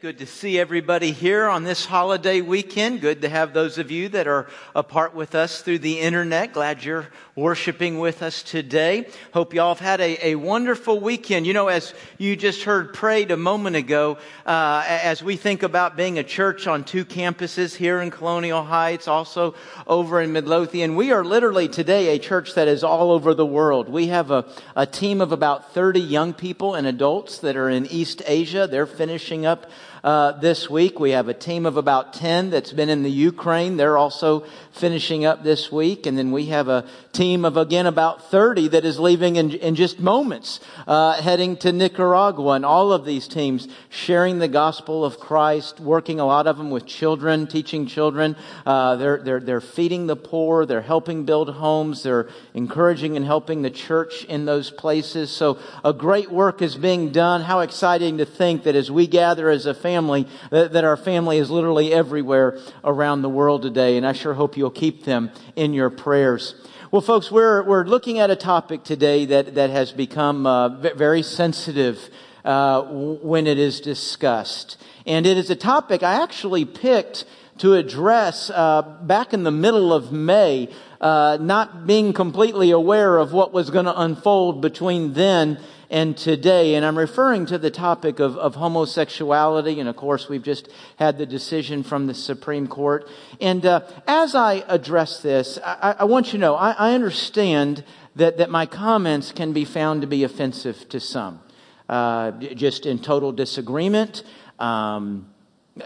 Good 0.00 0.20
to 0.20 0.26
see 0.26 0.58
everybody 0.58 1.12
here 1.12 1.46
on 1.46 1.62
this 1.62 1.84
holiday 1.84 2.40
weekend. 2.40 3.02
Good 3.02 3.20
to 3.20 3.28
have 3.28 3.52
those 3.52 3.76
of 3.76 3.90
you 3.90 4.08
that 4.08 4.26
are 4.26 4.46
apart 4.74 5.14
with 5.14 5.34
us 5.34 5.60
through 5.60 5.80
the 5.80 6.00
internet. 6.00 6.54
Glad 6.54 6.82
you're 6.82 7.08
worshiping 7.36 7.98
with 7.98 8.22
us 8.22 8.42
today. 8.42 9.06
Hope 9.34 9.52
y'all 9.52 9.74
have 9.74 9.78
had 9.78 10.00
a, 10.00 10.28
a 10.28 10.34
wonderful 10.36 11.00
weekend. 11.00 11.46
You 11.46 11.52
know, 11.52 11.68
as 11.68 11.92
you 12.16 12.34
just 12.34 12.62
heard 12.62 12.94
prayed 12.94 13.30
a 13.30 13.36
moment 13.36 13.76
ago, 13.76 14.16
uh, 14.46 14.82
as 14.86 15.22
we 15.22 15.36
think 15.36 15.62
about 15.62 15.98
being 15.98 16.18
a 16.18 16.24
church 16.24 16.66
on 16.66 16.82
two 16.82 17.04
campuses 17.04 17.76
here 17.76 18.00
in 18.00 18.10
Colonial 18.10 18.62
Heights, 18.62 19.06
also 19.06 19.54
over 19.86 20.22
in 20.22 20.32
Midlothian, 20.32 20.96
we 20.96 21.12
are 21.12 21.24
literally 21.26 21.68
today 21.68 22.14
a 22.14 22.18
church 22.18 22.54
that 22.54 22.68
is 22.68 22.82
all 22.82 23.10
over 23.10 23.34
the 23.34 23.44
world. 23.44 23.90
We 23.90 24.06
have 24.06 24.30
a, 24.30 24.46
a 24.74 24.86
team 24.86 25.20
of 25.20 25.30
about 25.30 25.74
30 25.74 26.00
young 26.00 26.32
people 26.32 26.74
and 26.74 26.86
adults 26.86 27.38
that 27.40 27.54
are 27.54 27.68
in 27.68 27.84
East 27.84 28.22
Asia. 28.26 28.66
They're 28.66 28.86
finishing 28.86 29.44
up 29.44 29.70
uh, 30.02 30.32
this 30.32 30.70
week. 30.70 30.98
We 30.98 31.10
have 31.10 31.28
a 31.28 31.34
team 31.34 31.66
of 31.66 31.76
about 31.76 32.14
10 32.14 32.50
that's 32.50 32.72
been 32.72 32.88
in 32.88 33.02
the 33.02 33.10
Ukraine. 33.10 33.76
They're 33.76 33.98
also 33.98 34.46
finishing 34.72 35.24
up 35.24 35.42
this 35.42 35.70
week. 35.70 36.06
And 36.06 36.16
then 36.16 36.30
we 36.30 36.46
have 36.46 36.68
a 36.68 36.86
team 37.12 37.44
of, 37.44 37.56
again, 37.56 37.86
about 37.86 38.30
30 38.30 38.68
that 38.68 38.84
is 38.84 38.98
leaving 38.98 39.36
in, 39.36 39.50
in 39.52 39.74
just 39.74 40.00
moments, 40.00 40.60
uh, 40.86 41.20
heading 41.20 41.56
to 41.58 41.72
Nicaragua. 41.72 42.52
And 42.52 42.64
all 42.64 42.92
of 42.92 43.04
these 43.04 43.28
teams 43.28 43.68
sharing 43.88 44.38
the 44.38 44.48
gospel 44.48 45.04
of 45.04 45.18
Christ, 45.18 45.80
working 45.80 46.20
a 46.20 46.26
lot 46.26 46.46
of 46.46 46.56
them 46.56 46.70
with 46.70 46.86
children, 46.86 47.46
teaching 47.46 47.86
children. 47.86 48.36
Uh, 48.64 48.96
they're, 48.96 49.22
they're, 49.22 49.40
they're 49.40 49.60
feeding 49.60 50.06
the 50.06 50.16
poor. 50.16 50.64
They're 50.64 50.80
helping 50.80 51.24
build 51.24 51.50
homes. 51.50 52.02
They're 52.02 52.28
encouraging 52.54 53.16
and 53.16 53.26
helping 53.26 53.62
the 53.62 53.70
church 53.70 54.24
in 54.24 54.44
those 54.44 54.70
places. 54.70 55.30
So 55.30 55.58
a 55.84 55.92
great 55.92 56.30
work 56.30 56.62
is 56.62 56.76
being 56.76 57.12
done. 57.12 57.42
How 57.42 57.60
exciting 57.60 58.18
to 58.18 58.24
think 58.24 58.62
that 58.64 58.76
as 58.76 58.90
we 58.90 59.06
gather 59.06 59.50
as 59.50 59.66
a 59.66 59.74
family, 59.74 59.89
that, 59.94 60.72
that 60.72 60.84
our 60.84 60.96
family 60.96 61.38
is 61.38 61.50
literally 61.50 61.92
everywhere 61.92 62.58
around 62.84 63.22
the 63.22 63.28
world 63.28 63.62
today. 63.62 63.96
And 63.96 64.06
I 64.06 64.12
sure 64.12 64.34
hope 64.34 64.56
you'll 64.56 64.70
keep 64.70 65.04
them 65.04 65.30
in 65.56 65.74
your 65.74 65.90
prayers. 65.90 66.54
Well, 66.90 67.02
folks, 67.02 67.30
we're, 67.30 67.62
we're 67.62 67.84
looking 67.84 68.18
at 68.18 68.30
a 68.30 68.36
topic 68.36 68.82
today 68.82 69.24
that, 69.26 69.54
that 69.54 69.70
has 69.70 69.92
become 69.92 70.46
uh, 70.46 70.68
very 70.80 71.22
sensitive 71.22 72.10
uh, 72.44 72.82
when 72.82 73.46
it 73.46 73.58
is 73.58 73.80
discussed. 73.80 74.76
And 75.06 75.26
it 75.26 75.36
is 75.36 75.50
a 75.50 75.56
topic 75.56 76.02
I 76.02 76.22
actually 76.22 76.64
picked 76.64 77.26
to 77.58 77.74
address 77.74 78.50
uh, 78.50 78.82
back 79.02 79.34
in 79.34 79.44
the 79.44 79.50
middle 79.50 79.92
of 79.92 80.12
May, 80.12 80.68
uh, 81.00 81.38
not 81.40 81.86
being 81.86 82.12
completely 82.12 82.70
aware 82.70 83.16
of 83.16 83.32
what 83.32 83.52
was 83.52 83.70
going 83.70 83.86
to 83.86 84.00
unfold 84.00 84.60
between 84.60 85.14
then 85.14 85.58
and 85.88 86.16
today. 86.16 86.74
And 86.74 86.84
I'm 86.84 86.96
referring 86.96 87.46
to 87.46 87.58
the 87.58 87.70
topic 87.70 88.20
of, 88.20 88.36
of 88.36 88.54
homosexuality. 88.54 89.80
And 89.80 89.88
of 89.88 89.96
course, 89.96 90.28
we've 90.28 90.42
just 90.42 90.68
had 90.96 91.18
the 91.18 91.26
decision 91.26 91.82
from 91.82 92.06
the 92.06 92.14
Supreme 92.14 92.66
Court. 92.66 93.08
And 93.40 93.64
uh, 93.64 93.80
as 94.06 94.34
I 94.34 94.64
address 94.68 95.22
this, 95.22 95.58
I, 95.64 95.96
I, 96.00 96.04
want 96.04 96.26
you 96.26 96.32
to 96.32 96.38
know 96.38 96.54
I, 96.54 96.72
I 96.72 96.94
understand 96.94 97.82
that, 98.16 98.38
that 98.38 98.50
my 98.50 98.66
comments 98.66 99.32
can 99.32 99.52
be 99.52 99.64
found 99.64 100.02
to 100.02 100.06
be 100.06 100.22
offensive 100.22 100.88
to 100.90 101.00
some. 101.00 101.40
Uh, 101.88 102.30
just 102.32 102.86
in 102.86 103.00
total 103.00 103.32
disagreement. 103.32 104.22
Um, 104.60 105.29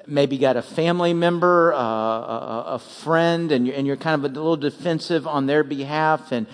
maybe 0.06 0.38
got 0.38 0.56
a 0.56 0.62
family 0.62 1.14
member, 1.14 1.72
uh, 1.72 1.78
a, 1.78 2.64
a, 2.74 2.78
friend, 2.78 3.52
and 3.52 3.66
you're, 3.66 3.76
and 3.76 3.86
you're 3.86 3.96
kind 3.96 4.24
of 4.24 4.30
a 4.30 4.34
little 4.34 4.56
defensive 4.56 5.26
on 5.26 5.46
their 5.46 5.64
behalf, 5.64 6.32
and 6.32 6.46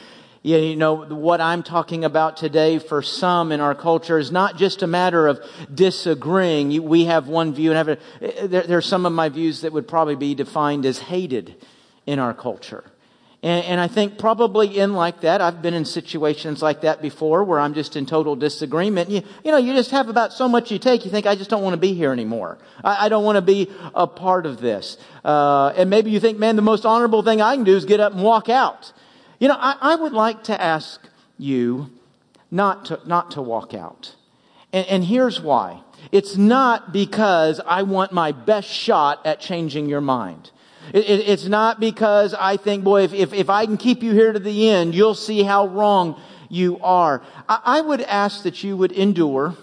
you 0.42 0.74
know, 0.74 1.04
what 1.04 1.42
I'm 1.42 1.62
talking 1.62 2.02
about 2.02 2.38
today 2.38 2.78
for 2.78 3.02
some 3.02 3.52
in 3.52 3.60
our 3.60 3.74
culture 3.74 4.18
is 4.18 4.32
not 4.32 4.56
just 4.56 4.82
a 4.82 4.86
matter 4.86 5.26
of 5.26 5.38
disagreeing. 5.72 6.82
We 6.82 7.04
have 7.04 7.28
one 7.28 7.52
view, 7.52 7.72
and 7.72 7.76
have 7.76 7.88
a, 7.88 8.46
there, 8.48 8.62
there 8.62 8.78
are 8.78 8.82
some 8.82 9.04
of 9.04 9.12
my 9.12 9.28
views 9.28 9.60
that 9.60 9.72
would 9.72 9.86
probably 9.86 10.16
be 10.16 10.34
defined 10.34 10.86
as 10.86 10.98
hated 10.98 11.56
in 12.06 12.18
our 12.18 12.32
culture. 12.32 12.84
And, 13.42 13.64
and, 13.64 13.80
I 13.80 13.88
think 13.88 14.18
probably 14.18 14.78
in 14.78 14.92
like 14.92 15.22
that, 15.22 15.40
I've 15.40 15.62
been 15.62 15.72
in 15.72 15.86
situations 15.86 16.60
like 16.60 16.82
that 16.82 17.00
before 17.00 17.42
where 17.42 17.58
I'm 17.58 17.72
just 17.72 17.96
in 17.96 18.04
total 18.04 18.36
disagreement. 18.36 19.08
You, 19.08 19.22
you 19.42 19.50
know, 19.50 19.56
you 19.56 19.72
just 19.72 19.92
have 19.92 20.10
about 20.10 20.34
so 20.34 20.46
much 20.46 20.70
you 20.70 20.78
take, 20.78 21.06
you 21.06 21.10
think, 21.10 21.24
I 21.24 21.36
just 21.36 21.48
don't 21.48 21.62
want 21.62 21.72
to 21.72 21.80
be 21.80 21.94
here 21.94 22.12
anymore. 22.12 22.58
I, 22.84 23.06
I 23.06 23.08
don't 23.08 23.24
want 23.24 23.36
to 23.36 23.42
be 23.42 23.70
a 23.94 24.06
part 24.06 24.44
of 24.44 24.60
this. 24.60 24.98
Uh, 25.24 25.72
and 25.74 25.88
maybe 25.88 26.10
you 26.10 26.20
think, 26.20 26.38
man, 26.38 26.56
the 26.56 26.62
most 26.62 26.84
honorable 26.84 27.22
thing 27.22 27.40
I 27.40 27.54
can 27.56 27.64
do 27.64 27.74
is 27.74 27.86
get 27.86 27.98
up 27.98 28.12
and 28.12 28.22
walk 28.22 28.50
out. 28.50 28.92
You 29.38 29.48
know, 29.48 29.56
I, 29.58 29.76
I 29.80 29.94
would 29.94 30.12
like 30.12 30.44
to 30.44 30.60
ask 30.60 31.00
you 31.38 31.90
not 32.50 32.84
to, 32.86 33.00
not 33.06 33.30
to 33.32 33.42
walk 33.42 33.72
out. 33.72 34.16
And, 34.70 34.86
and 34.86 35.04
here's 35.04 35.40
why. 35.40 35.80
It's 36.12 36.36
not 36.36 36.92
because 36.92 37.58
I 37.66 37.82
want 37.82 38.12
my 38.12 38.32
best 38.32 38.68
shot 38.68 39.24
at 39.24 39.40
changing 39.40 39.88
your 39.88 40.02
mind. 40.02 40.50
It, 40.92 41.08
it, 41.08 41.28
it's 41.28 41.46
not 41.46 41.80
because 41.80 42.34
I 42.34 42.56
think, 42.56 42.84
boy, 42.84 43.02
if, 43.02 43.12
if, 43.12 43.32
if, 43.32 43.50
I 43.50 43.66
can 43.66 43.76
keep 43.76 44.02
you 44.02 44.12
here 44.12 44.32
to 44.32 44.38
the 44.38 44.68
end, 44.68 44.94
you'll 44.94 45.14
see 45.14 45.42
how 45.42 45.68
wrong 45.68 46.20
you 46.48 46.78
are. 46.80 47.22
I, 47.48 47.60
I 47.64 47.80
would 47.80 48.00
ask 48.02 48.42
that 48.42 48.62
you 48.64 48.76
would 48.76 48.92
endure, 48.92 49.56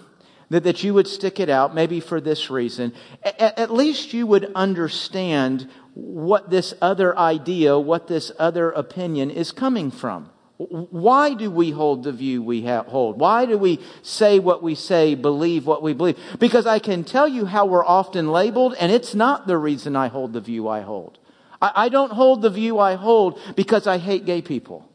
that, 0.49 0.63
that 0.63 0.83
you 0.83 0.93
would 0.93 1.07
stick 1.07 1.39
it 1.39 1.49
out, 1.49 1.75
maybe 1.75 1.99
for 1.99 2.21
this 2.21 2.49
reason. 2.49 2.93
At, 3.23 3.59
at 3.59 3.73
least 3.73 4.13
you 4.13 4.25
would 4.27 4.51
understand 4.55 5.69
what 5.93 6.49
this 6.49 6.73
other 6.81 7.17
idea, 7.17 7.77
what 7.77 8.07
this 8.07 8.31
other 8.39 8.71
opinion 8.71 9.31
is 9.31 9.51
coming 9.51 9.91
from. 9.91 10.29
Why 10.57 11.35
do 11.35 11.51
we 11.51 11.69
hold 11.69 12.03
the 12.03 12.11
view 12.11 12.41
we 12.41 12.63
hold? 12.65 13.19
Why 13.19 13.45
do 13.45 13.57
we 13.59 13.79
say 14.01 14.39
what 14.39 14.63
we 14.63 14.73
say, 14.73 15.13
believe 15.13 15.67
what 15.67 15.83
we 15.83 15.93
believe? 15.93 16.17
Because 16.39 16.65
I 16.65 16.79
can 16.79 17.03
tell 17.03 17.27
you 17.27 17.45
how 17.45 17.67
we're 17.67 17.85
often 17.85 18.31
labeled, 18.31 18.75
and 18.79 18.91
it's 18.91 19.13
not 19.13 19.45
the 19.45 19.57
reason 19.57 19.95
I 19.95 20.07
hold 20.07 20.33
the 20.33 20.41
view 20.41 20.67
I 20.67 20.81
hold. 20.81 21.19
I, 21.61 21.89
don't 21.89 22.11
hold 22.11 22.41
the 22.41 22.49
view 22.49 22.79
I 22.79 22.95
hold 22.95 23.39
because 23.55 23.87
I 23.87 23.97
hate 23.97 24.25
gay 24.25 24.43
people. 24.43 24.87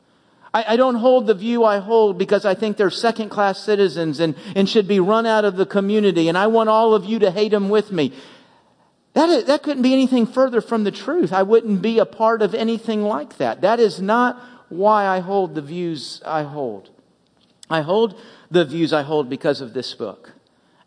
I, 0.55 0.65
I 0.69 0.77
don't 0.77 0.95
hold 0.95 1.27
the 1.27 1.35
view 1.35 1.65
I 1.65 1.79
hold 1.79 2.19
because 2.19 2.45
I 2.45 2.55
think 2.55 2.77
they're 2.77 2.91
second 2.91 3.31
class 3.31 3.59
citizens 3.59 4.21
and, 4.21 4.37
and 4.55 4.69
should 4.69 4.87
be 4.87 5.01
run 5.01 5.27
out 5.27 5.45
of 5.45 5.57
the 5.57 5.67
community, 5.67 6.29
and 6.29 6.39
I 6.39 6.47
want 6.49 6.69
all 6.69 6.95
of 6.95 7.05
you 7.05 7.19
to 7.21 7.31
hate 7.31 7.51
them 7.51 7.69
with 7.69 7.91
me. 7.91 8.13
That, 9.15 9.29
is, 9.29 9.45
that 9.45 9.63
couldn't 9.63 9.83
be 9.83 9.93
anything 9.93 10.27
further 10.27 10.61
from 10.61 10.85
the 10.85 10.91
truth. 10.91 11.33
I 11.33 11.43
wouldn't 11.43 11.83
be 11.83 11.99
a 11.99 12.07
part 12.07 12.43
of 12.43 12.55
anything 12.55 13.03
like 13.03 13.37
that. 13.39 13.61
That 13.61 13.79
is 13.79 14.01
not 14.01 14.41
why 14.73 15.07
I 15.07 15.21
hold 15.21 15.55
the 15.55 15.63
views 15.63 16.23
I 16.25 16.43
hold. 16.43 16.91
I 17.71 17.83
hold 17.83 18.21
the 18.51 18.65
views 18.65 18.93
I 18.93 19.03
hold 19.03 19.29
because 19.29 19.61
of 19.61 19.73
this 19.73 19.95
book. 19.95 20.33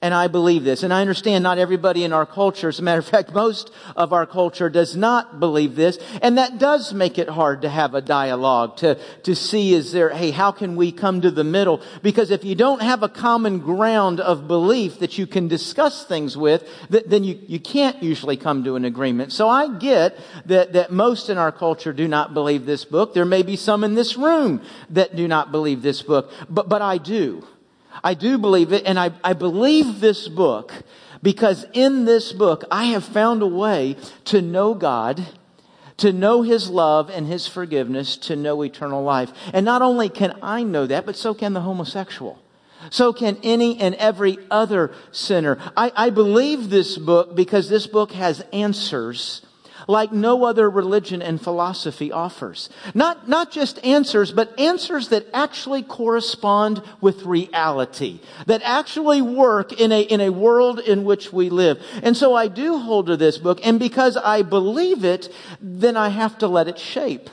And 0.05 0.13
I 0.13 0.27
believe 0.27 0.63
this. 0.63 0.83
And 0.83 0.93
I 0.93 1.01
understand 1.01 1.43
not 1.43 1.57
everybody 1.57 2.03
in 2.03 2.13
our 2.13 2.27
culture, 2.27 2.69
as 2.69 2.77
a 2.77 2.83
matter 2.83 2.99
of 2.99 3.07
fact, 3.07 3.33
most 3.33 3.71
of 3.95 4.13
our 4.13 4.27
culture 4.27 4.69
does 4.69 4.95
not 4.95 5.39
believe 5.39 5.75
this. 5.75 5.97
And 6.21 6.37
that 6.37 6.59
does 6.59 6.93
make 6.93 7.17
it 7.17 7.27
hard 7.27 7.63
to 7.63 7.69
have 7.69 7.95
a 7.95 8.01
dialogue, 8.01 8.77
to, 8.77 8.99
to 9.23 9.35
see 9.35 9.73
is 9.73 9.93
there, 9.93 10.11
hey, 10.11 10.29
how 10.29 10.51
can 10.51 10.75
we 10.75 10.91
come 10.91 11.21
to 11.21 11.31
the 11.31 11.43
middle? 11.43 11.81
Because 12.03 12.29
if 12.29 12.43
you 12.43 12.53
don't 12.53 12.83
have 12.83 13.01
a 13.01 13.09
common 13.09 13.57
ground 13.57 14.19
of 14.19 14.47
belief 14.47 14.99
that 14.99 15.17
you 15.17 15.25
can 15.25 15.47
discuss 15.47 16.05
things 16.05 16.37
with, 16.37 16.63
then 16.87 17.23
you, 17.23 17.39
you 17.47 17.59
can't 17.59 18.03
usually 18.03 18.37
come 18.37 18.63
to 18.63 18.75
an 18.75 18.85
agreement. 18.85 19.33
So 19.33 19.49
I 19.49 19.75
get 19.75 20.19
that, 20.45 20.73
that 20.73 20.91
most 20.91 21.31
in 21.31 21.39
our 21.39 21.51
culture 21.51 21.93
do 21.93 22.07
not 22.07 22.35
believe 22.35 22.67
this 22.67 22.85
book. 22.85 23.15
There 23.15 23.25
may 23.25 23.41
be 23.41 23.55
some 23.55 23.83
in 23.83 23.95
this 23.95 24.17
room 24.17 24.61
that 24.91 25.15
do 25.15 25.27
not 25.27 25.51
believe 25.51 25.81
this 25.81 26.03
book, 26.03 26.31
but, 26.47 26.69
but 26.69 26.83
I 26.83 26.99
do. 26.99 27.43
I 28.03 28.13
do 28.13 28.37
believe 28.37 28.71
it, 28.73 28.83
and 28.85 28.99
I, 28.99 29.11
I 29.23 29.33
believe 29.33 29.99
this 29.99 30.27
book 30.27 30.73
because 31.21 31.65
in 31.73 32.05
this 32.05 32.31
book 32.31 32.63
I 32.69 32.85
have 32.85 33.03
found 33.03 33.41
a 33.41 33.47
way 33.47 33.97
to 34.25 34.41
know 34.41 34.73
God, 34.73 35.25
to 35.97 36.11
know 36.11 36.41
His 36.41 36.69
love 36.69 37.09
and 37.09 37.27
His 37.27 37.47
forgiveness, 37.47 38.17
to 38.17 38.35
know 38.35 38.61
eternal 38.61 39.03
life. 39.03 39.31
And 39.53 39.65
not 39.65 39.81
only 39.81 40.09
can 40.09 40.37
I 40.41 40.63
know 40.63 40.85
that, 40.87 41.05
but 41.05 41.15
so 41.15 41.33
can 41.33 41.53
the 41.53 41.61
homosexual. 41.61 42.41
So 42.89 43.13
can 43.13 43.37
any 43.43 43.79
and 43.79 43.95
every 43.95 44.37
other 44.51 44.93
sinner. 45.11 45.57
I, 45.75 45.91
I 45.95 46.09
believe 46.09 46.69
this 46.69 46.97
book 46.97 47.35
because 47.35 47.69
this 47.69 47.87
book 47.87 48.11
has 48.11 48.41
answers 48.53 49.44
like 49.87 50.11
no 50.11 50.45
other 50.45 50.69
religion 50.69 51.21
and 51.21 51.41
philosophy 51.41 52.11
offers. 52.11 52.69
Not, 52.93 53.27
not 53.29 53.51
just 53.51 53.83
answers, 53.85 54.31
but 54.31 54.57
answers 54.59 55.09
that 55.09 55.27
actually 55.33 55.83
correspond 55.83 56.81
with 57.01 57.23
reality, 57.23 58.19
that 58.47 58.61
actually 58.63 59.21
work 59.21 59.73
in 59.73 59.91
a, 59.91 60.01
in 60.01 60.21
a 60.21 60.29
world 60.29 60.79
in 60.79 61.03
which 61.03 61.31
we 61.31 61.49
live. 61.49 61.81
And 62.03 62.15
so 62.15 62.35
I 62.35 62.47
do 62.47 62.77
hold 62.77 63.07
to 63.07 63.17
this 63.17 63.37
book, 63.37 63.59
and 63.63 63.79
because 63.79 64.17
I 64.17 64.41
believe 64.41 65.03
it, 65.03 65.29
then 65.61 65.97
I 65.97 66.09
have 66.09 66.37
to 66.39 66.47
let 66.47 66.67
it 66.67 66.79
shape 66.79 67.29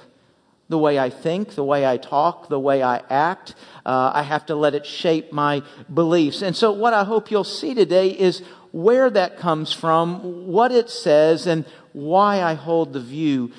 the 0.69 0.79
way 0.79 0.99
I 0.99 1.11
think, 1.11 1.55
the 1.55 1.65
way 1.65 1.87
I 1.87 1.99
talk, 1.99 2.49
the 2.49 2.59
way 2.59 2.83
I 2.83 3.03
act. 3.11 3.55
Uh, 3.85 4.11
I 4.15 4.23
have 4.23 4.47
to 4.47 4.55
let 4.55 4.75
it 4.75 4.87
shape 4.87 5.31
my 5.31 5.63
beliefs. 5.93 6.41
And 6.41 6.57
so 6.57 6.73
what 6.73 6.95
I 6.95 7.05
hope 7.05 7.31
you'll 7.31 7.45
see 7.45 7.75
today 7.75 8.09
is 8.09 8.43
where 8.71 9.11
that 9.11 9.37
comes 9.37 9.71
from, 9.75 10.47
what 10.47 10.73
it 10.73 10.89
says, 10.89 11.47
and 11.47 11.67
why 11.93 12.43
I 12.43 12.55
hold 12.55 12.93
the 12.93 13.01
view 13.01 13.53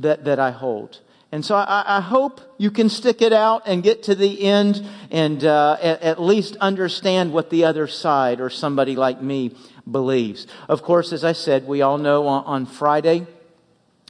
that, 0.00 0.24
that 0.24 0.38
I 0.38 0.50
hold. 0.50 1.00
And 1.32 1.44
so 1.44 1.54
I, 1.54 1.98
I, 1.98 2.00
hope 2.00 2.40
you 2.58 2.72
can 2.72 2.88
stick 2.88 3.22
it 3.22 3.32
out 3.32 3.62
and 3.66 3.84
get 3.84 4.02
to 4.04 4.16
the 4.16 4.42
end 4.42 4.84
and 5.12 5.44
uh, 5.44 5.76
at, 5.80 6.02
at, 6.02 6.20
least 6.20 6.56
understand 6.56 7.32
what 7.32 7.50
the 7.50 7.64
other 7.64 7.86
side 7.86 8.40
or 8.40 8.50
somebody 8.50 8.96
like 8.96 9.22
me 9.22 9.54
believes. 9.88 10.48
Of 10.68 10.82
course, 10.82 11.12
as 11.12 11.22
I 11.22 11.32
said, 11.32 11.68
we 11.68 11.82
all 11.82 11.98
know 11.98 12.26
on, 12.26 12.44
on 12.44 12.66
Friday, 12.66 13.28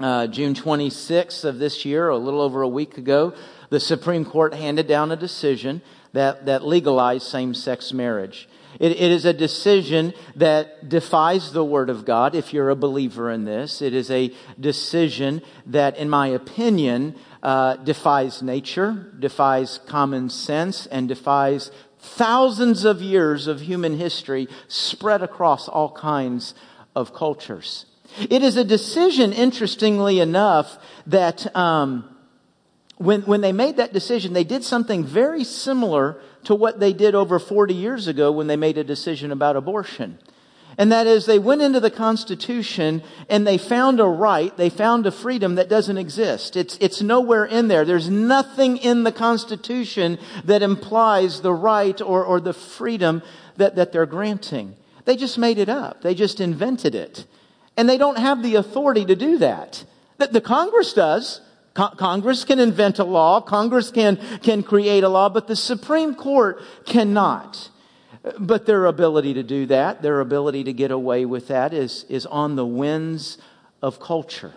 uh, 0.00 0.28
June 0.28 0.54
26th 0.54 1.44
of 1.44 1.58
this 1.58 1.84
year, 1.84 2.08
a 2.08 2.16
little 2.16 2.40
over 2.40 2.62
a 2.62 2.68
week 2.68 2.96
ago, 2.96 3.34
the 3.68 3.80
Supreme 3.80 4.24
Court 4.24 4.54
handed 4.54 4.86
down 4.86 5.12
a 5.12 5.16
decision 5.16 5.82
that, 6.14 6.46
that 6.46 6.64
legalized 6.64 7.26
same-sex 7.26 7.92
marriage. 7.92 8.48
It, 8.80 8.92
it 8.92 9.12
is 9.12 9.26
a 9.26 9.34
decision 9.34 10.14
that 10.36 10.88
defies 10.88 11.52
the 11.52 11.62
Word 11.62 11.90
of 11.90 12.06
God, 12.06 12.34
if 12.34 12.54
you're 12.54 12.70
a 12.70 12.76
believer 12.76 13.30
in 13.30 13.44
this. 13.44 13.82
It 13.82 13.92
is 13.92 14.10
a 14.10 14.32
decision 14.58 15.42
that, 15.66 15.98
in 15.98 16.08
my 16.08 16.28
opinion, 16.28 17.14
uh, 17.42 17.76
defies 17.76 18.42
nature, 18.42 19.12
defies 19.18 19.78
common 19.86 20.30
sense, 20.30 20.86
and 20.86 21.06
defies 21.08 21.70
thousands 21.98 22.86
of 22.86 23.02
years 23.02 23.46
of 23.46 23.60
human 23.60 23.98
history 23.98 24.48
spread 24.66 25.22
across 25.22 25.68
all 25.68 25.92
kinds 25.92 26.54
of 26.96 27.12
cultures. 27.12 27.84
It 28.18 28.42
is 28.42 28.56
a 28.56 28.64
decision, 28.64 29.34
interestingly 29.34 30.20
enough, 30.20 30.78
that 31.06 31.54
um, 31.54 32.16
when, 32.96 33.22
when 33.22 33.42
they 33.42 33.52
made 33.52 33.76
that 33.76 33.92
decision, 33.92 34.32
they 34.32 34.44
did 34.44 34.64
something 34.64 35.04
very 35.04 35.44
similar 35.44 36.20
to 36.44 36.54
what 36.54 36.80
they 36.80 36.92
did 36.92 37.14
over 37.14 37.38
40 37.38 37.74
years 37.74 38.06
ago 38.06 38.32
when 38.32 38.46
they 38.46 38.56
made 38.56 38.78
a 38.78 38.84
decision 38.84 39.32
about 39.32 39.56
abortion. 39.56 40.18
And 40.78 40.92
that 40.92 41.06
is, 41.06 41.26
they 41.26 41.38
went 41.38 41.62
into 41.62 41.80
the 41.80 41.90
Constitution 41.90 43.02
and 43.28 43.46
they 43.46 43.58
found 43.58 44.00
a 44.00 44.04
right, 44.04 44.56
they 44.56 44.70
found 44.70 45.06
a 45.06 45.10
freedom 45.10 45.56
that 45.56 45.68
doesn't 45.68 45.98
exist. 45.98 46.56
It's, 46.56 46.78
it's 46.80 47.02
nowhere 47.02 47.44
in 47.44 47.68
there. 47.68 47.84
There's 47.84 48.08
nothing 48.08 48.76
in 48.76 49.02
the 49.04 49.12
Constitution 49.12 50.18
that 50.44 50.62
implies 50.62 51.40
the 51.40 51.52
right 51.52 52.00
or, 52.00 52.24
or 52.24 52.40
the 52.40 52.54
freedom 52.54 53.22
that, 53.56 53.76
that 53.76 53.92
they're 53.92 54.06
granting. 54.06 54.76
They 55.04 55.16
just 55.16 55.38
made 55.38 55.58
it 55.58 55.68
up. 55.68 56.02
They 56.02 56.14
just 56.14 56.40
invented 56.40 56.94
it. 56.94 57.26
And 57.76 57.88
they 57.88 57.98
don't 57.98 58.18
have 58.18 58.42
the 58.42 58.54
authority 58.56 59.04
to 59.04 59.16
do 59.16 59.38
that. 59.38 59.84
The, 60.18 60.28
the 60.28 60.40
Congress 60.40 60.92
does. 60.92 61.40
Congress 61.74 62.44
can 62.44 62.58
invent 62.58 62.98
a 62.98 63.04
law, 63.04 63.40
Congress 63.40 63.90
can, 63.90 64.16
can 64.42 64.62
create 64.62 65.04
a 65.04 65.08
law, 65.08 65.28
but 65.28 65.46
the 65.46 65.56
Supreme 65.56 66.14
Court 66.14 66.62
cannot. 66.84 67.70
But 68.38 68.66
their 68.66 68.86
ability 68.86 69.34
to 69.34 69.42
do 69.42 69.66
that, 69.66 70.02
their 70.02 70.20
ability 70.20 70.64
to 70.64 70.72
get 70.72 70.90
away 70.90 71.24
with 71.24 71.48
that 71.48 71.72
is, 71.72 72.04
is 72.08 72.26
on 72.26 72.56
the 72.56 72.66
winds 72.66 73.38
of 73.82 73.98
culture. 74.00 74.52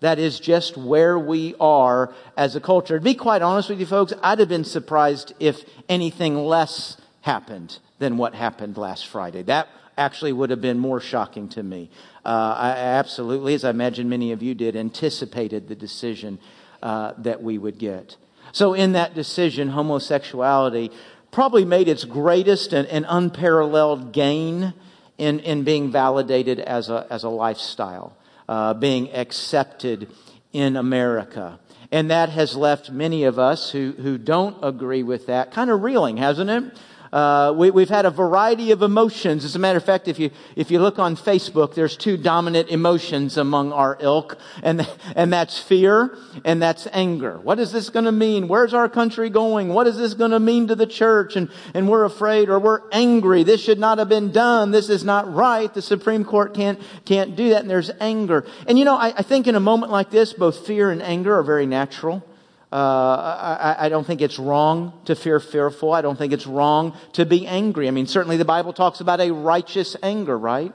That 0.00 0.18
is 0.18 0.40
just 0.40 0.76
where 0.76 1.18
we 1.18 1.54
are 1.60 2.14
as 2.36 2.56
a 2.56 2.60
culture. 2.60 2.98
To 2.98 3.04
be 3.04 3.14
quite 3.14 3.42
honest 3.42 3.68
with 3.68 3.80
you 3.80 3.86
folks, 3.86 4.12
I'd 4.22 4.38
have 4.38 4.48
been 4.48 4.64
surprised 4.64 5.34
if 5.40 5.62
anything 5.88 6.36
less 6.36 6.96
happened 7.22 7.78
than 7.98 8.16
what 8.16 8.34
happened 8.34 8.76
last 8.76 9.06
Friday. 9.06 9.42
That 9.42 9.68
actually 9.96 10.32
would 10.32 10.50
have 10.50 10.60
been 10.60 10.78
more 10.78 11.00
shocking 11.00 11.48
to 11.50 11.62
me. 11.62 11.90
Uh, 12.24 12.54
I 12.56 12.70
absolutely, 12.70 13.54
as 13.54 13.64
I 13.64 13.70
imagine 13.70 14.08
many 14.08 14.32
of 14.32 14.42
you 14.42 14.54
did, 14.54 14.76
anticipated 14.76 15.68
the 15.68 15.74
decision 15.74 16.38
uh, 16.82 17.12
that 17.18 17.42
we 17.42 17.58
would 17.58 17.78
get. 17.78 18.16
So, 18.52 18.74
in 18.74 18.92
that 18.92 19.14
decision, 19.14 19.68
homosexuality 19.68 20.90
probably 21.30 21.64
made 21.64 21.88
its 21.88 22.04
greatest 22.04 22.72
and, 22.72 22.88
and 22.88 23.06
unparalleled 23.08 24.12
gain 24.12 24.74
in, 25.18 25.38
in 25.40 25.64
being 25.64 25.92
validated 25.92 26.58
as 26.58 26.88
a, 26.88 27.06
as 27.10 27.22
a 27.24 27.28
lifestyle, 27.28 28.16
uh, 28.48 28.74
being 28.74 29.12
accepted 29.12 30.10
in 30.52 30.76
America. 30.76 31.60
And 31.92 32.10
that 32.10 32.30
has 32.30 32.56
left 32.56 32.90
many 32.90 33.24
of 33.24 33.38
us 33.38 33.70
who, 33.70 33.92
who 33.92 34.16
don't 34.16 34.56
agree 34.62 35.02
with 35.02 35.26
that 35.26 35.52
kind 35.52 35.70
of 35.70 35.82
reeling, 35.82 36.16
hasn't 36.16 36.50
it? 36.50 36.64
Uh, 37.12 37.52
we, 37.56 37.82
have 37.82 37.88
had 37.88 38.06
a 38.06 38.10
variety 38.10 38.70
of 38.70 38.82
emotions. 38.82 39.44
As 39.44 39.56
a 39.56 39.58
matter 39.58 39.76
of 39.76 39.84
fact, 39.84 40.06
if 40.06 40.20
you, 40.20 40.30
if 40.54 40.70
you 40.70 40.78
look 40.78 41.00
on 41.00 41.16
Facebook, 41.16 41.74
there's 41.74 41.96
two 41.96 42.16
dominant 42.16 42.68
emotions 42.68 43.36
among 43.36 43.72
our 43.72 43.98
ilk, 44.00 44.38
and, 44.62 44.86
and 45.16 45.32
that's 45.32 45.58
fear 45.58 46.16
and 46.44 46.62
that's 46.62 46.86
anger. 46.92 47.38
What 47.38 47.58
is 47.58 47.72
this 47.72 47.90
going 47.90 48.04
to 48.04 48.12
mean? 48.12 48.46
Where's 48.46 48.74
our 48.74 48.88
country 48.88 49.28
going? 49.28 49.70
What 49.70 49.88
is 49.88 49.96
this 49.96 50.14
going 50.14 50.30
to 50.30 50.38
mean 50.38 50.68
to 50.68 50.76
the 50.76 50.86
church? 50.86 51.34
And, 51.34 51.50
and 51.74 51.88
we're 51.88 52.04
afraid 52.04 52.48
or 52.48 52.60
we're 52.60 52.82
angry. 52.92 53.42
This 53.42 53.60
should 53.60 53.80
not 53.80 53.98
have 53.98 54.08
been 54.08 54.30
done. 54.30 54.70
This 54.70 54.88
is 54.88 55.04
not 55.04 55.32
right. 55.32 55.72
The 55.72 55.82
Supreme 55.82 56.24
Court 56.24 56.54
can't, 56.54 56.80
can't 57.04 57.34
do 57.34 57.50
that. 57.50 57.62
And 57.62 57.70
there's 57.70 57.90
anger. 57.98 58.46
And 58.68 58.78
you 58.78 58.84
know, 58.84 58.96
I, 58.96 59.08
I 59.16 59.22
think 59.22 59.48
in 59.48 59.56
a 59.56 59.60
moment 59.60 59.90
like 59.90 60.10
this, 60.10 60.32
both 60.32 60.64
fear 60.64 60.92
and 60.92 61.02
anger 61.02 61.36
are 61.36 61.42
very 61.42 61.66
natural. 61.66 62.24
Uh, 62.72 62.76
I, 62.76 63.86
I, 63.86 63.88
don't 63.88 64.06
think 64.06 64.20
it's 64.20 64.38
wrong 64.38 64.92
to 65.06 65.16
fear 65.16 65.40
fearful. 65.40 65.92
I 65.92 66.02
don't 66.02 66.16
think 66.16 66.32
it's 66.32 66.46
wrong 66.46 66.96
to 67.14 67.26
be 67.26 67.44
angry. 67.44 67.88
I 67.88 67.90
mean, 67.90 68.06
certainly 68.06 68.36
the 68.36 68.44
Bible 68.44 68.72
talks 68.72 69.00
about 69.00 69.20
a 69.20 69.32
righteous 69.32 69.96
anger, 70.04 70.38
right? 70.38 70.72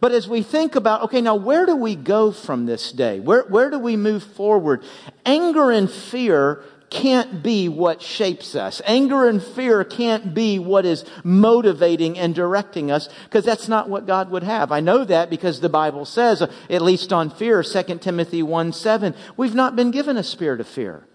But 0.00 0.10
as 0.10 0.28
we 0.28 0.42
think 0.42 0.74
about, 0.74 1.02
okay, 1.02 1.20
now 1.20 1.36
where 1.36 1.66
do 1.66 1.76
we 1.76 1.94
go 1.94 2.32
from 2.32 2.66
this 2.66 2.90
day? 2.90 3.20
Where, 3.20 3.44
where 3.44 3.70
do 3.70 3.78
we 3.78 3.96
move 3.96 4.24
forward? 4.24 4.82
Anger 5.24 5.70
and 5.70 5.88
fear 5.88 6.64
can't 6.90 7.42
be 7.42 7.68
what 7.68 8.02
shapes 8.02 8.56
us. 8.56 8.82
Anger 8.84 9.28
and 9.28 9.40
fear 9.40 9.84
can't 9.84 10.34
be 10.34 10.58
what 10.58 10.84
is 10.84 11.04
motivating 11.22 12.18
and 12.18 12.34
directing 12.34 12.90
us 12.90 13.08
because 13.24 13.44
that's 13.44 13.68
not 13.68 13.88
what 13.88 14.06
God 14.06 14.30
would 14.30 14.42
have. 14.42 14.72
I 14.72 14.80
know 14.80 15.04
that 15.04 15.30
because 15.30 15.60
the 15.60 15.68
Bible 15.68 16.04
says, 16.04 16.42
at 16.42 16.82
least 16.82 17.12
on 17.12 17.30
fear, 17.30 17.62
2 17.62 17.98
Timothy 17.98 18.42
1 18.42 18.72
7, 18.72 19.14
we've 19.36 19.54
not 19.54 19.76
been 19.76 19.92
given 19.92 20.16
a 20.16 20.24
spirit 20.24 20.60
of 20.60 20.66
fear. 20.66 21.06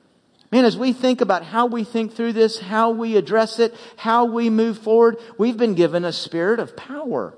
Man, 0.52 0.66
as 0.66 0.78
we 0.78 0.94
think 0.94 1.22
about 1.22 1.44
how 1.44 1.66
we 1.66 1.84
think 1.84 2.14
through 2.14 2.34
this, 2.34 2.60
how 2.60 2.92
we 2.92 3.18
address 3.18 3.60
it, 3.60 3.74
how 3.98 4.26
we 4.26 4.50
move 4.50 4.78
forward, 4.78 5.18
we've 5.38 5.58
been 5.58 5.74
given 5.74 6.06
a 6.06 6.14
spirit 6.14 6.60
of 6.60 6.78
power, 6.78 7.34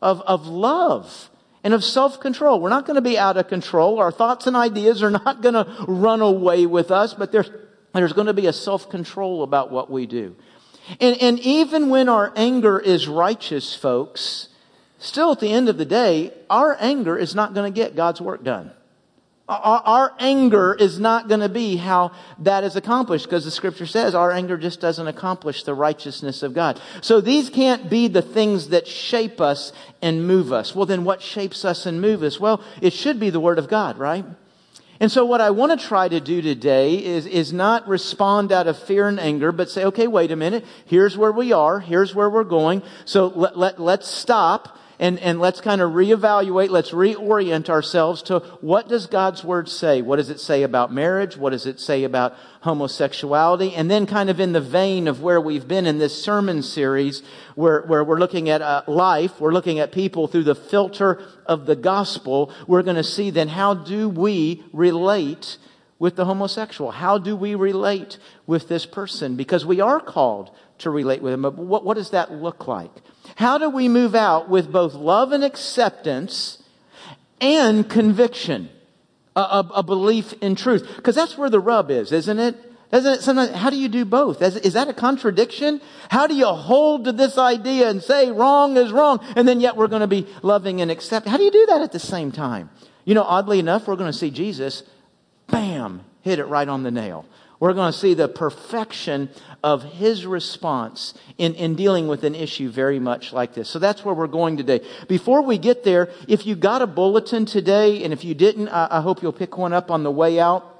of, 0.00 0.20
of 0.22 0.46
love, 0.46 1.30
and 1.64 1.74
of 1.74 1.84
self-control. 1.84 2.60
We're 2.60 2.68
not 2.68 2.86
going 2.86 2.96
to 2.96 3.00
be 3.02 3.18
out 3.18 3.36
of 3.36 3.48
control. 3.48 3.98
Our 3.98 4.12
thoughts 4.12 4.46
and 4.46 4.56
ideas 4.56 5.02
are 5.02 5.10
not 5.24 5.42
going 5.42 5.54
to 5.54 5.84
run 5.88 6.20
away 6.20 6.66
with 6.66 6.90
us, 6.90 7.14
but 7.14 7.32
there's, 7.32 7.50
there's 7.94 8.12
going 8.12 8.26
to 8.26 8.32
be 8.32 8.46
a 8.46 8.52
self-control 8.52 9.42
about 9.42 9.70
what 9.70 9.90
we 9.90 10.06
do. 10.06 10.36
And, 11.00 11.20
and 11.22 11.38
even 11.40 11.90
when 11.90 12.08
our 12.08 12.32
anger 12.36 12.78
is 12.78 13.06
righteous, 13.06 13.74
folks, 13.74 14.48
still 14.98 15.32
at 15.32 15.40
the 15.40 15.52
end 15.52 15.68
of 15.68 15.78
the 15.78 15.84
day, 15.84 16.32
our 16.50 16.76
anger 16.80 17.16
is 17.16 17.34
not 17.34 17.54
going 17.54 17.72
to 17.72 17.74
get 17.74 17.94
God's 17.94 18.20
work 18.20 18.42
done. 18.42 18.72
Our, 19.62 19.82
our 19.84 20.14
anger 20.18 20.74
is 20.74 20.98
not 20.98 21.28
going 21.28 21.40
to 21.40 21.48
be 21.48 21.76
how 21.76 22.12
that 22.38 22.64
is 22.64 22.76
accomplished 22.76 23.26
because 23.26 23.44
the 23.44 23.50
scripture 23.50 23.86
says 23.86 24.14
our 24.14 24.30
anger 24.30 24.56
just 24.56 24.80
doesn't 24.80 25.06
accomplish 25.06 25.64
the 25.64 25.74
righteousness 25.74 26.42
of 26.42 26.54
God. 26.54 26.80
So 27.00 27.20
these 27.20 27.50
can't 27.50 27.90
be 27.90 28.08
the 28.08 28.22
things 28.22 28.68
that 28.68 28.86
shape 28.86 29.40
us 29.40 29.72
and 30.00 30.26
move 30.26 30.52
us. 30.52 30.74
Well, 30.74 30.86
then 30.86 31.04
what 31.04 31.22
shapes 31.22 31.64
us 31.64 31.86
and 31.86 32.00
move 32.00 32.22
us? 32.22 32.40
Well, 32.40 32.62
it 32.80 32.92
should 32.92 33.20
be 33.20 33.30
the 33.30 33.40
Word 33.40 33.58
of 33.58 33.68
God, 33.68 33.98
right? 33.98 34.24
And 35.02 35.10
so 35.10 35.24
what 35.24 35.40
I 35.40 35.50
want 35.50 35.78
to 35.78 35.86
try 35.86 36.06
to 36.06 36.20
do 36.20 36.40
today 36.40 37.04
is, 37.04 37.26
is 37.26 37.52
not 37.52 37.88
respond 37.88 38.52
out 38.52 38.68
of 38.68 38.78
fear 38.78 39.08
and 39.08 39.18
anger, 39.18 39.50
but 39.50 39.68
say, 39.68 39.84
okay, 39.86 40.06
wait 40.06 40.30
a 40.30 40.36
minute. 40.36 40.64
Here's 40.86 41.18
where 41.18 41.32
we 41.32 41.52
are. 41.52 41.80
Here's 41.80 42.14
where 42.14 42.30
we're 42.30 42.44
going. 42.44 42.82
So 43.04 43.26
let, 43.26 43.58
let, 43.58 43.80
let's 43.80 44.08
stop 44.08 44.78
and, 45.02 45.18
and 45.18 45.40
let's 45.40 45.60
kind 45.60 45.80
of 45.80 45.90
reevaluate, 45.90 46.70
let's 46.70 46.92
reorient 46.92 47.68
ourselves 47.68 48.22
to 48.22 48.38
what 48.60 48.88
does 48.88 49.08
God's 49.08 49.42
Word 49.42 49.68
say? 49.68 50.00
What 50.00 50.16
does 50.16 50.30
it 50.30 50.38
say 50.38 50.62
about 50.62 50.92
marriage? 50.92 51.36
What 51.36 51.50
does 51.50 51.66
it 51.66 51.80
say 51.80 52.04
about 52.04 52.36
homosexuality? 52.60 53.74
And 53.74 53.90
then 53.90 54.06
kind 54.06 54.30
of 54.30 54.38
in 54.38 54.52
the 54.52 54.60
vein 54.60 55.08
of 55.08 55.20
where 55.20 55.40
we've 55.40 55.66
been 55.66 55.86
in 55.86 55.98
this 55.98 56.22
sermon 56.22 56.62
series, 56.62 57.24
where, 57.56 57.82
where 57.82 58.04
we're 58.04 58.20
looking 58.20 58.48
at 58.48 58.62
uh, 58.62 58.84
life, 58.86 59.40
we're 59.40 59.52
looking 59.52 59.80
at 59.80 59.90
people 59.90 60.28
through 60.28 60.44
the 60.44 60.54
filter 60.54 61.20
of 61.46 61.66
the 61.66 61.74
gospel, 61.74 62.54
we're 62.68 62.84
going 62.84 62.94
to 62.94 63.02
see 63.02 63.30
then 63.30 63.48
how 63.48 63.74
do 63.74 64.08
we 64.08 64.62
relate 64.72 65.58
with 65.98 66.14
the 66.14 66.26
homosexual? 66.26 66.92
How 66.92 67.18
do 67.18 67.34
we 67.34 67.56
relate 67.56 68.18
with 68.46 68.68
this 68.68 68.86
person? 68.86 69.34
Because 69.34 69.66
we 69.66 69.80
are 69.80 69.98
called 69.98 70.52
to 70.78 70.90
relate 70.90 71.22
with 71.22 71.32
him. 71.32 71.42
But 71.42 71.56
what, 71.56 71.84
what 71.84 71.96
does 71.96 72.10
that 72.10 72.30
look 72.30 72.68
like? 72.68 72.92
How 73.42 73.58
do 73.58 73.68
we 73.68 73.88
move 73.88 74.14
out 74.14 74.48
with 74.48 74.70
both 74.70 74.94
love 74.94 75.32
and 75.32 75.42
acceptance 75.42 76.62
and 77.40 77.90
conviction? 77.90 78.68
A, 79.34 79.40
a, 79.40 79.70
a 79.76 79.82
belief 79.82 80.32
in 80.34 80.54
truth. 80.54 80.86
Because 80.94 81.16
that's 81.16 81.36
where 81.36 81.50
the 81.50 81.58
rub 81.58 81.90
is, 81.90 82.12
isn't 82.12 82.38
it? 82.38 82.54
Isn't 82.92 83.14
it 83.14 83.22
sometimes, 83.22 83.50
how 83.50 83.70
do 83.70 83.76
you 83.76 83.88
do 83.88 84.04
both? 84.04 84.40
Is 84.42 84.74
that 84.74 84.88
a 84.88 84.92
contradiction? 84.92 85.80
How 86.08 86.28
do 86.28 86.36
you 86.36 86.46
hold 86.46 87.06
to 87.06 87.12
this 87.12 87.36
idea 87.36 87.90
and 87.90 88.00
say 88.00 88.30
wrong 88.30 88.76
is 88.76 88.92
wrong, 88.92 89.18
and 89.34 89.48
then 89.48 89.60
yet 89.60 89.76
we're 89.76 89.88
going 89.88 90.02
to 90.02 90.06
be 90.06 90.28
loving 90.42 90.80
and 90.80 90.88
accepting? 90.88 91.32
How 91.32 91.36
do 91.36 91.42
you 91.42 91.50
do 91.50 91.66
that 91.66 91.80
at 91.80 91.90
the 91.90 91.98
same 91.98 92.30
time? 92.30 92.70
You 93.04 93.16
know, 93.16 93.24
oddly 93.24 93.58
enough, 93.58 93.88
we're 93.88 93.96
going 93.96 94.12
to 94.12 94.16
see 94.16 94.30
Jesus, 94.30 94.84
bam, 95.48 96.04
hit 96.20 96.38
it 96.38 96.44
right 96.44 96.68
on 96.68 96.84
the 96.84 96.92
nail. 96.92 97.24
We're 97.62 97.74
going 97.74 97.92
to 97.92 97.96
see 97.96 98.14
the 98.14 98.26
perfection 98.26 99.30
of 99.62 99.84
his 99.84 100.26
response 100.26 101.14
in, 101.38 101.54
in 101.54 101.76
dealing 101.76 102.08
with 102.08 102.24
an 102.24 102.34
issue 102.34 102.68
very 102.68 102.98
much 102.98 103.32
like 103.32 103.54
this. 103.54 103.68
So 103.68 103.78
that's 103.78 104.04
where 104.04 104.16
we're 104.16 104.26
going 104.26 104.56
today. 104.56 104.80
Before 105.06 105.42
we 105.42 105.58
get 105.58 105.84
there, 105.84 106.10
if 106.26 106.44
you 106.44 106.56
got 106.56 106.82
a 106.82 106.88
bulletin 106.88 107.46
today, 107.46 108.02
and 108.02 108.12
if 108.12 108.24
you 108.24 108.34
didn't, 108.34 108.66
I, 108.66 108.88
I 108.90 109.00
hope 109.00 109.22
you'll 109.22 109.32
pick 109.32 109.56
one 109.56 109.72
up 109.72 109.92
on 109.92 110.02
the 110.02 110.10
way 110.10 110.40
out. 110.40 110.71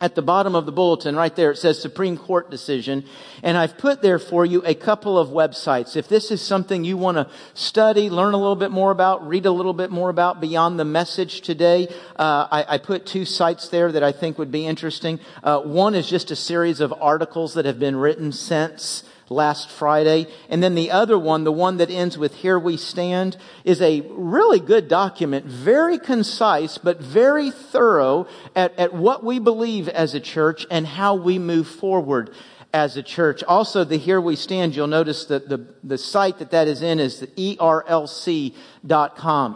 At 0.00 0.14
the 0.14 0.22
bottom 0.22 0.54
of 0.54 0.64
the 0.64 0.72
bulletin, 0.72 1.16
right 1.16 1.34
there, 1.34 1.50
it 1.50 1.56
says 1.56 1.80
Supreme 1.80 2.16
Court 2.16 2.50
decision. 2.50 3.04
And 3.42 3.56
I've 3.56 3.76
put 3.76 4.00
there 4.00 4.18
for 4.18 4.46
you 4.46 4.62
a 4.64 4.74
couple 4.74 5.18
of 5.18 5.30
websites. 5.30 5.96
If 5.96 6.08
this 6.08 6.30
is 6.30 6.40
something 6.40 6.84
you 6.84 6.96
want 6.96 7.16
to 7.16 7.28
study, 7.54 8.08
learn 8.08 8.32
a 8.32 8.36
little 8.36 8.56
bit 8.56 8.70
more 8.70 8.92
about, 8.92 9.26
read 9.26 9.44
a 9.46 9.50
little 9.50 9.72
bit 9.72 9.90
more 9.90 10.08
about 10.08 10.40
beyond 10.40 10.78
the 10.78 10.84
message 10.84 11.40
today, 11.40 11.88
uh, 12.16 12.46
I, 12.50 12.74
I, 12.74 12.78
put 12.78 13.06
two 13.06 13.24
sites 13.24 13.68
there 13.68 13.90
that 13.90 14.04
I 14.04 14.12
think 14.12 14.38
would 14.38 14.52
be 14.52 14.66
interesting. 14.66 15.18
Uh, 15.42 15.60
one 15.60 15.96
is 15.96 16.08
just 16.08 16.30
a 16.30 16.36
series 16.36 16.80
of 16.80 16.94
articles 17.00 17.54
that 17.54 17.64
have 17.64 17.80
been 17.80 17.96
written 17.96 18.30
since 18.30 19.02
last 19.30 19.70
Friday. 19.70 20.26
And 20.48 20.62
then 20.62 20.74
the 20.74 20.90
other 20.90 21.18
one, 21.18 21.44
the 21.44 21.52
one 21.52 21.76
that 21.78 21.90
ends 21.90 22.16
with 22.16 22.34
Here 22.36 22.58
We 22.58 22.76
Stand, 22.76 23.36
is 23.64 23.80
a 23.80 24.00
really 24.10 24.60
good 24.60 24.88
document, 24.88 25.46
very 25.46 25.98
concise, 25.98 26.78
but 26.78 27.00
very 27.00 27.50
thorough 27.50 28.26
at, 28.54 28.78
at 28.78 28.94
what 28.94 29.24
we 29.24 29.38
believe 29.38 29.88
as 29.88 30.14
a 30.14 30.20
church 30.20 30.66
and 30.70 30.86
how 30.86 31.14
we 31.14 31.38
move 31.38 31.68
forward 31.68 32.34
as 32.72 32.96
a 32.98 33.02
church. 33.02 33.42
Also, 33.44 33.82
the 33.82 33.96
Here 33.96 34.20
We 34.20 34.36
Stand, 34.36 34.76
you'll 34.76 34.88
notice 34.88 35.24
that 35.26 35.48
the, 35.48 35.66
the 35.82 35.96
site 35.96 36.38
that 36.38 36.50
that 36.50 36.68
is 36.68 36.82
in 36.82 37.00
is 37.00 37.20
the 37.20 37.28
ERLC.com. 37.28 38.54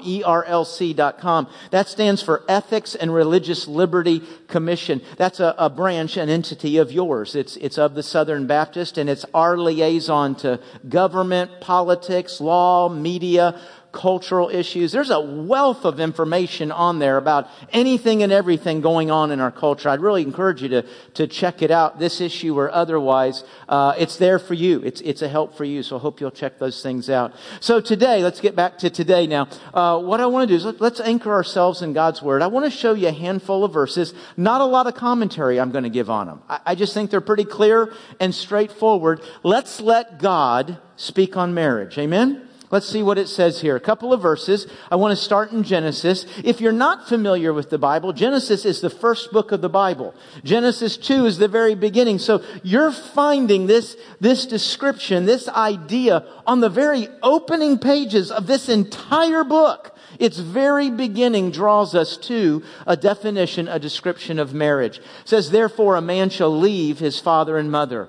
ERLC.com. 0.02 1.48
That 1.70 1.88
stands 1.88 2.22
for 2.22 2.42
Ethics 2.48 2.94
and 2.94 3.12
Religious 3.12 3.68
Liberty 3.68 4.22
Commission. 4.48 5.02
That's 5.18 5.40
a, 5.40 5.54
a 5.58 5.68
branch, 5.68 6.16
an 6.16 6.30
entity 6.30 6.78
of 6.78 6.90
yours. 6.90 7.34
It's, 7.34 7.56
it's 7.58 7.76
of 7.76 7.94
the 7.94 8.02
Southern 8.02 8.46
Baptist 8.46 8.96
and 8.96 9.10
it's 9.10 9.26
our 9.34 9.58
liaison 9.58 10.34
to 10.36 10.58
government, 10.88 11.60
politics, 11.60 12.40
law, 12.40 12.88
media, 12.88 13.60
cultural 13.92 14.48
issues. 14.48 14.90
There's 14.90 15.10
a 15.10 15.20
wealth 15.20 15.84
of 15.84 16.00
information 16.00 16.72
on 16.72 16.98
there 16.98 17.18
about 17.18 17.48
anything 17.70 18.22
and 18.22 18.32
everything 18.32 18.80
going 18.80 19.10
on 19.10 19.30
in 19.30 19.40
our 19.40 19.50
culture. 19.50 19.88
I'd 19.88 20.00
really 20.00 20.22
encourage 20.22 20.62
you 20.62 20.68
to, 20.70 20.86
to 21.14 21.26
check 21.26 21.62
it 21.62 21.70
out, 21.70 21.98
this 21.98 22.20
issue 22.20 22.58
or 22.58 22.70
otherwise. 22.70 23.44
Uh, 23.68 23.94
it's 23.98 24.16
there 24.16 24.38
for 24.38 24.54
you. 24.54 24.82
It's, 24.82 25.00
it's 25.02 25.22
a 25.22 25.28
help 25.28 25.56
for 25.56 25.64
you. 25.64 25.82
So 25.82 25.96
I 25.96 26.00
hope 26.00 26.20
you'll 26.20 26.30
check 26.30 26.58
those 26.58 26.82
things 26.82 27.10
out. 27.10 27.34
So 27.60 27.80
today, 27.80 28.22
let's 28.22 28.40
get 28.40 28.56
back 28.56 28.78
to 28.78 28.90
today 28.90 29.26
now. 29.26 29.48
Uh, 29.72 30.00
what 30.00 30.20
I 30.20 30.26
want 30.26 30.48
to 30.48 30.52
do 30.52 30.56
is 30.56 30.64
let, 30.64 30.80
let's 30.80 31.00
anchor 31.00 31.32
ourselves 31.32 31.82
in 31.82 31.92
God's 31.92 32.22
Word. 32.22 32.42
I 32.42 32.46
want 32.46 32.64
to 32.64 32.70
show 32.70 32.94
you 32.94 33.08
a 33.08 33.12
handful 33.12 33.64
of 33.64 33.72
verses, 33.72 34.14
not 34.36 34.60
a 34.60 34.64
lot 34.64 34.86
of 34.86 34.94
commentary 34.94 35.60
I'm 35.60 35.70
going 35.70 35.84
to 35.84 35.90
give 35.90 36.08
on 36.08 36.26
them. 36.26 36.42
I, 36.48 36.60
I 36.66 36.74
just 36.74 36.94
think 36.94 37.10
they're 37.10 37.20
pretty 37.20 37.44
clear 37.44 37.92
and 38.18 38.34
straightforward. 38.34 39.20
Let's 39.42 39.80
let 39.80 40.18
God 40.18 40.78
speak 40.96 41.36
on 41.36 41.52
marriage. 41.54 41.98
Amen? 41.98 42.48
Let's 42.72 42.88
see 42.88 43.02
what 43.02 43.18
it 43.18 43.28
says 43.28 43.60
here. 43.60 43.76
A 43.76 43.80
couple 43.80 44.14
of 44.14 44.22
verses. 44.22 44.66
I 44.90 44.96
want 44.96 45.12
to 45.12 45.22
start 45.22 45.52
in 45.52 45.62
Genesis. 45.62 46.24
If 46.42 46.58
you're 46.58 46.72
not 46.72 47.06
familiar 47.06 47.52
with 47.52 47.68
the 47.68 47.76
Bible, 47.76 48.14
Genesis 48.14 48.64
is 48.64 48.80
the 48.80 48.88
first 48.88 49.30
book 49.30 49.52
of 49.52 49.60
the 49.60 49.68
Bible. 49.68 50.14
Genesis 50.42 50.96
2 50.96 51.26
is 51.26 51.36
the 51.36 51.48
very 51.48 51.74
beginning. 51.74 52.18
So 52.18 52.42
you're 52.62 52.90
finding 52.90 53.66
this, 53.66 53.98
this 54.20 54.46
description, 54.46 55.26
this 55.26 55.48
idea 55.48 56.24
on 56.46 56.60
the 56.60 56.70
very 56.70 57.08
opening 57.22 57.78
pages 57.78 58.30
of 58.30 58.46
this 58.46 58.70
entire 58.70 59.44
book. 59.44 59.94
Its 60.18 60.38
very 60.38 60.88
beginning 60.88 61.50
draws 61.50 61.94
us 61.94 62.16
to 62.16 62.62
a 62.86 62.96
definition, 62.96 63.68
a 63.68 63.78
description 63.78 64.38
of 64.38 64.54
marriage. 64.54 64.96
It 64.96 65.04
says, 65.26 65.50
therefore 65.50 65.96
a 65.96 66.00
man 66.00 66.30
shall 66.30 66.56
leave 66.58 67.00
his 67.00 67.20
father 67.20 67.58
and 67.58 67.70
mother 67.70 68.08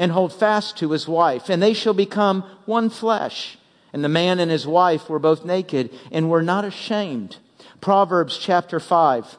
and 0.00 0.10
hold 0.10 0.32
fast 0.32 0.78
to 0.78 0.90
his 0.90 1.06
wife, 1.06 1.48
and 1.48 1.62
they 1.62 1.74
shall 1.74 1.94
become 1.94 2.42
one 2.64 2.90
flesh. 2.90 3.56
And 3.92 4.04
the 4.04 4.08
man 4.08 4.38
and 4.38 4.50
his 4.50 4.66
wife 4.66 5.08
were 5.08 5.18
both 5.18 5.44
naked 5.44 5.90
and 6.12 6.30
were 6.30 6.42
not 6.42 6.64
ashamed. 6.64 7.38
Proverbs 7.80 8.38
chapter 8.38 8.78
5. 8.78 9.38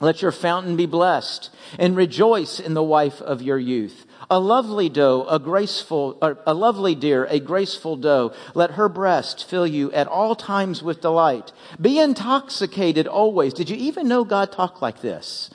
Let 0.00 0.22
your 0.22 0.32
fountain 0.32 0.76
be 0.76 0.86
blessed 0.86 1.50
and 1.78 1.96
rejoice 1.96 2.60
in 2.60 2.74
the 2.74 2.82
wife 2.82 3.20
of 3.20 3.42
your 3.42 3.58
youth. 3.58 4.06
A 4.30 4.38
lovely 4.38 4.88
doe, 4.88 5.26
a 5.28 5.38
graceful, 5.38 6.18
a 6.22 6.54
lovely 6.54 6.94
deer, 6.94 7.24
a 7.24 7.40
graceful 7.40 7.96
doe. 7.96 8.32
Let 8.54 8.72
her 8.72 8.88
breast 8.88 9.48
fill 9.48 9.66
you 9.66 9.90
at 9.92 10.06
all 10.06 10.36
times 10.36 10.82
with 10.82 11.00
delight. 11.00 11.52
Be 11.80 11.98
intoxicated 11.98 13.06
always. 13.06 13.54
Did 13.54 13.70
you 13.70 13.76
even 13.76 14.06
know 14.06 14.24
God 14.24 14.52
talked 14.52 14.82
like 14.82 15.00
this? 15.00 15.50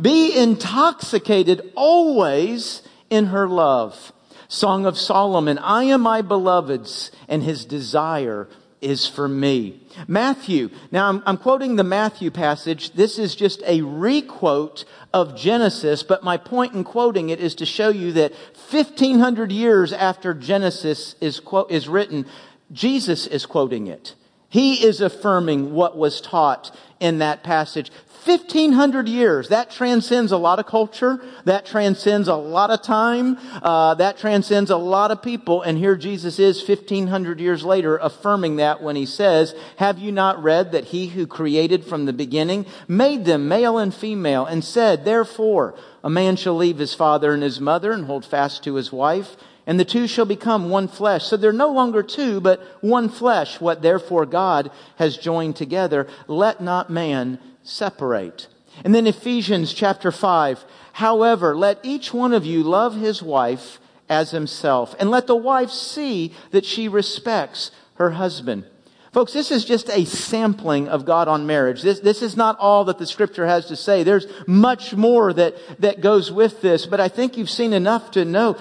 Be 0.00 0.36
intoxicated 0.36 1.72
always 1.74 2.82
in 3.10 3.26
her 3.26 3.48
love. 3.48 4.12
Song 4.48 4.86
of 4.86 4.98
Solomon, 4.98 5.58
I 5.58 5.84
am 5.84 6.02
my 6.02 6.22
beloved's 6.22 7.10
and 7.28 7.42
his 7.42 7.64
desire 7.64 8.48
is 8.80 9.06
for 9.06 9.26
me. 9.26 9.80
Matthew. 10.06 10.70
Now 10.92 11.08
I'm, 11.08 11.22
I'm, 11.26 11.38
quoting 11.38 11.76
the 11.76 11.84
Matthew 11.84 12.30
passage. 12.30 12.92
This 12.92 13.18
is 13.18 13.34
just 13.34 13.62
a 13.66 13.82
requote 13.82 14.84
of 15.12 15.36
Genesis, 15.36 16.02
but 16.02 16.22
my 16.22 16.36
point 16.36 16.74
in 16.74 16.84
quoting 16.84 17.30
it 17.30 17.40
is 17.40 17.54
to 17.56 17.66
show 17.66 17.88
you 17.88 18.12
that 18.12 18.32
1500 18.70 19.50
years 19.50 19.92
after 19.92 20.34
Genesis 20.34 21.16
is, 21.20 21.40
quote, 21.40 21.70
is 21.70 21.88
written, 21.88 22.26
Jesus 22.70 23.26
is 23.26 23.46
quoting 23.46 23.86
it. 23.86 24.14
He 24.48 24.84
is 24.84 25.00
affirming 25.00 25.72
what 25.72 25.96
was 25.96 26.20
taught 26.20 26.74
in 27.00 27.18
that 27.18 27.42
passage. 27.42 27.90
1500 28.26 29.08
years. 29.08 29.48
That 29.50 29.70
transcends 29.70 30.32
a 30.32 30.36
lot 30.36 30.58
of 30.58 30.66
culture. 30.66 31.20
That 31.44 31.64
transcends 31.64 32.28
a 32.28 32.34
lot 32.34 32.70
of 32.70 32.82
time. 32.82 33.38
Uh, 33.62 33.94
that 33.94 34.18
transcends 34.18 34.70
a 34.70 34.76
lot 34.76 35.10
of 35.10 35.22
people. 35.22 35.62
And 35.62 35.78
here 35.78 35.96
Jesus 35.96 36.38
is 36.38 36.66
1500 36.66 37.38
years 37.38 37.62
later 37.62 37.96
affirming 37.98 38.56
that 38.56 38.82
when 38.82 38.96
he 38.96 39.06
says, 39.06 39.54
have 39.76 39.98
you 39.98 40.10
not 40.10 40.42
read 40.42 40.72
that 40.72 40.86
he 40.86 41.08
who 41.08 41.26
created 41.26 41.84
from 41.84 42.06
the 42.06 42.12
beginning 42.12 42.66
made 42.88 43.24
them 43.24 43.48
male 43.48 43.78
and 43.78 43.94
female 43.94 44.44
and 44.44 44.64
said, 44.64 45.04
therefore, 45.04 45.74
a 46.02 46.10
man 46.10 46.36
shall 46.36 46.56
leave 46.56 46.78
his 46.78 46.94
father 46.94 47.32
and 47.32 47.42
his 47.42 47.60
mother 47.60 47.92
and 47.92 48.06
hold 48.06 48.24
fast 48.24 48.64
to 48.64 48.74
his 48.74 48.90
wife 48.90 49.36
and 49.66 49.80
the 49.80 49.84
two 49.84 50.06
shall 50.06 50.24
become 50.24 50.70
one 50.70 50.86
flesh. 50.86 51.24
So 51.24 51.36
they're 51.36 51.52
no 51.52 51.72
longer 51.72 52.02
two, 52.02 52.40
but 52.40 52.60
one 52.82 53.08
flesh. 53.08 53.60
What 53.60 53.82
therefore 53.82 54.24
God 54.24 54.70
has 54.96 55.16
joined 55.16 55.56
together, 55.56 56.06
let 56.28 56.60
not 56.60 56.88
man 56.88 57.40
separate. 57.68 58.48
And 58.84 58.94
then 58.94 59.06
Ephesians 59.06 59.72
chapter 59.72 60.12
5. 60.12 60.64
However, 60.92 61.56
let 61.56 61.78
each 61.82 62.12
one 62.12 62.32
of 62.32 62.44
you 62.44 62.62
love 62.62 62.96
his 62.96 63.22
wife 63.22 63.80
as 64.08 64.30
himself, 64.30 64.94
and 65.00 65.10
let 65.10 65.26
the 65.26 65.36
wife 65.36 65.70
see 65.70 66.32
that 66.52 66.64
she 66.64 66.86
respects 66.86 67.72
her 67.94 68.12
husband. 68.12 68.64
Folks, 69.12 69.32
this 69.32 69.50
is 69.50 69.64
just 69.64 69.88
a 69.88 70.04
sampling 70.04 70.88
of 70.88 71.06
God 71.06 71.26
on 71.26 71.46
marriage. 71.46 71.80
This, 71.80 72.00
this 72.00 72.20
is 72.20 72.36
not 72.36 72.58
all 72.58 72.84
that 72.84 72.98
the 72.98 73.06
scripture 73.06 73.46
has 73.46 73.66
to 73.66 73.74
say. 73.74 74.02
There's 74.02 74.26
much 74.46 74.94
more 74.94 75.32
that, 75.32 75.56
that 75.80 76.02
goes 76.02 76.30
with 76.30 76.60
this, 76.60 76.84
but 76.84 77.00
I 77.00 77.08
think 77.08 77.36
you've 77.36 77.50
seen 77.50 77.72
enough 77.72 78.10
to 78.10 78.26
know 78.26 78.58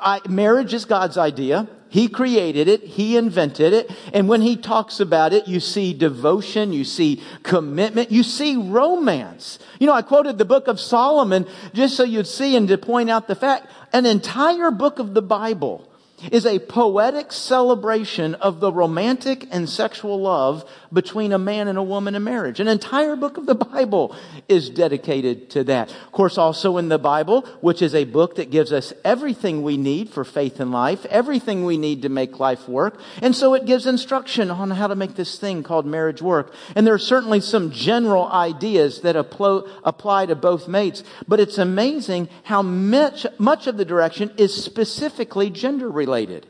I, 0.00 0.20
marriage 0.28 0.74
is 0.74 0.84
God's 0.84 1.16
idea. 1.16 1.68
He 1.94 2.08
created 2.08 2.66
it. 2.66 2.82
He 2.82 3.16
invented 3.16 3.72
it. 3.72 3.88
And 4.12 4.28
when 4.28 4.42
he 4.42 4.56
talks 4.56 4.98
about 4.98 5.32
it, 5.32 5.46
you 5.46 5.60
see 5.60 5.94
devotion, 5.94 6.72
you 6.72 6.82
see 6.82 7.22
commitment, 7.44 8.10
you 8.10 8.24
see 8.24 8.56
romance. 8.56 9.60
You 9.78 9.86
know, 9.86 9.92
I 9.92 10.02
quoted 10.02 10.36
the 10.36 10.44
book 10.44 10.66
of 10.66 10.80
Solomon 10.80 11.46
just 11.72 11.96
so 11.96 12.02
you'd 12.02 12.26
see 12.26 12.56
and 12.56 12.66
to 12.66 12.78
point 12.78 13.10
out 13.10 13.28
the 13.28 13.36
fact 13.36 13.70
an 13.92 14.06
entire 14.06 14.72
book 14.72 14.98
of 14.98 15.14
the 15.14 15.22
Bible 15.22 15.88
is 16.32 16.46
a 16.46 16.58
poetic 16.58 17.30
celebration 17.30 18.34
of 18.34 18.58
the 18.58 18.72
romantic 18.72 19.46
and 19.52 19.70
sexual 19.70 20.20
love 20.20 20.68
between 20.94 21.32
a 21.32 21.38
man 21.38 21.68
and 21.68 21.76
a 21.76 21.82
woman 21.82 22.14
in 22.14 22.24
marriage. 22.24 22.60
An 22.60 22.68
entire 22.68 23.16
book 23.16 23.36
of 23.36 23.46
the 23.46 23.54
Bible 23.54 24.16
is 24.48 24.70
dedicated 24.70 25.50
to 25.50 25.64
that. 25.64 25.90
Of 25.90 26.12
course, 26.12 26.38
also 26.38 26.78
in 26.78 26.88
the 26.88 26.98
Bible, 26.98 27.42
which 27.60 27.82
is 27.82 27.94
a 27.94 28.04
book 28.04 28.36
that 28.36 28.50
gives 28.50 28.72
us 28.72 28.92
everything 29.04 29.62
we 29.62 29.76
need 29.76 30.08
for 30.08 30.24
faith 30.24 30.60
and 30.60 30.70
life, 30.70 31.04
everything 31.06 31.64
we 31.64 31.76
need 31.76 32.02
to 32.02 32.08
make 32.08 32.38
life 32.38 32.68
work. 32.68 33.00
And 33.20 33.34
so 33.34 33.54
it 33.54 33.66
gives 33.66 33.86
instruction 33.86 34.50
on 34.50 34.70
how 34.70 34.86
to 34.86 34.94
make 34.94 35.16
this 35.16 35.38
thing 35.38 35.62
called 35.62 35.84
marriage 35.84 36.22
work. 36.22 36.54
And 36.74 36.86
there 36.86 36.94
are 36.94 36.98
certainly 36.98 37.40
some 37.40 37.72
general 37.72 38.30
ideas 38.30 39.00
that 39.00 39.16
apply 39.16 40.26
to 40.26 40.34
both 40.36 40.68
mates, 40.68 41.02
but 41.26 41.40
it's 41.40 41.58
amazing 41.58 42.28
how 42.44 42.62
much, 42.62 43.26
much 43.38 43.66
of 43.66 43.76
the 43.76 43.84
direction 43.84 44.30
is 44.36 44.54
specifically 44.54 45.50
gender 45.50 45.90
related. 45.90 46.46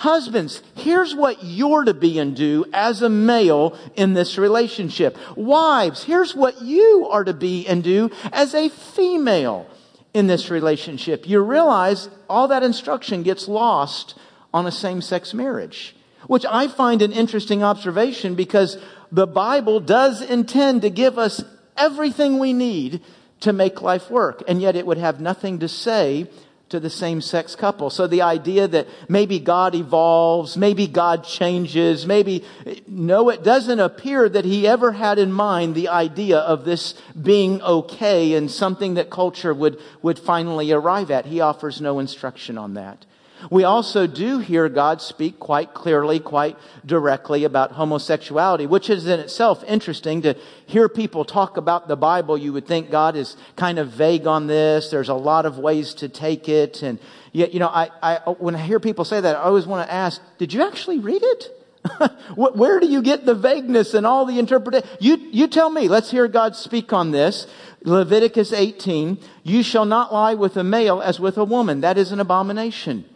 Husbands, 0.00 0.62
here's 0.76 1.14
what 1.14 1.44
you're 1.44 1.84
to 1.84 1.92
be 1.92 2.18
and 2.18 2.34
do 2.34 2.64
as 2.72 3.02
a 3.02 3.10
male 3.10 3.78
in 3.96 4.14
this 4.14 4.38
relationship. 4.38 5.14
Wives, 5.36 6.04
here's 6.04 6.34
what 6.34 6.62
you 6.62 7.06
are 7.10 7.22
to 7.22 7.34
be 7.34 7.68
and 7.68 7.84
do 7.84 8.10
as 8.32 8.54
a 8.54 8.70
female 8.70 9.66
in 10.14 10.26
this 10.26 10.48
relationship. 10.48 11.28
You 11.28 11.40
realize 11.40 12.08
all 12.30 12.48
that 12.48 12.62
instruction 12.62 13.22
gets 13.22 13.46
lost 13.46 14.18
on 14.54 14.66
a 14.66 14.72
same-sex 14.72 15.34
marriage, 15.34 15.94
which 16.26 16.46
I 16.48 16.68
find 16.68 17.02
an 17.02 17.12
interesting 17.12 17.62
observation 17.62 18.34
because 18.34 18.78
the 19.12 19.26
Bible 19.26 19.80
does 19.80 20.22
intend 20.22 20.80
to 20.80 20.88
give 20.88 21.18
us 21.18 21.44
everything 21.76 22.38
we 22.38 22.54
need 22.54 23.02
to 23.40 23.52
make 23.52 23.82
life 23.82 24.10
work, 24.10 24.42
and 24.48 24.62
yet 24.62 24.76
it 24.76 24.86
would 24.86 24.96
have 24.96 25.20
nothing 25.20 25.58
to 25.58 25.68
say 25.68 26.26
to 26.70 26.80
the 26.80 26.88
same 26.88 27.20
sex 27.20 27.56
couple. 27.56 27.90
So 27.90 28.06
the 28.06 28.22
idea 28.22 28.68
that 28.68 28.88
maybe 29.08 29.38
God 29.38 29.74
evolves, 29.74 30.56
maybe 30.56 30.86
God 30.86 31.24
changes, 31.24 32.06
maybe, 32.06 32.44
no, 32.86 33.28
it 33.28 33.42
doesn't 33.42 33.80
appear 33.80 34.28
that 34.28 34.44
he 34.44 34.66
ever 34.66 34.92
had 34.92 35.18
in 35.18 35.32
mind 35.32 35.74
the 35.74 35.88
idea 35.88 36.38
of 36.38 36.64
this 36.64 36.94
being 37.20 37.60
okay 37.62 38.34
and 38.34 38.50
something 38.50 38.94
that 38.94 39.10
culture 39.10 39.52
would, 39.52 39.78
would 40.00 40.18
finally 40.18 40.70
arrive 40.70 41.10
at. 41.10 41.26
He 41.26 41.40
offers 41.40 41.80
no 41.80 41.98
instruction 41.98 42.56
on 42.56 42.74
that. 42.74 43.04
We 43.50 43.64
also 43.64 44.06
do 44.06 44.38
hear 44.38 44.68
God 44.68 45.00
speak 45.00 45.38
quite 45.38 45.72
clearly, 45.72 46.20
quite 46.20 46.58
directly 46.84 47.44
about 47.44 47.72
homosexuality, 47.72 48.66
which 48.66 48.90
is 48.90 49.06
in 49.06 49.20
itself 49.20 49.64
interesting 49.66 50.22
to 50.22 50.34
hear 50.66 50.88
people 50.88 51.24
talk 51.24 51.56
about 51.56 51.88
the 51.88 51.96
Bible. 51.96 52.36
You 52.36 52.52
would 52.52 52.66
think 52.66 52.90
God 52.90 53.16
is 53.16 53.36
kind 53.56 53.78
of 53.78 53.88
vague 53.88 54.26
on 54.26 54.46
this. 54.46 54.90
There's 54.90 55.08
a 55.08 55.14
lot 55.14 55.46
of 55.46 55.58
ways 55.58 55.94
to 55.94 56.08
take 56.08 56.48
it. 56.48 56.82
And 56.82 56.98
yet, 57.32 57.54
you 57.54 57.60
know, 57.60 57.68
I, 57.68 57.90
I, 58.02 58.16
when 58.38 58.54
I 58.54 58.58
hear 58.58 58.80
people 58.80 59.04
say 59.04 59.20
that, 59.20 59.36
I 59.36 59.40
always 59.40 59.66
want 59.66 59.86
to 59.86 59.92
ask, 59.92 60.20
did 60.38 60.52
you 60.52 60.66
actually 60.66 60.98
read 60.98 61.22
it? 61.22 61.50
Where 62.36 62.78
do 62.78 62.86
you 62.86 63.00
get 63.00 63.24
the 63.24 63.34
vagueness 63.34 63.94
and 63.94 64.06
all 64.06 64.26
the 64.26 64.38
interpretation? 64.38 64.88
You, 65.00 65.16
you 65.16 65.48
tell 65.48 65.70
me. 65.70 65.88
Let's 65.88 66.10
hear 66.10 66.28
God 66.28 66.54
speak 66.56 66.92
on 66.92 67.10
this. 67.10 67.46
Leviticus 67.82 68.52
18, 68.52 69.18
you 69.42 69.62
shall 69.62 69.86
not 69.86 70.12
lie 70.12 70.34
with 70.34 70.56
a 70.58 70.64
male 70.64 71.00
as 71.00 71.18
with 71.18 71.38
a 71.38 71.44
woman. 71.44 71.80
That 71.80 71.96
is 71.96 72.12
an 72.12 72.20
abomination. 72.20 73.06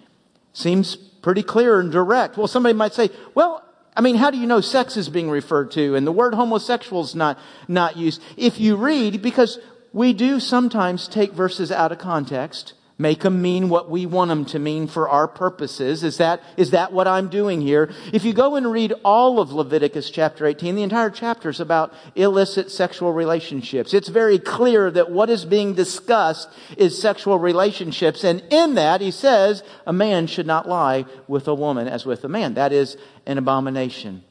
Seems 0.54 0.96
pretty 0.96 1.42
clear 1.42 1.80
and 1.80 1.92
direct. 1.92 2.38
Well, 2.38 2.48
somebody 2.48 2.74
might 2.74 2.94
say, 2.94 3.10
well, 3.34 3.62
I 3.96 4.00
mean, 4.00 4.16
how 4.16 4.30
do 4.30 4.38
you 4.38 4.46
know 4.46 4.60
sex 4.60 4.96
is 4.96 5.08
being 5.08 5.28
referred 5.30 5.70
to 5.72 5.94
and 5.94 6.06
the 6.06 6.12
word 6.12 6.34
homosexual 6.34 7.02
is 7.02 7.14
not, 7.14 7.38
not 7.68 7.96
used? 7.96 8.22
If 8.36 8.58
you 8.58 8.76
read, 8.76 9.20
because 9.20 9.58
we 9.92 10.12
do 10.12 10.40
sometimes 10.40 11.06
take 11.06 11.32
verses 11.32 11.70
out 11.70 11.92
of 11.92 11.98
context, 11.98 12.72
make 12.96 13.20
them 13.20 13.42
mean 13.42 13.68
what 13.68 13.90
we 13.90 14.06
want 14.06 14.28
them 14.28 14.44
to 14.44 14.58
mean 14.58 14.86
for 14.86 15.08
our 15.08 15.26
purposes. 15.26 16.04
Is 16.04 16.18
that, 16.18 16.40
is 16.56 16.70
that 16.70 16.92
what 16.92 17.08
I'm 17.08 17.28
doing 17.28 17.60
here? 17.60 17.92
If 18.12 18.24
you 18.24 18.32
go 18.32 18.54
and 18.54 18.70
read 18.70 18.92
all 19.04 19.40
of 19.40 19.52
Leviticus 19.52 20.10
chapter 20.10 20.46
18, 20.46 20.76
the 20.76 20.82
entire 20.82 21.10
chapter 21.10 21.48
is 21.48 21.58
about 21.58 21.92
illicit 22.14 22.70
sexual 22.70 23.12
relationships. 23.12 23.92
It's 23.92 24.08
very 24.08 24.38
clear 24.38 24.90
that 24.92 25.10
what 25.10 25.28
is 25.28 25.44
being 25.44 25.74
discussed 25.74 26.48
is 26.76 27.00
sexual 27.00 27.38
relationships. 27.38 28.22
And 28.22 28.42
in 28.50 28.74
that, 28.74 29.00
he 29.00 29.10
says, 29.10 29.64
a 29.86 29.92
man 29.92 30.28
should 30.28 30.46
not 30.46 30.68
lie 30.68 31.04
with 31.26 31.48
a 31.48 31.54
woman 31.54 31.88
as 31.88 32.06
with 32.06 32.22
a 32.24 32.28
man. 32.28 32.54
That 32.54 32.72
is 32.72 32.96
an 33.26 33.38
abomination. 33.38 34.22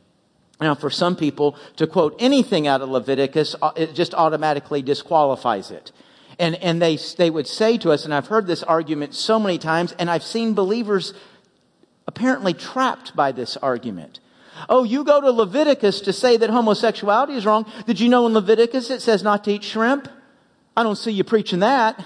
Now, 0.61 0.75
for 0.75 0.89
some 0.89 1.17
people, 1.17 1.57
to 1.75 1.87
quote 1.87 2.15
anything 2.19 2.67
out 2.67 2.81
of 2.81 2.87
Leviticus, 2.87 3.55
uh, 3.61 3.71
it 3.75 3.93
just 3.93 4.13
automatically 4.13 4.81
disqualifies 4.81 5.71
it. 5.71 5.91
And, 6.39 6.55
and 6.55 6.81
they, 6.81 6.97
they 7.17 7.29
would 7.29 7.47
say 7.47 7.77
to 7.79 7.91
us, 7.91 8.05
and 8.05 8.13
I've 8.13 8.27
heard 8.27 8.47
this 8.47 8.63
argument 8.63 9.13
so 9.13 9.39
many 9.39 9.57
times, 9.57 9.93
and 9.99 10.09
I've 10.09 10.23
seen 10.23 10.53
believers 10.53 11.13
apparently 12.07 12.53
trapped 12.53 13.15
by 13.15 13.31
this 13.31 13.57
argument. 13.57 14.19
Oh, 14.69 14.83
you 14.83 15.03
go 15.03 15.21
to 15.21 15.31
Leviticus 15.31 16.01
to 16.01 16.13
say 16.13 16.37
that 16.37 16.49
homosexuality 16.49 17.33
is 17.33 17.45
wrong. 17.45 17.65
Did 17.85 17.99
you 17.99 18.09
know 18.09 18.27
in 18.27 18.33
Leviticus 18.33 18.89
it 18.89 19.01
says 19.01 19.23
not 19.23 19.43
to 19.45 19.53
eat 19.53 19.63
shrimp? 19.63 20.07
I 20.75 20.83
don't 20.83 20.95
see 20.95 21.11
you 21.11 21.23
preaching 21.23 21.59
that. 21.59 22.03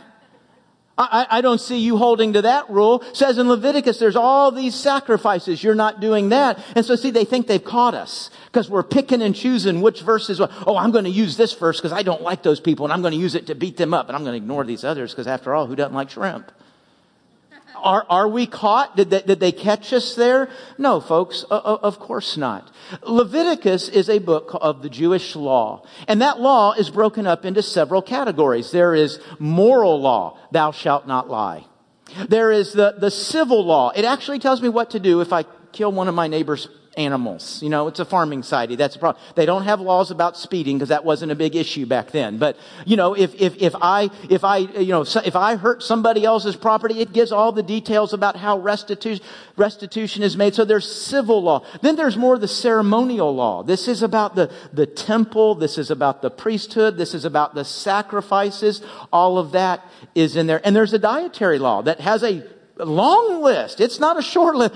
I, 0.97 1.27
I, 1.29 1.41
don't 1.41 1.61
see 1.61 1.77
you 1.77 1.97
holding 1.97 2.33
to 2.33 2.41
that 2.41 2.69
rule. 2.71 3.01
It 3.01 3.15
says 3.15 3.37
in 3.37 3.47
Leviticus, 3.47 3.99
there's 3.99 4.15
all 4.15 4.51
these 4.51 4.73
sacrifices. 4.73 5.63
You're 5.63 5.75
not 5.75 5.99
doing 5.99 6.29
that. 6.29 6.59
And 6.75 6.83
so 6.83 6.95
see, 6.95 7.11
they 7.11 7.23
think 7.23 7.45
they've 7.45 7.63
caught 7.63 7.93
us 7.93 8.31
because 8.47 8.67
we're 8.67 8.81
picking 8.81 9.21
and 9.21 9.35
choosing 9.35 9.81
which 9.81 10.01
verses. 10.01 10.41
Oh, 10.41 10.75
I'm 10.75 10.89
going 10.89 11.03
to 11.03 11.11
use 11.11 11.37
this 11.37 11.53
verse 11.53 11.77
because 11.77 11.91
I 11.91 12.01
don't 12.01 12.23
like 12.23 12.41
those 12.41 12.59
people 12.59 12.85
and 12.85 12.93
I'm 12.93 13.01
going 13.01 13.13
to 13.13 13.19
use 13.19 13.35
it 13.35 13.45
to 13.47 13.55
beat 13.55 13.77
them 13.77 13.93
up. 13.93 14.07
And 14.07 14.15
I'm 14.15 14.23
going 14.23 14.33
to 14.33 14.43
ignore 14.43 14.63
these 14.63 14.83
others 14.83 15.11
because 15.11 15.27
after 15.27 15.53
all, 15.53 15.67
who 15.67 15.75
doesn't 15.75 15.93
like 15.93 16.09
shrimp? 16.09 16.51
Are, 17.83 18.05
are 18.09 18.27
we 18.27 18.47
caught? 18.47 18.95
Did 18.95 19.09
they, 19.09 19.21
did 19.21 19.39
they 19.39 19.51
catch 19.51 19.93
us 19.93 20.15
there? 20.15 20.49
No, 20.77 20.99
folks, 20.99 21.45
uh, 21.49 21.55
of 21.81 21.99
course 21.99 22.37
not. 22.37 22.71
Leviticus 23.03 23.89
is 23.89 24.09
a 24.09 24.19
book 24.19 24.57
of 24.59 24.81
the 24.81 24.89
Jewish 24.89 25.35
law, 25.35 25.85
and 26.07 26.21
that 26.21 26.39
law 26.39 26.73
is 26.73 26.89
broken 26.89 27.27
up 27.27 27.45
into 27.45 27.61
several 27.61 28.01
categories. 28.01 28.71
There 28.71 28.95
is 28.95 29.19
moral 29.39 29.99
law, 30.01 30.37
thou 30.51 30.71
shalt 30.71 31.07
not 31.07 31.29
lie. 31.29 31.65
There 32.29 32.51
is 32.51 32.73
the, 32.73 32.95
the 32.97 33.11
civil 33.11 33.65
law. 33.65 33.91
It 33.95 34.05
actually 34.05 34.39
tells 34.39 34.61
me 34.61 34.69
what 34.69 34.91
to 34.91 34.99
do 34.99 35.21
if 35.21 35.33
I 35.33 35.43
kill 35.71 35.91
one 35.91 36.07
of 36.07 36.15
my 36.15 36.27
neighbor's 36.27 36.67
animals. 36.97 37.61
You 37.61 37.69
know, 37.69 37.87
it's 37.87 37.99
a 37.99 38.05
farming 38.05 38.43
society. 38.43 38.75
That's 38.75 38.95
a 38.95 38.99
problem. 38.99 39.23
They 39.35 39.45
don't 39.45 39.63
have 39.63 39.79
laws 39.79 40.11
about 40.11 40.35
speeding 40.35 40.77
because 40.77 40.89
that 40.89 41.05
wasn't 41.05 41.31
a 41.31 41.35
big 41.35 41.55
issue 41.55 41.85
back 41.85 42.11
then. 42.11 42.37
But, 42.37 42.57
you 42.85 42.97
know, 42.97 43.13
if, 43.13 43.33
if, 43.35 43.55
if 43.57 43.75
I, 43.79 44.09
if 44.29 44.43
I, 44.43 44.57
you 44.57 44.87
know, 44.87 45.01
if 45.03 45.35
I 45.35 45.55
hurt 45.55 45.83
somebody 45.83 46.25
else's 46.25 46.55
property, 46.55 46.99
it 46.99 47.13
gives 47.13 47.31
all 47.31 47.51
the 47.51 47.63
details 47.63 48.13
about 48.13 48.35
how 48.35 48.57
restitution, 48.57 49.23
restitution 49.55 50.23
is 50.23 50.35
made. 50.35 50.55
So 50.55 50.65
there's 50.65 50.91
civil 50.91 51.43
law. 51.43 51.63
Then 51.81 51.95
there's 51.95 52.17
more 52.17 52.37
the 52.37 52.47
ceremonial 52.47 53.33
law. 53.33 53.63
This 53.63 53.87
is 53.87 54.01
about 54.01 54.35
the, 54.35 54.51
the 54.73 54.87
temple. 54.87 55.55
This 55.55 55.77
is 55.77 55.91
about 55.91 56.21
the 56.21 56.31
priesthood. 56.31 56.97
This 56.97 57.13
is 57.13 57.25
about 57.25 57.53
the 57.53 57.63
sacrifices. 57.63 58.81
All 59.13 59.37
of 59.37 59.51
that 59.51 59.85
is 60.15 60.35
in 60.35 60.47
there. 60.47 60.61
And 60.63 60.75
there's 60.75 60.93
a 60.93 60.99
dietary 60.99 61.59
law 61.59 61.83
that 61.83 62.01
has 62.01 62.23
a 62.23 62.43
long 62.79 63.41
list. 63.41 63.81
It's 63.81 63.99
not 63.99 64.17
a 64.17 64.21
short 64.21 64.55
list. 64.55 64.75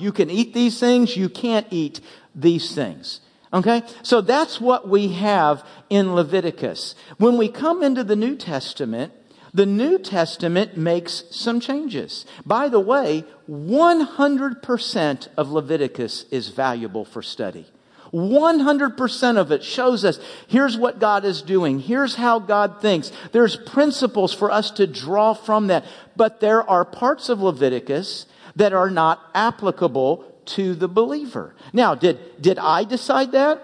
You 0.00 0.12
can 0.12 0.30
eat 0.30 0.54
these 0.54 0.78
things. 0.78 1.16
You 1.16 1.28
can't 1.28 1.66
eat 1.70 2.00
these 2.34 2.74
things. 2.74 3.20
Okay? 3.52 3.82
So 4.02 4.20
that's 4.20 4.60
what 4.60 4.88
we 4.88 5.08
have 5.08 5.64
in 5.90 6.14
Leviticus. 6.14 6.94
When 7.18 7.36
we 7.36 7.48
come 7.48 7.82
into 7.82 8.02
the 8.04 8.16
New 8.16 8.36
Testament, 8.36 9.12
the 9.54 9.66
New 9.66 9.98
Testament 9.98 10.78
makes 10.78 11.24
some 11.30 11.60
changes. 11.60 12.24
By 12.46 12.68
the 12.68 12.80
way, 12.80 13.24
100% 13.50 15.28
of 15.36 15.50
Leviticus 15.50 16.24
is 16.30 16.48
valuable 16.48 17.04
for 17.04 17.20
study. 17.20 17.66
100% 18.12 19.36
of 19.38 19.52
it 19.52 19.64
shows 19.64 20.04
us 20.04 20.20
here's 20.46 20.76
what 20.76 20.98
God 20.98 21.24
is 21.24 21.40
doing. 21.40 21.78
Here's 21.78 22.14
how 22.14 22.38
God 22.38 22.82
thinks. 22.82 23.10
There's 23.32 23.56
principles 23.56 24.34
for 24.34 24.50
us 24.50 24.70
to 24.72 24.86
draw 24.86 25.32
from 25.32 25.68
that. 25.68 25.84
But 26.14 26.40
there 26.40 26.68
are 26.68 26.84
parts 26.84 27.28
of 27.28 27.40
Leviticus 27.40 28.26
that 28.56 28.74
are 28.74 28.90
not 28.90 29.20
applicable 29.34 30.24
to 30.44 30.74
the 30.74 30.88
believer. 30.88 31.54
Now, 31.72 31.94
did, 31.94 32.18
did 32.40 32.58
I 32.58 32.84
decide 32.84 33.32
that? 33.32 33.62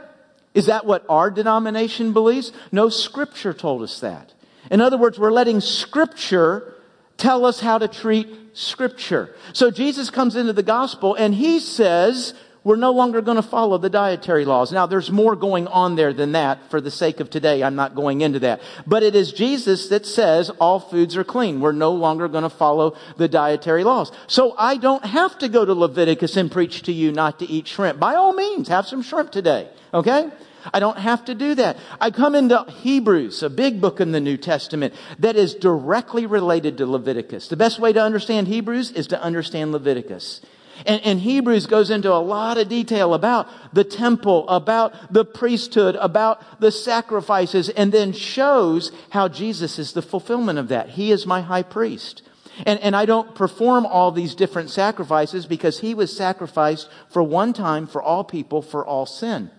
Is 0.54 0.66
that 0.66 0.86
what 0.86 1.04
our 1.08 1.30
denomination 1.30 2.12
believes? 2.12 2.52
No, 2.72 2.88
scripture 2.88 3.52
told 3.52 3.82
us 3.82 4.00
that. 4.00 4.32
In 4.70 4.80
other 4.80 4.96
words, 4.96 5.18
we're 5.18 5.30
letting 5.30 5.60
scripture 5.60 6.74
tell 7.16 7.44
us 7.44 7.60
how 7.60 7.78
to 7.78 7.88
treat 7.88 8.28
scripture. 8.54 9.34
So 9.52 9.70
Jesus 9.70 10.08
comes 10.08 10.36
into 10.36 10.52
the 10.52 10.62
gospel 10.62 11.14
and 11.14 11.34
he 11.34 11.60
says, 11.60 12.34
we're 12.68 12.76
no 12.76 12.92
longer 12.92 13.22
going 13.22 13.36
to 13.36 13.42
follow 13.42 13.78
the 13.78 13.88
dietary 13.88 14.44
laws. 14.44 14.72
Now, 14.72 14.84
there's 14.84 15.10
more 15.10 15.34
going 15.34 15.66
on 15.68 15.96
there 15.96 16.12
than 16.12 16.32
that. 16.32 16.70
For 16.70 16.82
the 16.82 16.90
sake 16.90 17.18
of 17.18 17.30
today, 17.30 17.62
I'm 17.62 17.76
not 17.76 17.94
going 17.94 18.20
into 18.20 18.40
that. 18.40 18.60
But 18.86 19.02
it 19.02 19.16
is 19.16 19.32
Jesus 19.32 19.88
that 19.88 20.04
says 20.04 20.50
all 20.60 20.78
foods 20.78 21.16
are 21.16 21.24
clean. 21.24 21.62
We're 21.62 21.72
no 21.72 21.92
longer 21.92 22.28
going 22.28 22.42
to 22.42 22.50
follow 22.50 22.94
the 23.16 23.26
dietary 23.26 23.84
laws. 23.84 24.12
So 24.26 24.54
I 24.58 24.76
don't 24.76 25.02
have 25.02 25.38
to 25.38 25.48
go 25.48 25.64
to 25.64 25.72
Leviticus 25.72 26.36
and 26.36 26.52
preach 26.52 26.82
to 26.82 26.92
you 26.92 27.10
not 27.10 27.38
to 27.38 27.46
eat 27.46 27.66
shrimp. 27.68 27.98
By 27.98 28.16
all 28.16 28.34
means, 28.34 28.68
have 28.68 28.86
some 28.86 29.00
shrimp 29.00 29.32
today. 29.32 29.70
Okay? 29.94 30.30
I 30.70 30.78
don't 30.78 30.98
have 30.98 31.24
to 31.24 31.34
do 31.34 31.54
that. 31.54 31.78
I 31.98 32.10
come 32.10 32.34
into 32.34 32.66
Hebrews, 32.68 33.42
a 33.42 33.48
big 33.48 33.80
book 33.80 33.98
in 33.98 34.12
the 34.12 34.20
New 34.20 34.36
Testament 34.36 34.92
that 35.20 35.36
is 35.36 35.54
directly 35.54 36.26
related 36.26 36.76
to 36.76 36.86
Leviticus. 36.86 37.48
The 37.48 37.56
best 37.56 37.78
way 37.78 37.94
to 37.94 38.02
understand 38.02 38.46
Hebrews 38.46 38.90
is 38.90 39.06
to 39.06 39.22
understand 39.22 39.72
Leviticus. 39.72 40.42
And, 40.86 41.02
and, 41.02 41.20
Hebrews 41.20 41.66
goes 41.66 41.90
into 41.90 42.12
a 42.12 42.18
lot 42.18 42.58
of 42.58 42.68
detail 42.68 43.14
about 43.14 43.48
the 43.74 43.84
temple, 43.84 44.48
about 44.48 45.12
the 45.12 45.24
priesthood, 45.24 45.96
about 45.96 46.60
the 46.60 46.70
sacrifices, 46.70 47.68
and 47.68 47.92
then 47.92 48.12
shows 48.12 48.92
how 49.10 49.28
Jesus 49.28 49.78
is 49.78 49.92
the 49.92 50.02
fulfillment 50.02 50.58
of 50.58 50.68
that. 50.68 50.90
He 50.90 51.10
is 51.10 51.26
my 51.26 51.40
high 51.40 51.62
priest. 51.62 52.22
And, 52.66 52.80
and 52.80 52.96
I 52.96 53.04
don't 53.04 53.34
perform 53.34 53.86
all 53.86 54.10
these 54.10 54.34
different 54.34 54.70
sacrifices 54.70 55.46
because 55.46 55.80
he 55.80 55.94
was 55.94 56.16
sacrificed 56.16 56.88
for 57.08 57.22
one 57.22 57.52
time 57.52 57.86
for 57.86 58.02
all 58.02 58.24
people 58.24 58.62
for 58.62 58.84
all 58.84 59.06
sin. 59.06 59.50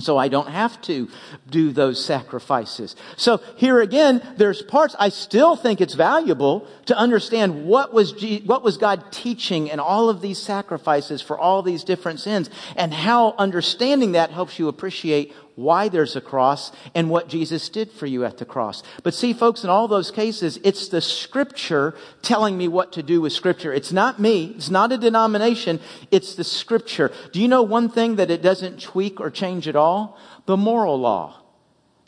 So 0.00 0.18
I 0.18 0.26
don't 0.26 0.48
have 0.48 0.80
to 0.82 1.08
do 1.48 1.70
those 1.70 2.04
sacrifices. 2.04 2.96
So 3.16 3.40
here 3.56 3.80
again, 3.80 4.26
there's 4.36 4.60
parts 4.60 4.96
I 4.98 5.08
still 5.08 5.54
think 5.54 5.80
it's 5.80 5.94
valuable 5.94 6.66
to 6.86 6.96
understand 6.98 7.64
what 7.64 7.94
was, 7.94 8.10
G, 8.12 8.42
what 8.44 8.64
was 8.64 8.76
God 8.76 9.12
teaching 9.12 9.68
in 9.68 9.78
all 9.78 10.08
of 10.08 10.20
these 10.20 10.38
sacrifices 10.38 11.22
for 11.22 11.38
all 11.38 11.62
these 11.62 11.84
different 11.84 12.18
sins 12.18 12.50
and 12.74 12.92
how 12.92 13.36
understanding 13.38 14.12
that 14.12 14.30
helps 14.30 14.58
you 14.58 14.66
appreciate 14.66 15.32
why 15.56 15.88
there's 15.88 16.16
a 16.16 16.20
cross 16.20 16.72
and 16.94 17.08
what 17.08 17.28
Jesus 17.28 17.68
did 17.68 17.90
for 17.92 18.06
you 18.06 18.24
at 18.24 18.38
the 18.38 18.44
cross. 18.44 18.82
But 19.02 19.14
see, 19.14 19.32
folks, 19.32 19.62
in 19.62 19.70
all 19.70 19.86
those 19.86 20.10
cases, 20.10 20.58
it's 20.64 20.88
the 20.88 21.00
scripture 21.00 21.94
telling 22.22 22.58
me 22.58 22.66
what 22.66 22.92
to 22.92 23.02
do 23.02 23.20
with 23.20 23.32
scripture. 23.32 23.72
It's 23.72 23.92
not 23.92 24.18
me. 24.18 24.54
It's 24.56 24.70
not 24.70 24.92
a 24.92 24.98
denomination. 24.98 25.80
It's 26.10 26.34
the 26.34 26.44
scripture. 26.44 27.12
Do 27.32 27.40
you 27.40 27.48
know 27.48 27.62
one 27.62 27.88
thing 27.88 28.16
that 28.16 28.30
it 28.30 28.42
doesn't 28.42 28.80
tweak 28.80 29.20
or 29.20 29.30
change 29.30 29.68
at 29.68 29.76
all? 29.76 30.18
The 30.46 30.56
moral 30.56 30.98
law. 30.98 31.40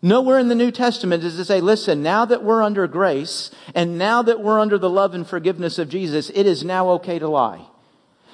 Nowhere 0.02 0.38
in 0.38 0.48
the 0.48 0.54
New 0.54 0.70
Testament 0.70 1.22
does 1.22 1.38
it 1.38 1.46
say, 1.46 1.60
listen, 1.60 2.02
now 2.02 2.24
that 2.26 2.44
we're 2.44 2.62
under 2.62 2.86
grace 2.86 3.50
and 3.74 3.96
now 3.96 4.22
that 4.22 4.40
we're 4.40 4.60
under 4.60 4.78
the 4.78 4.90
love 4.90 5.14
and 5.14 5.26
forgiveness 5.26 5.78
of 5.78 5.88
Jesus, 5.88 6.30
it 6.30 6.46
is 6.46 6.64
now 6.64 6.90
okay 6.90 7.18
to 7.18 7.28
lie. 7.28 7.66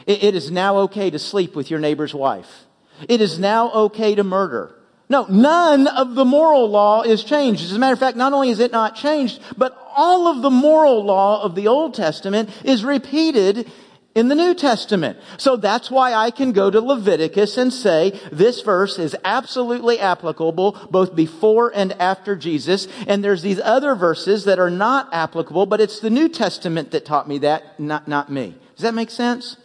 It 0.07 0.35
is 0.35 0.51
now 0.51 0.79
okay 0.79 1.11
to 1.11 1.19
sleep 1.19 1.55
with 1.55 1.71
your 1.71 1.79
neighbor's 1.79 2.15
wife. 2.15 2.65
It 3.09 3.21
is 3.21 3.39
now 3.39 3.71
okay 3.73 4.17
to 4.17 4.25
murder. 4.25 4.75
No, 5.09 5.27
none 5.29 5.87
of 5.87 6.15
the 6.15 6.25
moral 6.25 6.71
law 6.71 7.03
is 7.03 7.23
changed. 7.25 7.63
As 7.65 7.73
a 7.73 7.79
matter 7.79 7.93
of 7.93 7.99
fact, 7.99 8.17
not 8.17 8.33
only 8.33 8.51
is 8.51 8.61
it 8.61 8.73
not 8.73 8.97
changed, 8.97 9.41
but 9.57 9.77
all 9.95 10.27
of 10.27 10.43
the 10.43 10.51
moral 10.51 11.05
law 11.05 11.43
of 11.43 11.55
the 11.55 11.69
Old 11.69 11.95
Testament 11.95 12.49
is 12.65 12.85
repeated 12.85 13.71
in 14.15 14.29
the 14.29 14.35
New 14.35 14.55
Testament. 14.55 15.19
So 15.39 15.57
that's 15.57 15.91
why 15.91 16.13
I 16.13 16.31
can 16.31 16.53
go 16.53 16.71
to 16.71 16.81
Leviticus 16.81 17.57
and 17.57 17.73
say 17.73 18.19
this 18.31 18.61
verse 18.61 18.99
is 18.99 19.17
absolutely 19.25 19.99
applicable 19.99 20.89
both 20.91 21.15
before 21.15 21.73
and 21.75 21.93
after 21.95 22.37
Jesus. 22.37 22.89
And 23.07 23.25
there's 23.25 23.43
these 23.43 23.61
other 23.61 23.95
verses 23.95 24.45
that 24.45 24.59
are 24.59 24.71
not 24.71 25.09
applicable, 25.13 25.67
but 25.67 25.81
it's 25.81 26.01
the 26.01 26.11
New 26.11 26.29
Testament 26.29 26.91
that 26.91 27.05
taught 27.05 27.29
me 27.29 27.39
that, 27.39 27.79
not, 27.81 28.07
not 28.07 28.31
me. 28.31 28.55
Does 28.77 28.83
that 28.83 28.95
make 28.95 29.11
sense? 29.11 29.57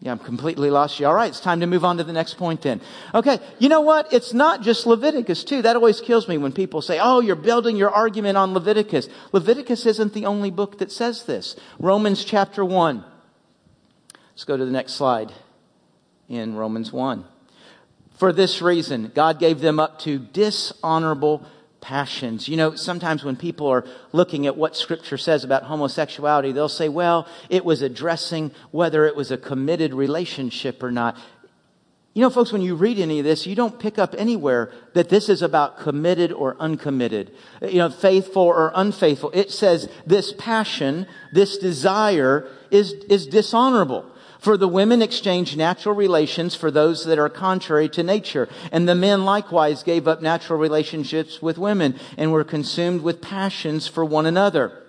Yeah, 0.00 0.12
I'm 0.12 0.18
completely 0.18 0.70
lost 0.70 1.00
you. 1.00 1.06
All 1.06 1.14
right, 1.14 1.28
it's 1.28 1.40
time 1.40 1.60
to 1.60 1.66
move 1.66 1.84
on 1.84 1.96
to 1.96 2.04
the 2.04 2.12
next 2.12 2.34
point 2.34 2.62
then. 2.62 2.82
Okay, 3.14 3.40
you 3.58 3.68
know 3.68 3.80
what? 3.80 4.12
It's 4.12 4.34
not 4.34 4.60
just 4.60 4.86
Leviticus 4.86 5.42
too. 5.42 5.62
That 5.62 5.74
always 5.74 6.00
kills 6.00 6.28
me 6.28 6.36
when 6.36 6.52
people 6.52 6.82
say, 6.82 6.98
oh, 7.00 7.20
you're 7.20 7.34
building 7.34 7.76
your 7.76 7.90
argument 7.90 8.36
on 8.36 8.52
Leviticus. 8.52 9.08
Leviticus 9.32 9.86
isn't 9.86 10.12
the 10.12 10.26
only 10.26 10.50
book 10.50 10.78
that 10.78 10.92
says 10.92 11.24
this. 11.24 11.56
Romans 11.78 12.24
chapter 12.24 12.64
1. 12.64 13.04
Let's 14.32 14.44
go 14.44 14.56
to 14.56 14.64
the 14.66 14.70
next 14.70 14.92
slide 14.92 15.32
in 16.28 16.54
Romans 16.56 16.92
1. 16.92 17.24
For 18.18 18.32
this 18.32 18.60
reason, 18.60 19.12
God 19.14 19.38
gave 19.38 19.60
them 19.60 19.80
up 19.80 19.98
to 20.00 20.18
dishonorable 20.18 21.46
passions. 21.86 22.48
You 22.48 22.56
know, 22.56 22.74
sometimes 22.74 23.22
when 23.22 23.36
people 23.36 23.68
are 23.68 23.84
looking 24.10 24.48
at 24.48 24.56
what 24.56 24.76
scripture 24.76 25.16
says 25.16 25.44
about 25.44 25.62
homosexuality, 25.62 26.50
they'll 26.50 26.68
say, 26.68 26.88
well, 26.88 27.28
it 27.48 27.64
was 27.64 27.80
addressing 27.80 28.50
whether 28.72 29.06
it 29.06 29.14
was 29.14 29.30
a 29.30 29.36
committed 29.36 29.94
relationship 29.94 30.82
or 30.82 30.90
not. 30.90 31.16
You 32.12 32.22
know, 32.22 32.30
folks, 32.30 32.52
when 32.52 32.62
you 32.62 32.74
read 32.74 32.98
any 32.98 33.20
of 33.20 33.24
this, 33.24 33.46
you 33.46 33.54
don't 33.54 33.78
pick 33.78 34.00
up 34.00 34.16
anywhere 34.18 34.72
that 34.94 35.10
this 35.10 35.28
is 35.28 35.42
about 35.42 35.78
committed 35.78 36.32
or 36.32 36.56
uncommitted, 36.58 37.30
you 37.62 37.78
know, 37.78 37.90
faithful 37.90 38.42
or 38.42 38.72
unfaithful. 38.74 39.30
It 39.32 39.52
says 39.52 39.88
this 40.04 40.32
passion, 40.32 41.06
this 41.32 41.56
desire 41.56 42.48
is, 42.72 42.94
is 43.08 43.28
dishonorable. 43.28 44.10
For 44.38 44.56
the 44.56 44.68
women 44.68 45.02
exchanged 45.02 45.56
natural 45.56 45.94
relations 45.94 46.54
for 46.54 46.70
those 46.70 47.04
that 47.04 47.18
are 47.18 47.28
contrary 47.28 47.88
to 47.90 48.02
nature. 48.02 48.48
And 48.70 48.88
the 48.88 48.94
men 48.94 49.24
likewise 49.24 49.82
gave 49.82 50.06
up 50.06 50.22
natural 50.22 50.58
relationships 50.58 51.40
with 51.40 51.58
women 51.58 51.98
and 52.16 52.32
were 52.32 52.44
consumed 52.44 53.02
with 53.02 53.22
passions 53.22 53.88
for 53.88 54.04
one 54.04 54.26
another. 54.26 54.82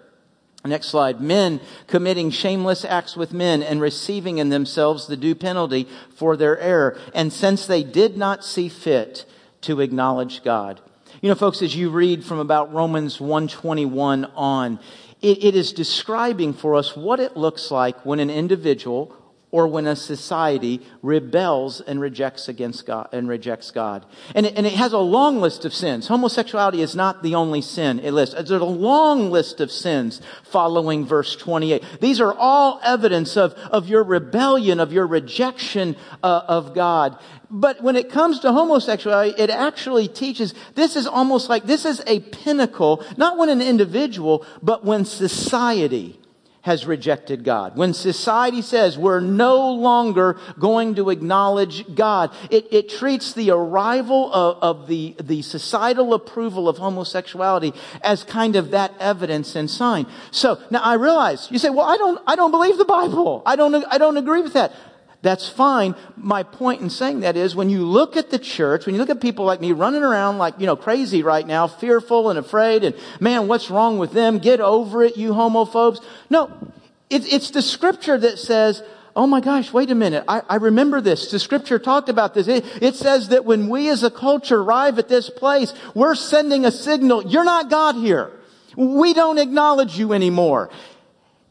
Next 0.65 0.87
slide. 0.87 1.21
Men 1.21 1.61
committing 1.87 2.29
shameless 2.29 2.83
acts 2.83 3.15
with 3.15 3.31
men 3.31 3.63
and 3.63 3.79
receiving 3.79 4.37
in 4.37 4.49
themselves 4.49 5.07
the 5.07 5.17
due 5.17 5.35
penalty 5.35 5.87
for 6.15 6.35
their 6.35 6.59
error. 6.59 6.99
And 7.13 7.31
since 7.31 7.65
they 7.65 7.83
did 7.83 8.17
not 8.17 8.43
see 8.43 8.67
fit 8.67 9.25
to 9.61 9.79
acknowledge 9.81 10.43
God. 10.43 10.81
You 11.21 11.29
know, 11.29 11.35
folks, 11.35 11.61
as 11.61 11.75
you 11.75 11.89
read 11.89 12.23
from 12.23 12.39
about 12.39 12.73
Romans 12.73 13.19
121 13.19 14.25
on, 14.35 14.79
it, 15.21 15.43
it 15.43 15.55
is 15.55 15.73
describing 15.73 16.53
for 16.53 16.75
us 16.75 16.95
what 16.95 17.19
it 17.19 17.35
looks 17.35 17.71
like 17.71 18.05
when 18.05 18.19
an 18.19 18.29
individual 18.29 19.15
or 19.49 19.67
when 19.67 19.87
a 19.87 19.95
society 19.95 20.81
rebels 21.01 21.79
and 21.79 22.01
rejects 22.01 22.49
against 22.49 22.85
God 22.85 23.07
and 23.13 23.29
rejects 23.29 23.71
God. 23.71 24.05
And 24.35 24.45
it, 24.45 24.57
and 24.57 24.65
it 24.65 24.73
has 24.73 24.91
a 24.91 24.97
long 24.97 25.39
list 25.39 25.63
of 25.63 25.73
sins. 25.73 26.07
Homosexuality 26.07 26.81
is 26.81 26.95
not 26.95 27.23
the 27.23 27.35
only 27.35 27.61
sin 27.61 27.99
it 27.99 28.11
lists. 28.11 28.35
There's 28.35 28.51
a 28.51 28.65
long 28.65 29.31
list 29.31 29.61
of 29.61 29.71
sins 29.71 30.21
following 30.43 31.05
verse 31.05 31.35
28. 31.37 31.81
These 32.01 32.19
are 32.19 32.33
all 32.33 32.81
evidence 32.83 33.37
of, 33.37 33.53
of 33.53 33.87
your 33.87 34.03
rebellion, 34.03 34.81
of 34.81 34.91
your 34.91 35.07
rejection 35.07 35.95
uh, 36.21 36.41
of 36.47 36.75
God. 36.75 37.17
But 37.49 37.81
when 37.81 37.95
it 37.95 38.11
comes 38.11 38.41
to 38.41 38.51
homosexuality, 38.51 39.41
it 39.41 39.49
actually 39.49 40.09
teaches 40.09 40.53
this 40.75 40.97
is 40.97 41.07
almost 41.07 41.49
like 41.49 41.63
this 41.63 41.85
is 41.85 42.03
a 42.05 42.19
pinnacle, 42.19 43.05
not 43.15 43.37
when 43.37 43.47
an 43.47 43.61
individual, 43.61 44.45
but 44.61 44.83
when 44.83 45.05
society 45.05 46.19
has 46.67 46.85
rejected 46.85 47.45
God. 47.45 47.77
When 47.77 47.93
society 47.93 48.61
says 48.61 48.97
we're 48.97 49.21
no 49.21 49.71
longer 49.71 50.37
going 50.59 50.95
to 50.95 51.09
acknowledge 51.09 51.95
God, 51.95 52.35
it, 52.51 52.67
it 52.71 52.89
treats 52.89 53.31
the 53.31 53.51
arrival 53.51 54.31
of, 54.33 54.57
of, 54.61 54.87
the, 54.87 55.15
the 55.17 55.41
societal 55.43 56.13
approval 56.13 56.67
of 56.67 56.77
homosexuality 56.77 57.73
as 58.01 58.25
kind 58.25 58.57
of 58.57 58.71
that 58.71 58.93
evidence 58.99 59.55
and 59.55 59.71
sign. 59.71 60.07
So 60.31 60.61
now 60.69 60.81
I 60.83 60.95
realize 60.95 61.47
you 61.49 61.57
say, 61.57 61.69
well, 61.69 61.87
I 61.87 61.95
don't, 61.95 62.21
I 62.27 62.35
don't 62.35 62.51
believe 62.51 62.77
the 62.77 62.83
Bible. 62.83 63.43
I 63.45 63.55
don't, 63.55 63.73
I 63.89 63.97
don't 63.97 64.17
agree 64.17 64.41
with 64.41 64.53
that. 64.53 64.73
That's 65.27 65.49
fine. 65.49 65.93
My 66.15 66.43
point 66.43 66.79
in 66.79 66.89
saying 66.89 67.19
that 67.19 67.35
is 67.35 67.53
when 67.53 67.69
you 67.69 67.83
look 67.83 68.15
at 68.15 68.29
the 68.29 68.39
church, 68.39 68.85
when 68.85 68.95
you 68.95 69.01
look 69.01 69.09
at 69.09 69.19
people 69.19 69.43
like 69.43 69.59
me 69.59 69.73
running 69.73 70.01
around 70.01 70.37
like, 70.37 70.53
you 70.57 70.65
know, 70.65 70.77
crazy 70.77 71.21
right 71.21 71.45
now, 71.45 71.67
fearful 71.67 72.29
and 72.29 72.39
afraid 72.39 72.85
and 72.85 72.95
man, 73.19 73.49
what's 73.49 73.69
wrong 73.69 73.97
with 73.97 74.13
them? 74.13 74.39
Get 74.39 74.61
over 74.61 75.03
it, 75.03 75.17
you 75.17 75.33
homophobes. 75.33 76.01
No, 76.29 76.49
it, 77.09 77.29
it's 77.29 77.51
the 77.51 77.61
scripture 77.61 78.17
that 78.17 78.39
says, 78.39 78.81
Oh 79.17 79.27
my 79.27 79.41
gosh, 79.41 79.73
wait 79.73 79.91
a 79.91 79.95
minute. 79.95 80.23
I, 80.29 80.43
I 80.47 80.55
remember 80.55 81.01
this. 81.01 81.29
The 81.29 81.39
scripture 81.39 81.77
talked 81.77 82.07
about 82.07 82.33
this. 82.33 82.47
It, 82.47 82.63
it 82.81 82.95
says 82.95 83.27
that 83.27 83.43
when 83.43 83.67
we 83.67 83.89
as 83.89 84.03
a 84.03 84.09
culture 84.09 84.61
arrive 84.61 84.97
at 84.97 85.09
this 85.09 85.29
place, 85.29 85.73
we're 85.93 86.15
sending 86.15 86.63
a 86.63 86.71
signal. 86.71 87.27
You're 87.27 87.43
not 87.43 87.69
God 87.69 87.95
here. 87.95 88.31
We 88.77 89.13
don't 89.13 89.39
acknowledge 89.39 89.99
you 89.99 90.13
anymore. 90.13 90.69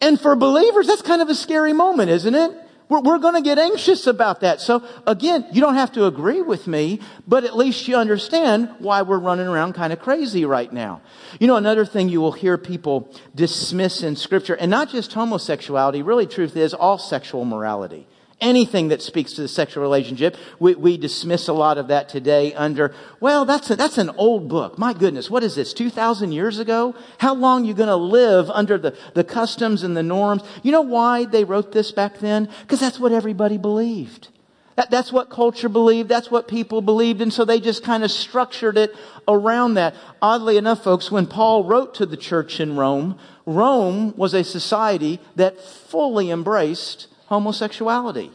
And 0.01 0.19
for 0.19 0.35
believers, 0.35 0.87
that's 0.87 1.03
kind 1.03 1.21
of 1.21 1.29
a 1.29 1.35
scary 1.35 1.75
moment, 1.75 2.09
isn't 2.09 2.35
it? 2.35 2.63
We're, 2.89 3.01
we're 3.01 3.19
going 3.19 3.35
to 3.35 3.43
get 3.43 3.59
anxious 3.59 4.07
about 4.07 4.41
that. 4.41 4.61
So 4.61 4.85
again, 5.07 5.47
you 5.53 5.61
don't 5.61 5.75
have 5.75 5.93
to 5.93 6.07
agree 6.07 6.43
with 6.43 6.67
me, 6.67 7.01
but 7.27 7.45
at 7.45 7.57
least 7.57 7.89
you 7.89 7.97
understand 7.97 8.71
why 8.79 9.03
we're 9.03 9.19
running 9.19 9.47
around 9.47 9.75
kind 9.75 9.93
of 9.93 10.01
crazy 10.01 10.45
right 10.45 10.73
now. 10.73 11.01
You 11.41 11.47
know, 11.47 11.57
another 11.57 11.85
thing 11.85 12.09
you 12.09 12.21
will 12.21 12.33
hear 12.33 12.57
people 12.57 13.13
dismiss 13.35 14.03
in 14.03 14.17
scripture, 14.17 14.55
and 14.55 14.71
not 14.71 14.91
just 14.91 15.13
homosexuality, 15.13 16.03
really 16.03 16.27
truth 16.27 16.57
is 16.57 16.75
all 16.75 16.99
sexual 16.99 17.45
morality. 17.45 18.07
Anything 18.39 18.89
that 18.89 19.01
speaks 19.01 19.33
to 19.35 19.41
the 19.41 19.49
sexual 19.49 19.83
relationship, 19.83 20.37
we, 20.59 20.75
we 20.75 20.99
dismiss 20.99 21.49
a 21.49 21.55
lot 21.55 21.79
of 21.79 21.89
that 21.89 22.11
today 22.11 22.53
under, 22.53 22.95
well, 23.19 23.47
that's, 23.47 23.71
a, 23.71 23.77
that's 23.77 23.97
an 23.97 24.11
old 24.11 24.49
book. 24.49 24.79
My 24.79 24.93
goodness, 24.93 25.31
what 25.31 25.43
is 25.43 25.55
this, 25.55 25.73
2,000 25.73 26.33
years 26.33 26.59
ago? 26.59 26.95
How 27.17 27.35
long 27.35 27.65
are 27.65 27.67
you 27.67 27.73
going 27.73 27.89
to 27.89 27.97
live 27.97 28.51
under 28.51 28.77
the, 28.77 28.95
the 29.15 29.25
customs 29.25 29.83
and 29.83 29.97
the 29.97 30.03
norms? 30.03 30.43
You 30.63 30.71
know 30.71 30.83
why 30.83 31.25
they 31.25 31.45
wrote 31.45 31.73
this 31.73 31.93
back 31.93 32.19
then? 32.19 32.51
Because 32.61 32.79
that's 32.79 33.01
what 33.01 33.13
everybody 33.13 33.57
believed. 33.57 34.29
That, 34.77 34.91
that's 34.91 35.11
what 35.11 35.31
culture 35.31 35.71
believed. 35.71 36.11
That's 36.11 36.31
what 36.31 36.47
people 36.47 36.83
believed. 36.83 37.23
And 37.23 37.33
so 37.33 37.47
they 37.47 37.59
just 37.59 37.83
kind 37.83 38.05
of 38.05 38.11
structured 38.11 38.77
it 38.77 38.95
around 39.27 39.75
that. 39.75 39.95
Oddly 40.21 40.59
enough, 40.59 40.85
folks, 40.85 41.11
when 41.11 41.27
Paul 41.27 41.65
wrote 41.65 41.95
to 41.95 42.05
the 42.05 42.19
church 42.19 42.61
in 42.61 42.77
Rome, 42.77 43.19
Rome 43.47 44.15
was 44.17 44.35
a 44.35 44.45
society 44.45 45.21
that 45.37 45.59
fully 45.59 46.31
embraced 46.31 47.09
homosexuality. 47.27 48.31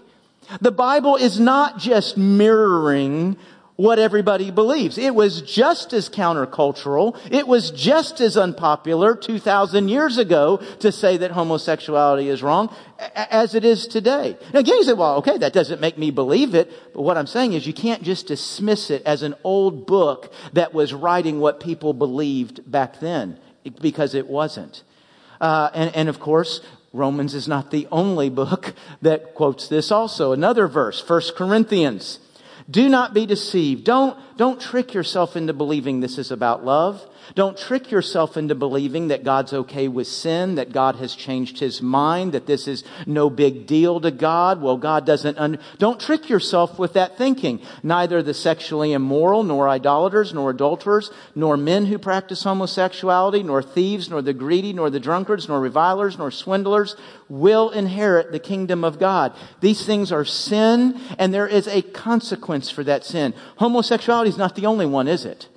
The 0.60 0.72
Bible 0.72 1.16
is 1.16 1.40
not 1.40 1.78
just 1.78 2.18
mirroring 2.18 3.38
what 3.82 3.98
everybody 3.98 4.52
believes. 4.52 5.00
It 5.00 5.16
was 5.16 5.42
just 5.42 5.92
as 5.92 6.08
countercultural. 6.08 7.18
It 7.32 7.48
was 7.48 7.72
just 7.72 8.22
as 8.22 8.38
unpopular 8.38 9.16
2,000 9.16 9.90
years 9.90 10.20
ago 10.20 10.58
to 10.82 10.92
say 10.92 11.18
that 11.18 11.32
homosexuality 11.32 12.28
is 12.28 12.44
wrong 12.44 12.72
as 13.16 13.56
it 13.56 13.66
is 13.66 13.88
today. 13.88 14.38
Now 14.54 14.60
again, 14.60 14.76
you 14.78 14.84
say, 14.84 14.94
well, 14.94 15.16
okay, 15.18 15.38
that 15.40 15.54
doesn't 15.54 15.82
make 15.82 15.98
me 15.98 16.12
believe 16.12 16.54
it. 16.54 16.72
But 16.94 17.02
what 17.02 17.18
I'm 17.18 17.26
saying 17.26 17.54
is 17.54 17.66
you 17.66 17.74
can't 17.74 18.04
just 18.04 18.28
dismiss 18.28 18.92
it 18.92 19.02
as 19.04 19.24
an 19.24 19.34
old 19.44 19.88
book 19.88 20.32
that 20.54 20.76
was 20.76 20.94
writing 20.94 21.40
what 21.40 21.60
people 21.60 21.94
believed 21.94 22.70
back 22.70 23.00
then 23.00 23.40
because 23.82 24.14
it 24.14 24.28
wasn't. 24.28 24.84
Uh, 25.40 25.72
and, 25.74 25.96
and, 25.96 26.08
of 26.10 26.20
course, 26.20 26.62
Romans 26.94 27.34
is 27.34 27.48
not 27.48 27.72
the 27.72 27.88
only 27.92 28.30
book 28.30 28.74
that 29.02 29.34
quotes 29.34 29.68
this 29.68 29.92
also. 29.92 30.32
Another 30.32 30.68
verse, 30.68 31.08
1 31.08 31.22
Corinthians. 31.36 32.20
Do 32.70 32.90
not 32.90 33.14
be 33.14 33.26
deceived. 33.26 33.84
Don't, 33.84 34.18
don't 34.38 34.60
trick 34.60 34.94
yourself 34.94 35.36
into 35.36 35.54
believing 35.54 36.00
this 36.00 36.18
is 36.18 36.32
about 36.32 36.64
love. 36.64 37.06
Don't 37.36 37.58
trick 37.58 37.92
yourself 37.92 38.36
into 38.36 38.56
believing 38.56 39.08
that 39.08 39.24
God's 39.24 39.54
okay 39.54 39.88
with 39.88 40.08
sin, 40.08 40.56
that 40.56 40.72
God 40.72 40.96
has 40.98 41.16
changed 41.16 41.60
his 41.60 41.82
mind, 41.82 42.34
that 42.34 42.46
this 42.46 42.68
is 42.68 42.84
no 43.06 43.30
big 43.30 43.68
deal 43.68 44.00
to 44.02 44.12
God. 44.12 44.62
Well, 44.62 44.78
God 44.78 45.06
doesn't, 45.06 45.38
un- 45.38 45.60
don't 45.78 46.00
trick 46.00 46.30
yourself 46.30 46.78
with 46.78 46.94
that 46.94 47.18
thinking. 47.18 47.62
Neither 47.84 48.22
the 48.22 48.34
sexually 48.34 48.94
immoral, 48.94 49.44
nor 49.44 49.70
idolaters, 49.70 50.34
nor 50.34 50.50
adulterers, 50.50 51.12
nor 51.36 51.56
men 51.58 51.86
who 51.86 51.98
practice 51.98 52.44
homosexuality, 52.44 53.44
nor 53.44 53.64
thieves, 53.64 54.10
nor 54.10 54.22
the 54.22 54.34
greedy, 54.34 54.74
nor 54.74 54.90
the 54.90 55.00
drunkards, 55.00 55.48
nor 55.48 55.60
revilers, 55.60 56.18
nor 56.18 56.32
swindlers 56.32 56.96
will 57.30 57.70
inherit 57.70 58.32
the 58.32 58.40
kingdom 58.40 58.84
of 58.84 59.00
God. 59.00 59.34
These 59.62 59.86
things 59.86 60.12
are 60.12 60.26
sin, 60.26 61.00
and 61.18 61.34
there 61.34 61.48
is 61.48 61.68
a 61.68 61.82
consequence 61.82 62.70
for 62.70 62.84
that 62.84 63.06
sin. 63.06 63.34
Homosexuality 63.58 64.30
is 64.30 64.38
not 64.38 64.56
the 64.56 64.66
only 64.66 64.86
one, 64.86 65.08
is 65.08 65.26
it? 65.26 65.48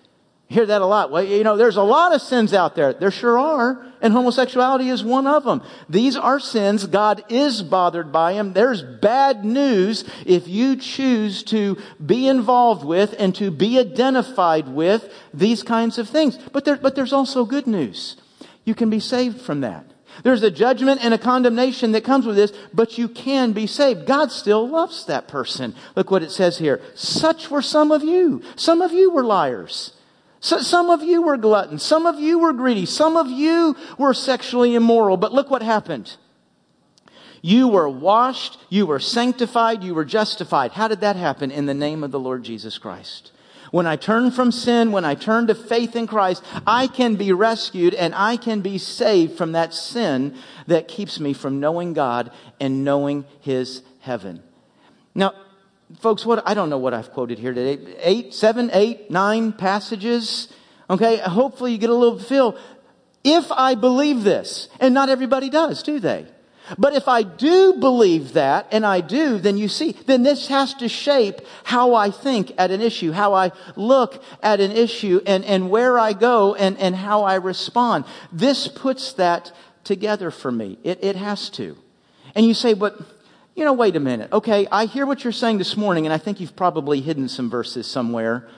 Hear 0.48 0.66
that 0.66 0.82
a 0.82 0.86
lot. 0.86 1.10
Well, 1.10 1.24
you 1.24 1.44
know, 1.44 1.56
there's 1.56 1.76
a 1.76 1.82
lot 1.82 2.14
of 2.14 2.22
sins 2.22 2.52
out 2.52 2.76
there. 2.76 2.92
There 2.92 3.10
sure 3.10 3.38
are. 3.38 3.86
And 4.00 4.12
homosexuality 4.12 4.90
is 4.90 5.02
one 5.02 5.26
of 5.26 5.44
them. 5.44 5.62
These 5.88 6.16
are 6.16 6.38
sins. 6.38 6.86
God 6.86 7.24
is 7.30 7.62
bothered 7.62 8.12
by 8.12 8.34
them. 8.34 8.52
There's 8.52 8.82
bad 8.82 9.44
news 9.44 10.04
if 10.26 10.46
you 10.46 10.76
choose 10.76 11.42
to 11.44 11.78
be 12.04 12.28
involved 12.28 12.84
with 12.84 13.14
and 13.18 13.34
to 13.36 13.50
be 13.50 13.78
identified 13.78 14.68
with 14.68 15.10
these 15.32 15.62
kinds 15.62 15.96
of 15.96 16.08
things. 16.08 16.36
But 16.52 16.66
there, 16.66 16.76
but 16.76 16.94
there's 16.94 17.14
also 17.14 17.46
good 17.46 17.66
news. 17.66 18.16
You 18.64 18.74
can 18.74 18.90
be 18.90 19.00
saved 19.00 19.40
from 19.40 19.62
that. 19.62 19.86
There's 20.22 20.42
a 20.42 20.50
judgment 20.50 21.02
and 21.02 21.12
a 21.14 21.18
condemnation 21.18 21.92
that 21.92 22.04
comes 22.04 22.26
with 22.26 22.36
this, 22.36 22.52
but 22.72 22.98
you 22.98 23.08
can 23.08 23.52
be 23.52 23.66
saved. 23.66 24.06
God 24.06 24.30
still 24.30 24.68
loves 24.68 25.06
that 25.06 25.28
person. 25.28 25.74
Look 25.96 26.10
what 26.10 26.22
it 26.22 26.30
says 26.30 26.58
here. 26.58 26.80
Such 26.94 27.50
were 27.50 27.62
some 27.62 27.90
of 27.90 28.04
you. 28.04 28.42
Some 28.54 28.82
of 28.82 28.92
you 28.92 29.10
were 29.10 29.24
liars. 29.24 29.93
So 30.44 30.58
some 30.58 30.90
of 30.90 31.02
you 31.02 31.22
were 31.22 31.38
gluttons. 31.38 31.82
Some 31.82 32.04
of 32.04 32.20
you 32.20 32.38
were 32.38 32.52
greedy. 32.52 32.84
Some 32.84 33.16
of 33.16 33.30
you 33.30 33.74
were 33.96 34.12
sexually 34.12 34.74
immoral. 34.74 35.16
But 35.16 35.32
look 35.32 35.50
what 35.50 35.62
happened. 35.62 36.18
You 37.40 37.66
were 37.68 37.88
washed. 37.88 38.58
You 38.68 38.84
were 38.84 38.98
sanctified. 38.98 39.82
You 39.82 39.94
were 39.94 40.04
justified. 40.04 40.72
How 40.72 40.86
did 40.86 41.00
that 41.00 41.16
happen? 41.16 41.50
In 41.50 41.64
the 41.64 41.72
name 41.72 42.04
of 42.04 42.10
the 42.10 42.20
Lord 42.20 42.42
Jesus 42.42 42.76
Christ. 42.76 43.32
When 43.70 43.86
I 43.86 43.96
turn 43.96 44.30
from 44.30 44.52
sin, 44.52 44.92
when 44.92 45.06
I 45.06 45.14
turn 45.14 45.46
to 45.46 45.54
faith 45.54 45.96
in 45.96 46.06
Christ, 46.06 46.44
I 46.66 46.88
can 46.88 47.14
be 47.14 47.32
rescued 47.32 47.94
and 47.94 48.14
I 48.14 48.36
can 48.36 48.60
be 48.60 48.76
saved 48.76 49.38
from 49.38 49.52
that 49.52 49.72
sin 49.72 50.36
that 50.66 50.88
keeps 50.88 51.18
me 51.18 51.32
from 51.32 51.58
knowing 51.58 51.94
God 51.94 52.30
and 52.60 52.84
knowing 52.84 53.24
His 53.40 53.80
heaven. 54.00 54.42
Now, 55.14 55.32
folks, 56.00 56.24
what, 56.24 56.46
I 56.46 56.54
don't 56.54 56.70
know 56.70 56.78
what 56.78 56.94
I've 56.94 57.12
quoted 57.12 57.38
here 57.38 57.54
today. 57.54 57.96
Eight, 58.00 58.34
seven, 58.34 58.70
eight, 58.72 59.10
nine 59.10 59.52
passages. 59.52 60.48
Okay. 60.88 61.18
Hopefully 61.18 61.72
you 61.72 61.78
get 61.78 61.90
a 61.90 61.94
little 61.94 62.18
feel. 62.18 62.56
If 63.22 63.50
I 63.50 63.74
believe 63.74 64.22
this, 64.22 64.68
and 64.80 64.92
not 64.92 65.08
everybody 65.08 65.48
does, 65.48 65.82
do 65.82 65.98
they? 65.98 66.26
But 66.78 66.94
if 66.94 67.08
I 67.08 67.22
do 67.22 67.74
believe 67.74 68.32
that, 68.34 68.68
and 68.70 68.86
I 68.86 69.02
do, 69.02 69.38
then 69.38 69.58
you 69.58 69.68
see, 69.68 69.92
then 70.06 70.22
this 70.22 70.48
has 70.48 70.72
to 70.74 70.88
shape 70.88 71.40
how 71.62 71.94
I 71.94 72.10
think 72.10 72.52
at 72.56 72.70
an 72.70 72.80
issue, 72.80 73.12
how 73.12 73.34
I 73.34 73.52
look 73.76 74.22
at 74.42 74.60
an 74.60 74.72
issue, 74.72 75.20
and, 75.26 75.44
and 75.44 75.68
where 75.68 75.98
I 75.98 76.14
go, 76.14 76.54
and, 76.54 76.78
and 76.78 76.96
how 76.96 77.22
I 77.22 77.34
respond. 77.34 78.06
This 78.32 78.66
puts 78.66 79.12
that 79.14 79.52
together 79.84 80.30
for 80.30 80.50
me. 80.50 80.78
It, 80.82 81.04
it 81.04 81.16
has 81.16 81.50
to. 81.50 81.76
And 82.34 82.46
you 82.46 82.54
say, 82.54 82.72
but 82.72 82.98
you 83.54 83.64
know, 83.64 83.72
wait 83.72 83.94
a 83.94 84.00
minute. 84.00 84.32
Okay, 84.32 84.66
I 84.72 84.86
hear 84.86 85.06
what 85.06 85.22
you're 85.22 85.32
saying 85.32 85.58
this 85.58 85.76
morning, 85.76 86.06
and 86.06 86.12
I 86.12 86.18
think 86.18 86.40
you've 86.40 86.56
probably 86.56 87.00
hidden 87.00 87.28
some 87.28 87.48
verses 87.48 87.86
somewhere. 87.86 88.48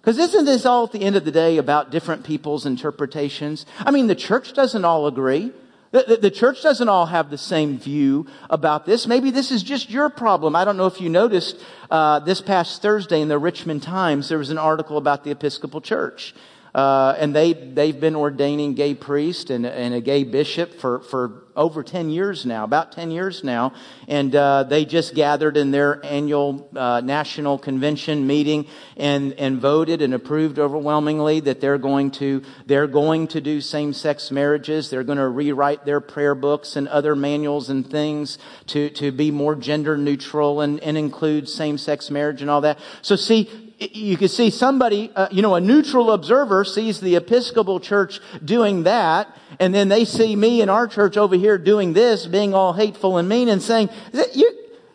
Because 0.00 0.18
isn't 0.18 0.44
this 0.44 0.66
all 0.66 0.84
at 0.84 0.92
the 0.92 1.02
end 1.02 1.14
of 1.14 1.24
the 1.24 1.30
day 1.30 1.58
about 1.58 1.90
different 1.90 2.24
people's 2.24 2.66
interpretations? 2.66 3.66
I 3.78 3.90
mean, 3.90 4.06
the 4.06 4.14
church 4.14 4.54
doesn't 4.54 4.84
all 4.84 5.06
agree. 5.06 5.52
The, 5.92 6.04
the, 6.06 6.16
the, 6.16 6.30
church 6.30 6.62
doesn't 6.62 6.88
all 6.88 7.06
have 7.06 7.30
the 7.30 7.38
same 7.38 7.76
view 7.76 8.26
about 8.48 8.86
this. 8.86 9.08
Maybe 9.08 9.30
this 9.30 9.50
is 9.50 9.62
just 9.62 9.90
your 9.90 10.08
problem. 10.08 10.54
I 10.54 10.64
don't 10.64 10.76
know 10.76 10.86
if 10.86 11.00
you 11.00 11.08
noticed 11.08 11.60
uh, 11.90 12.20
this 12.20 12.40
past 12.40 12.80
Thursday 12.80 13.20
in 13.20 13.28
the 13.28 13.38
Richmond 13.38 13.82
Times, 13.82 14.28
there 14.28 14.38
was 14.38 14.50
an 14.50 14.58
article 14.58 14.96
about 14.98 15.24
the 15.24 15.32
Episcopal 15.32 15.80
Church. 15.80 16.32
Uh, 16.74 17.14
and 17.18 17.34
they, 17.34 17.52
they've 17.52 17.98
been 17.98 18.16
ordaining 18.16 18.74
gay 18.74 18.94
priests 18.94 19.50
and, 19.50 19.66
and 19.66 19.94
a 19.94 20.00
gay 20.00 20.24
bishop 20.24 20.74
for, 20.74 21.00
for 21.00 21.44
over 21.56 21.82
10 21.82 22.10
years 22.10 22.46
now, 22.46 22.64
about 22.64 22.92
10 22.92 23.10
years 23.10 23.42
now. 23.42 23.72
And 24.08 24.34
uh, 24.34 24.62
they 24.64 24.84
just 24.84 25.14
gathered 25.14 25.56
in 25.56 25.72
their 25.72 26.04
annual 26.04 26.68
uh, 26.76 27.00
national 27.00 27.58
convention 27.58 28.26
meeting 28.26 28.66
and, 28.96 29.32
and 29.34 29.60
voted 29.60 30.00
and 30.00 30.14
approved 30.14 30.58
overwhelmingly 30.58 31.40
that 31.40 31.60
they're 31.60 31.78
going 31.78 32.12
to, 32.12 32.42
they're 32.66 32.86
going 32.86 33.28
to 33.28 33.40
do 33.40 33.60
same-sex 33.60 34.30
marriages. 34.30 34.90
They're 34.90 35.04
going 35.04 35.18
to 35.18 35.28
rewrite 35.28 35.84
their 35.84 36.00
prayer 36.00 36.34
books 36.34 36.76
and 36.76 36.88
other 36.88 37.16
manuals 37.16 37.68
and 37.68 37.88
things 37.88 38.38
to, 38.68 38.90
to 38.90 39.12
be 39.12 39.30
more 39.30 39.54
gender 39.54 39.96
neutral 39.96 40.60
and, 40.60 40.80
and 40.80 40.96
include 40.96 41.48
same-sex 41.48 42.10
marriage 42.10 42.42
and 42.42 42.50
all 42.50 42.60
that. 42.62 42.78
So 43.02 43.16
see, 43.16 43.69
you 43.80 44.18
can 44.18 44.28
see 44.28 44.50
somebody, 44.50 45.10
uh, 45.16 45.28
you 45.30 45.40
know, 45.40 45.54
a 45.54 45.60
neutral 45.60 46.12
observer 46.12 46.64
sees 46.64 47.00
the 47.00 47.16
Episcopal 47.16 47.80
Church 47.80 48.20
doing 48.44 48.82
that, 48.82 49.34
and 49.58 49.74
then 49.74 49.88
they 49.88 50.04
see 50.04 50.36
me 50.36 50.60
in 50.60 50.68
our 50.68 50.86
church 50.86 51.16
over 51.16 51.34
here 51.34 51.56
doing 51.56 51.94
this, 51.94 52.26
being 52.26 52.52
all 52.52 52.74
hateful 52.74 53.16
and 53.16 53.28
mean, 53.28 53.48
and 53.48 53.62
saying, 53.62 53.88
you, 54.34 54.52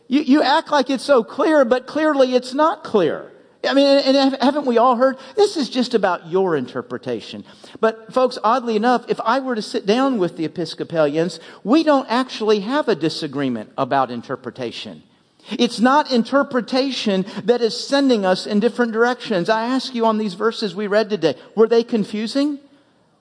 you, 0.08 0.22
you 0.22 0.44
act 0.44 0.72
like 0.72 0.92
it's 0.92 1.04
so 1.04 1.24
clear, 1.24 1.66
but 1.66 1.88
clearly 1.88 2.36
it's 2.36 2.54
not 2.54 2.84
clear. 2.84 3.32
I 3.68 3.74
mean, 3.74 3.88
and 3.88 4.38
haven't 4.40 4.68
we 4.68 4.78
all 4.78 4.96
heard? 4.96 5.18
This 5.36 5.58
is 5.58 5.70
just 5.70 5.96
about 5.96 6.28
your 6.28 6.56
interpretation. 6.56 7.44
But 7.80 8.14
folks, 8.14 8.38
oddly 8.44 8.76
enough, 8.76 9.06
if 9.08 9.20
I 9.22 9.40
were 9.40 9.56
to 9.56 9.62
sit 9.64 9.88
down 9.88 10.20
with 10.20 10.38
the 10.38 10.46
Episcopalians, 10.46 11.40
we 11.64 11.84
don't 11.84 12.08
actually 12.08 12.60
have 12.60 12.88
a 12.88 12.96
disagreement 12.96 13.72
about 13.78 14.12
interpretation. 14.12 15.02
It's 15.52 15.80
not 15.80 16.12
interpretation 16.12 17.26
that 17.44 17.62
is 17.62 17.88
sending 17.88 18.26
us 18.26 18.48
in 18.48 18.60
different 18.60 18.92
directions. 18.92 19.50
I 19.50 19.68
ask 19.68 19.94
you 19.94 20.06
on 20.06 20.18
these 20.18 20.34
verses 20.34 20.76
we 20.76 20.88
read 20.88 21.10
today, 21.10 21.36
were 21.56 21.68
they 21.68 21.84
confusing? 21.84 22.60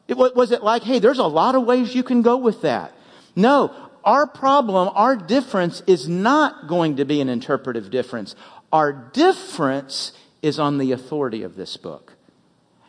It, 0.09 0.17
was 0.17 0.51
it 0.51 0.63
like, 0.63 0.83
hey, 0.83 0.99
there's 0.99 1.19
a 1.19 1.27
lot 1.27 1.55
of 1.55 1.65
ways 1.65 1.95
you 1.95 2.03
can 2.03 2.23
go 2.23 2.37
with 2.37 2.63
that? 2.63 2.93
No, 3.37 3.75
our 4.05 4.27
problem, 4.27 4.91
our 4.95 5.17
difference 5.17 5.83
is 5.87 6.09
not 6.09 6.69
going 6.69 6.97
to 6.97 7.05
be 7.05 7.21
an 7.21 7.29
interpretive 7.29 7.91
difference. 7.91 8.35
Our 8.73 8.93
difference 8.93 10.13
is 10.43 10.59
on 10.59 10.79
the 10.79 10.93
authority 10.93 11.43
of 11.43 11.57
this 11.57 11.77
book. 11.77 12.15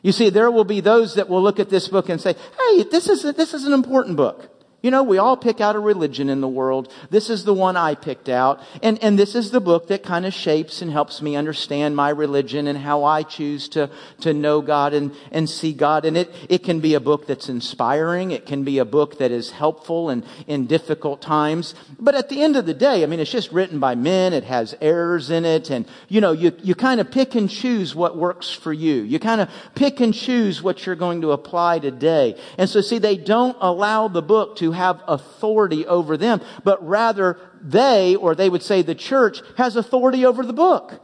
You 0.02 0.12
see, 0.12 0.30
there 0.30 0.52
will 0.52 0.66
be 0.66 0.82
those 0.82 1.16
that 1.16 1.30
will 1.30 1.42
look 1.42 1.60
at 1.60 1.70
this 1.70 1.88
book 1.88 2.10
and 2.10 2.22
say, 2.22 2.34
hey, 2.34 2.84
this 2.84 3.10
is, 3.10 3.26
a, 3.26 3.34
this 3.34 3.54
is 3.54 3.66
an 3.66 3.74
important 3.74 4.18
book. 4.18 4.55
You 4.86 4.92
know, 4.92 5.02
we 5.02 5.18
all 5.18 5.36
pick 5.36 5.62
out 5.62 5.76
a 5.76 5.80
religion 5.80 6.30
in 6.30 6.42
the 6.42 6.48
world. 6.48 6.94
This 7.10 7.32
is 7.32 7.44
the 7.44 7.56
one 7.56 7.76
I 7.76 7.96
picked 7.96 8.30
out. 8.30 8.62
And, 8.84 9.04
and 9.04 9.18
this 9.18 9.34
is 9.34 9.50
the 9.50 9.60
book 9.60 9.88
that 9.88 10.04
kind 10.04 10.28
of 10.28 10.34
shapes 10.36 10.80
and 10.80 10.92
helps 10.92 11.24
me 11.24 11.36
understand 11.36 11.96
my 11.96 12.10
religion 12.10 12.68
and 12.68 12.78
how 12.78 13.04
I 13.04 13.24
choose 13.24 13.68
to, 13.70 13.90
to 14.22 14.32
know 14.32 14.62
God 14.62 14.94
and, 14.94 15.12
and 15.32 15.50
see 15.50 15.74
God. 15.74 16.06
And 16.06 16.16
it, 16.16 16.32
it 16.50 16.64
can 16.64 16.82
be 16.82 16.94
a 16.94 17.00
book 17.00 17.26
that's 17.26 17.50
inspiring. 17.50 18.30
It 18.30 18.46
can 18.46 18.64
be 18.64 18.78
a 18.78 18.86
book 18.86 19.18
that 19.18 19.32
is 19.32 19.50
helpful 19.50 20.12
and 20.12 20.24
in 20.46 20.68
difficult 20.68 21.20
times. 21.20 21.74
But 22.00 22.14
at 22.14 22.30
the 22.30 22.44
end 22.44 22.56
of 22.56 22.68
the 22.68 22.76
day, 22.76 23.02
I 23.02 23.08
mean, 23.08 23.20
it's 23.20 23.32
just 23.32 23.52
written 23.52 23.80
by 23.80 23.96
men. 23.96 24.34
It 24.34 24.44
has 24.44 24.76
errors 24.82 25.32
in 25.32 25.46
it. 25.46 25.72
And, 25.72 25.88
you 26.10 26.22
know, 26.22 26.32
you, 26.32 26.56
you 26.62 26.76
kind 26.76 27.02
of 27.02 27.10
pick 27.10 27.34
and 27.34 27.50
choose 27.50 27.96
what 27.96 28.18
works 28.18 28.52
for 28.52 28.72
you. 28.72 29.02
You 29.02 29.18
kind 29.18 29.42
of 29.42 29.50
pick 29.74 30.00
and 30.00 30.14
choose 30.14 30.62
what 30.62 30.86
you're 30.86 30.96
going 30.96 31.22
to 31.22 31.32
apply 31.32 31.80
today. 31.80 32.40
And 32.60 32.70
so 32.70 32.82
see, 32.82 33.00
they 33.00 33.18
don't 33.18 33.58
allow 33.60 34.10
the 34.10 34.22
book 34.22 34.58
to 34.58 34.75
have 34.76 35.02
authority 35.08 35.88
over 35.88 36.18
them, 36.18 36.42
but 36.64 36.86
rather 36.86 37.40
they, 37.62 38.16
or 38.16 38.36
they 38.36 38.50
would 38.50 38.64
say 38.64 38.82
the 38.82 38.96
church, 38.96 39.42
has 39.58 39.76
authority 39.76 40.26
over 40.26 40.44
the 40.46 40.54
book. 40.54 41.02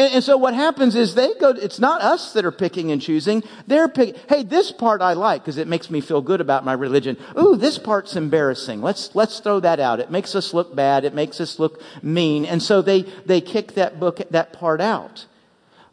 And, 0.00 0.14
and 0.14 0.24
so 0.24 0.38
what 0.38 0.54
happens 0.54 0.96
is 0.96 1.14
they 1.14 1.34
go, 1.34 1.50
it's 1.50 1.78
not 1.78 2.00
us 2.00 2.32
that 2.32 2.46
are 2.46 2.50
picking 2.50 2.90
and 2.90 3.02
choosing. 3.02 3.42
They're 3.66 3.88
picking, 3.88 4.14
hey, 4.30 4.42
this 4.42 4.72
part 4.72 5.02
I 5.02 5.12
like 5.12 5.42
because 5.42 5.58
it 5.58 5.68
makes 5.68 5.90
me 5.90 6.00
feel 6.00 6.22
good 6.22 6.40
about 6.40 6.64
my 6.64 6.72
religion. 6.72 7.18
Ooh, 7.38 7.54
this 7.54 7.76
part's 7.76 8.16
embarrassing. 8.16 8.80
Let's, 8.80 9.14
let's 9.14 9.40
throw 9.40 9.60
that 9.60 9.78
out. 9.78 10.00
It 10.00 10.10
makes 10.10 10.34
us 10.34 10.54
look 10.54 10.74
bad. 10.74 11.04
It 11.04 11.14
makes 11.14 11.38
us 11.38 11.58
look 11.58 11.82
mean. 12.02 12.46
And 12.46 12.62
so 12.62 12.80
they, 12.80 13.02
they 13.26 13.42
kick 13.42 13.74
that 13.74 14.00
book, 14.00 14.20
that 14.30 14.54
part 14.54 14.80
out. 14.80 15.26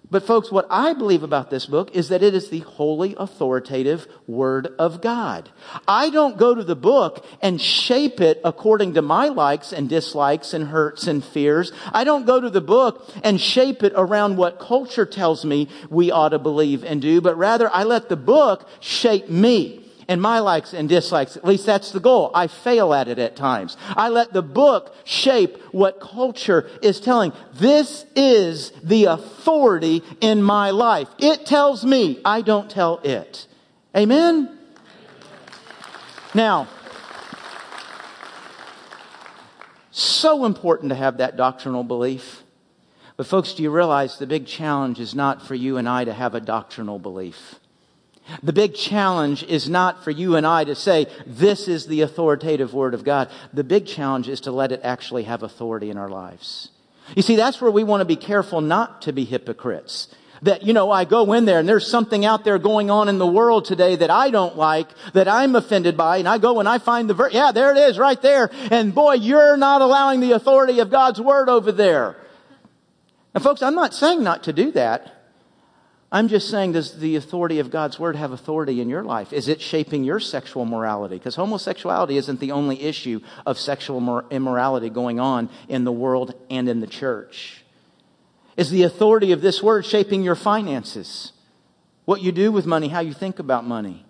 But 0.10 0.26
folks, 0.26 0.52
what 0.52 0.68
I 0.70 0.94
believe 0.94 1.24
about 1.24 1.50
this 1.50 1.66
book 1.66 1.94
is 1.94 2.10
that 2.10 2.24
it 2.24 2.34
is 2.34 2.50
the 2.50 2.60
holy, 2.60 3.14
authoritative 3.18 4.08
Word 4.26 4.68
of 4.80 5.02
God. 5.02 5.50
I 5.86 6.10
don't 6.10 6.38
go 6.38 6.56
to 6.56 6.64
the 6.64 6.78
book 6.78 7.26
and 7.42 7.60
shape 7.60 8.22
it 8.22 8.40
according 8.46 8.94
to 8.94 9.02
my 9.02 9.28
likes 9.28 9.74
and 9.74 9.90
dislikes 9.90 10.54
and 10.54 10.70
hurts 10.70 11.08
and 11.08 11.24
fears. 11.24 11.74
I 11.92 12.06
don't 12.06 12.26
go 12.26 12.40
to 12.40 12.50
the 12.50 12.62
book 12.62 13.10
and 13.22 13.40
shape 13.42 13.84
it 13.84 13.94
around 13.98 14.38
what 14.38 14.60
culture 14.60 15.06
tells 15.06 15.44
me 15.44 15.68
we 15.90 16.10
ought 16.10 16.30
to 16.30 16.40
believe 16.40 16.86
and 16.86 17.02
do, 17.02 17.20
but 17.20 17.38
rather 17.38 17.70
I 17.70 17.84
let 17.84 18.08
the 18.08 18.16
book 18.16 18.68
shape 18.80 19.30
me 19.30 19.87
and 20.08 20.22
my 20.22 20.40
likes 20.40 20.74
and 20.74 20.88
dislikes. 20.88 21.36
At 21.36 21.46
least 21.46 21.66
that's 21.66 21.92
the 21.92 22.00
goal. 22.00 22.32
I 22.34 22.48
fail 22.48 22.94
at 22.94 23.08
it 23.08 23.20
at 23.20 23.36
times. 23.36 23.76
I 23.90 24.10
let 24.10 24.34
the 24.34 24.42
book 24.42 24.96
shape 25.04 25.58
what 25.72 26.00
culture 26.00 26.70
is 26.82 27.00
telling. 27.00 27.34
This 27.54 28.06
is 28.16 28.72
the 28.84 29.06
authority 29.06 30.04
in 30.22 30.42
my 30.42 30.72
life. 30.72 31.10
It 31.20 31.46
tells 31.46 31.84
me. 31.84 32.22
I 32.24 32.42
don't 32.42 32.70
tell 32.70 33.00
it. 33.00 33.48
Amen? 33.96 34.58
Now, 36.34 36.68
so 39.92 40.46
important 40.46 40.90
to 40.90 40.96
have 40.96 41.18
that 41.18 41.36
doctrinal 41.36 41.84
belief. 41.84 42.44
But 43.18 43.26
folks, 43.26 43.54
do 43.54 43.64
you 43.64 43.72
realize 43.72 44.20
the 44.20 44.28
big 44.28 44.46
challenge 44.46 45.00
is 45.00 45.16
not 45.16 45.42
for 45.42 45.56
you 45.56 45.78
and 45.78 45.90
I 45.90 46.06
to 46.06 46.14
have 46.14 46.36
a 46.36 46.40
doctrinal 46.40 47.00
belief? 47.00 47.56
The 48.44 48.54
big 48.54 48.76
challenge 48.76 49.44
is 49.44 49.70
not 49.70 50.04
for 50.04 50.12
you 50.12 50.36
and 50.36 50.46
I 50.46 50.64
to 50.66 50.76
say, 50.76 51.08
this 51.26 51.68
is 51.68 51.88
the 51.88 52.02
authoritative 52.02 52.74
word 52.74 52.94
of 52.94 53.04
God. 53.04 53.30
The 53.54 53.64
big 53.64 53.86
challenge 53.86 54.28
is 54.28 54.42
to 54.42 54.52
let 54.52 54.72
it 54.72 54.82
actually 54.84 55.24
have 55.24 55.44
authority 55.44 55.90
in 55.90 55.98
our 55.98 56.10
lives. 56.10 56.70
You 57.16 57.22
see, 57.22 57.38
that's 57.38 57.62
where 57.62 57.72
we 57.72 57.84
want 57.84 58.02
to 58.02 58.06
be 58.06 58.18
careful 58.18 58.60
not 58.60 59.04
to 59.04 59.14
be 59.14 59.24
hypocrites. 59.24 60.10
That, 60.42 60.64
you 60.64 60.74
know, 60.74 60.92
I 60.92 61.06
go 61.06 61.34
in 61.34 61.46
there 61.46 61.58
and 61.58 61.68
there's 61.68 61.90
something 61.90 62.26
out 62.26 62.44
there 62.44 62.60
going 62.60 62.92
on 62.92 63.10
in 63.10 63.18
the 63.18 63.26
world 63.26 63.66
today 63.66 63.96
that 63.96 64.12
I 64.12 64.30
don't 64.30 64.56
like, 64.56 64.88
that 65.14 65.28
I'm 65.28 65.56
offended 65.56 65.98
by, 65.98 66.18
and 66.18 66.28
I 66.28 66.38
go 66.38 66.60
and 66.60 66.70
I 66.70 66.78
find 66.78 67.10
the 67.10 67.16
verse, 67.16 67.34
yeah, 67.34 67.52
there 67.52 67.72
it 67.72 67.78
is 67.78 67.98
right 67.98 68.22
there, 68.22 68.52
and 68.70 68.94
boy, 68.94 69.14
you're 69.14 69.58
not 69.58 69.82
allowing 69.82 70.20
the 70.20 70.34
authority 70.34 70.80
of 70.80 70.92
God's 70.92 71.20
word 71.20 71.50
over 71.50 71.72
there. 71.72 72.18
Now 73.34 73.42
folks, 73.42 73.64
I'm 73.64 73.74
not 73.74 73.96
saying 73.96 74.22
not 74.22 74.44
to 74.44 74.54
do 74.54 74.72
that. 74.74 75.17
I'm 76.10 76.30
just 76.30 76.50
saying, 76.50 76.72
does 76.72 77.00
the 77.00 77.18
authority 77.18 77.60
of 77.60 77.70
God's 77.70 78.00
word 78.00 78.16
have 78.16 78.32
authority 78.32 78.80
in 78.80 78.88
your 78.88 79.04
life? 79.04 79.34
Is 79.34 79.50
it 79.50 79.60
shaping 79.60 80.06
your 80.06 80.22
sexual 80.22 80.64
morality? 80.64 81.18
Because 81.18 81.36
homosexuality 81.36 82.16
isn't 82.16 82.40
the 82.40 82.52
only 82.52 82.82
issue 82.82 83.20
of 83.46 83.60
sexual 83.60 84.24
immorality 84.32 84.90
going 84.90 85.20
on 85.20 85.50
in 85.68 85.84
the 85.84 85.92
world 85.92 86.34
and 86.50 86.70
in 86.70 86.80
the 86.80 86.88
church. 86.88 87.66
Is 88.56 88.70
the 88.70 88.84
authority 88.84 89.34
of 89.34 89.42
this 89.42 89.62
word 89.62 89.86
shaping 89.86 90.24
your 90.24 90.36
finances? 90.36 91.34
What 92.06 92.22
you 92.22 92.32
do 92.32 92.54
with 92.54 92.66
money, 92.66 92.88
how 92.88 93.02
you 93.02 93.14
think 93.14 93.38
about 93.40 93.66
money? 93.66 94.06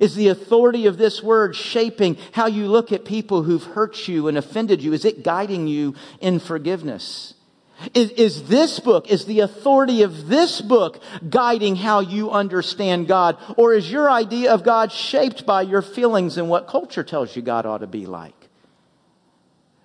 Is 0.00 0.14
the 0.14 0.28
authority 0.28 0.86
of 0.86 0.96
this 0.96 1.22
word 1.22 1.54
shaping 1.54 2.16
how 2.32 2.46
you 2.46 2.66
look 2.68 2.90
at 2.90 3.04
people 3.04 3.42
who've 3.42 3.62
hurt 3.62 4.08
you 4.08 4.28
and 4.28 4.38
offended 4.38 4.82
you? 4.82 4.94
Is 4.94 5.04
it 5.04 5.22
guiding 5.22 5.66
you 5.66 5.94
in 6.20 6.40
forgiveness? 6.40 7.33
Is, 7.92 8.10
is, 8.12 8.48
this 8.48 8.78
book, 8.80 9.10
is 9.10 9.24
the 9.24 9.40
authority 9.40 10.02
of 10.02 10.28
this 10.28 10.60
book 10.60 11.02
guiding 11.28 11.76
how 11.76 12.00
you 12.00 12.30
understand 12.30 13.08
God? 13.08 13.36
Or 13.56 13.74
is 13.74 13.90
your 13.90 14.10
idea 14.10 14.52
of 14.52 14.62
God 14.62 14.92
shaped 14.92 15.44
by 15.44 15.62
your 15.62 15.82
feelings 15.82 16.38
and 16.38 16.48
what 16.48 16.68
culture 16.68 17.02
tells 17.02 17.34
you 17.34 17.42
God 17.42 17.66
ought 17.66 17.78
to 17.78 17.86
be 17.86 18.06
like? 18.06 18.34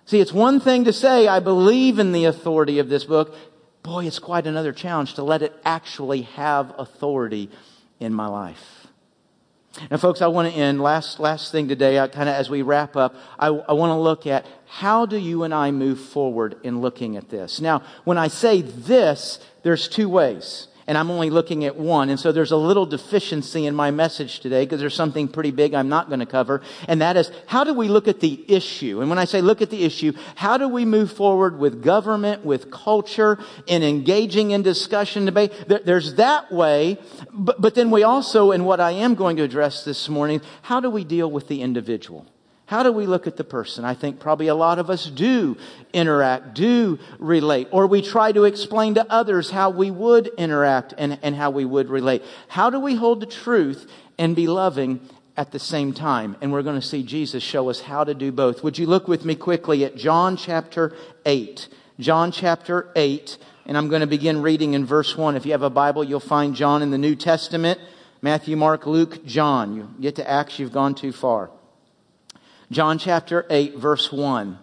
See, 0.06 0.20
it's 0.20 0.32
one 0.32 0.60
thing 0.60 0.84
to 0.84 0.92
say, 0.92 1.28
I 1.28 1.40
believe 1.40 1.98
in 1.98 2.12
the 2.12 2.24
authority 2.24 2.78
of 2.78 2.88
this 2.88 3.04
book. 3.04 3.34
Boy, 3.82 4.06
it's 4.06 4.18
quite 4.18 4.46
another 4.46 4.72
challenge 4.72 5.14
to 5.14 5.22
let 5.22 5.42
it 5.42 5.54
actually 5.64 6.22
have 6.22 6.74
authority 6.78 7.50
in 7.98 8.12
my 8.12 8.26
life. 8.26 8.79
Now, 9.90 9.98
folks, 9.98 10.20
I 10.20 10.26
want 10.26 10.52
to 10.52 10.58
end. 10.58 10.80
Last, 10.80 11.20
last 11.20 11.52
thing 11.52 11.68
today, 11.68 11.94
kind 12.12 12.28
of 12.28 12.34
as 12.34 12.50
we 12.50 12.62
wrap 12.62 12.96
up, 12.96 13.14
I, 13.38 13.46
I 13.46 13.72
want 13.72 13.90
to 13.90 14.00
look 14.00 14.26
at 14.26 14.44
how 14.66 15.06
do 15.06 15.16
you 15.16 15.44
and 15.44 15.54
I 15.54 15.70
move 15.70 16.00
forward 16.00 16.56
in 16.64 16.80
looking 16.80 17.16
at 17.16 17.28
this. 17.28 17.60
Now, 17.60 17.82
when 18.04 18.18
I 18.18 18.28
say 18.28 18.62
this, 18.62 19.38
there's 19.62 19.88
two 19.88 20.08
ways 20.08 20.66
and 20.90 20.98
I'm 20.98 21.08
only 21.08 21.30
looking 21.30 21.64
at 21.66 21.76
one. 21.76 22.10
And 22.10 22.18
so 22.18 22.32
there's 22.32 22.50
a 22.50 22.56
little 22.56 22.84
deficiency 22.84 23.64
in 23.64 23.76
my 23.76 23.92
message 23.92 24.40
today 24.40 24.64
because 24.64 24.80
there's 24.80 24.92
something 24.92 25.28
pretty 25.28 25.52
big 25.52 25.72
I'm 25.72 25.88
not 25.88 26.08
going 26.08 26.18
to 26.18 26.26
cover. 26.26 26.62
And 26.88 27.00
that 27.00 27.16
is, 27.16 27.30
how 27.46 27.62
do 27.62 27.72
we 27.74 27.86
look 27.86 28.08
at 28.08 28.18
the 28.18 28.44
issue? 28.48 29.00
And 29.00 29.08
when 29.08 29.16
I 29.16 29.24
say 29.24 29.40
look 29.40 29.62
at 29.62 29.70
the 29.70 29.84
issue, 29.84 30.14
how 30.34 30.58
do 30.58 30.66
we 30.66 30.84
move 30.84 31.12
forward 31.12 31.60
with 31.60 31.80
government, 31.80 32.44
with 32.44 32.72
culture, 32.72 33.38
in 33.68 33.84
engaging 33.84 34.50
in 34.50 34.62
discussion, 34.62 35.26
debate? 35.26 35.52
There's 35.68 36.16
that 36.16 36.50
way. 36.50 36.98
But, 37.32 37.60
but 37.60 37.76
then 37.76 37.92
we 37.92 38.02
also, 38.02 38.50
and 38.50 38.66
what 38.66 38.80
I 38.80 38.90
am 38.90 39.14
going 39.14 39.36
to 39.36 39.44
address 39.44 39.84
this 39.84 40.08
morning, 40.08 40.40
how 40.62 40.80
do 40.80 40.90
we 40.90 41.04
deal 41.04 41.30
with 41.30 41.46
the 41.46 41.62
individual? 41.62 42.26
How 42.70 42.84
do 42.84 42.92
we 42.92 43.04
look 43.04 43.26
at 43.26 43.36
the 43.36 43.42
person? 43.42 43.84
I 43.84 43.94
think 43.94 44.20
probably 44.20 44.46
a 44.46 44.54
lot 44.54 44.78
of 44.78 44.90
us 44.90 45.06
do 45.06 45.56
interact, 45.92 46.54
do 46.54 47.00
relate, 47.18 47.66
or 47.72 47.88
we 47.88 48.00
try 48.00 48.30
to 48.30 48.44
explain 48.44 48.94
to 48.94 49.12
others 49.12 49.50
how 49.50 49.70
we 49.70 49.90
would 49.90 50.28
interact 50.38 50.94
and, 50.96 51.18
and 51.20 51.34
how 51.34 51.50
we 51.50 51.64
would 51.64 51.88
relate. 51.90 52.22
How 52.46 52.70
do 52.70 52.78
we 52.78 52.94
hold 52.94 53.18
the 53.18 53.26
truth 53.26 53.90
and 54.18 54.36
be 54.36 54.46
loving 54.46 55.00
at 55.36 55.50
the 55.50 55.58
same 55.58 55.92
time? 55.92 56.36
And 56.40 56.52
we're 56.52 56.62
going 56.62 56.80
to 56.80 56.86
see 56.86 57.02
Jesus 57.02 57.42
show 57.42 57.70
us 57.70 57.80
how 57.80 58.04
to 58.04 58.14
do 58.14 58.30
both. 58.30 58.62
Would 58.62 58.78
you 58.78 58.86
look 58.86 59.08
with 59.08 59.24
me 59.24 59.34
quickly 59.34 59.84
at 59.84 59.96
John 59.96 60.36
chapter 60.36 60.94
8? 61.26 61.68
John 61.98 62.30
chapter 62.30 62.92
8, 62.94 63.36
and 63.66 63.76
I'm 63.76 63.88
going 63.88 64.02
to 64.02 64.06
begin 64.06 64.42
reading 64.42 64.74
in 64.74 64.86
verse 64.86 65.16
1. 65.16 65.34
If 65.34 65.44
you 65.44 65.50
have 65.50 65.62
a 65.62 65.70
Bible, 65.70 66.04
you'll 66.04 66.20
find 66.20 66.54
John 66.54 66.82
in 66.82 66.92
the 66.92 66.98
New 66.98 67.16
Testament. 67.16 67.80
Matthew, 68.22 68.56
Mark, 68.56 68.86
Luke, 68.86 69.26
John. 69.26 69.74
You 69.74 69.90
get 70.00 70.14
to 70.14 70.30
Acts, 70.30 70.60
you've 70.60 70.70
gone 70.70 70.94
too 70.94 71.10
far. 71.10 71.50
John 72.70 72.98
chapter 72.98 73.46
8, 73.50 73.76
verse 73.76 74.12
1. 74.12 74.58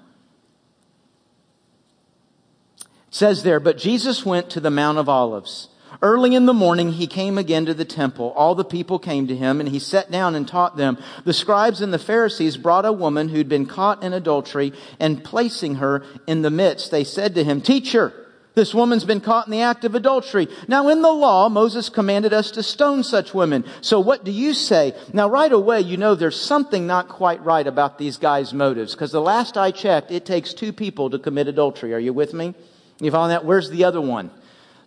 It 2.80 2.86
says 3.10 3.44
there, 3.44 3.60
But 3.60 3.78
Jesus 3.78 4.26
went 4.26 4.50
to 4.52 4.60
the 4.60 4.72
Mount 4.72 4.98
of 4.98 5.10
Olives. 5.10 5.70
Early 6.02 6.36
in 6.36 6.46
the 6.46 6.54
morning, 6.54 6.94
he 6.94 7.08
came 7.08 7.38
again 7.38 7.66
to 7.66 7.74
the 7.74 7.86
temple. 7.86 8.32
All 8.36 8.56
the 8.56 8.64
people 8.64 9.00
came 9.00 9.28
to 9.28 9.36
him, 9.36 9.60
and 9.60 9.68
he 9.68 9.80
sat 9.80 10.12
down 10.12 10.36
and 10.36 10.48
taught 10.48 10.78
them. 10.78 10.98
The 11.26 11.34
scribes 11.34 11.82
and 11.82 11.94
the 11.94 12.00
Pharisees 12.00 12.56
brought 12.56 12.86
a 12.86 12.94
woman 12.94 13.30
who'd 13.30 13.50
been 13.50 13.66
caught 13.66 14.04
in 14.04 14.14
adultery, 14.14 14.74
and 15.00 15.24
placing 15.24 15.76
her 15.76 16.04
in 16.28 16.44
the 16.44 16.52
midst, 16.52 16.92
they 16.92 17.04
said 17.04 17.36
to 17.36 17.44
him, 17.44 17.62
Teacher, 17.62 18.27
this 18.58 18.74
woman's 18.74 19.06
been 19.06 19.22
caught 19.22 19.46
in 19.46 19.52
the 19.52 19.62
act 19.62 19.86
of 19.86 19.94
adultery. 19.94 20.48
Now 20.68 20.88
in 20.90 21.04
the 21.04 21.12
law, 21.12 21.48
Moses 21.48 21.90
commanded 21.90 22.34
us 22.34 22.50
to 22.52 22.64
stone 22.64 23.04
such 23.04 23.32
women. 23.32 23.64
So 23.82 24.00
what 24.00 24.24
do 24.24 24.32
you 24.32 24.56
say? 24.56 24.96
Now 25.14 25.30
right 25.30 25.52
away, 25.52 25.82
you 25.82 25.96
know 25.96 26.16
there's 26.16 26.42
something 26.42 26.88
not 26.88 27.08
quite 27.08 27.46
right 27.46 27.68
about 27.68 28.00
these 28.00 28.18
guys' 28.18 28.56
motives. 28.56 28.96
Because 28.96 29.12
the 29.12 29.22
last 29.22 29.58
I 29.58 29.70
checked, 29.70 30.10
it 30.10 30.26
takes 30.26 30.56
two 30.56 30.74
people 30.74 31.12
to 31.12 31.20
commit 31.20 31.48
adultery. 31.48 31.94
Are 31.94 32.00
you 32.00 32.14
with 32.14 32.34
me? 32.34 32.56
You 33.00 33.12
follow 33.12 33.28
that? 33.28 33.46
Where's 33.46 33.70
the 33.70 33.84
other 33.84 34.02
one? 34.02 34.32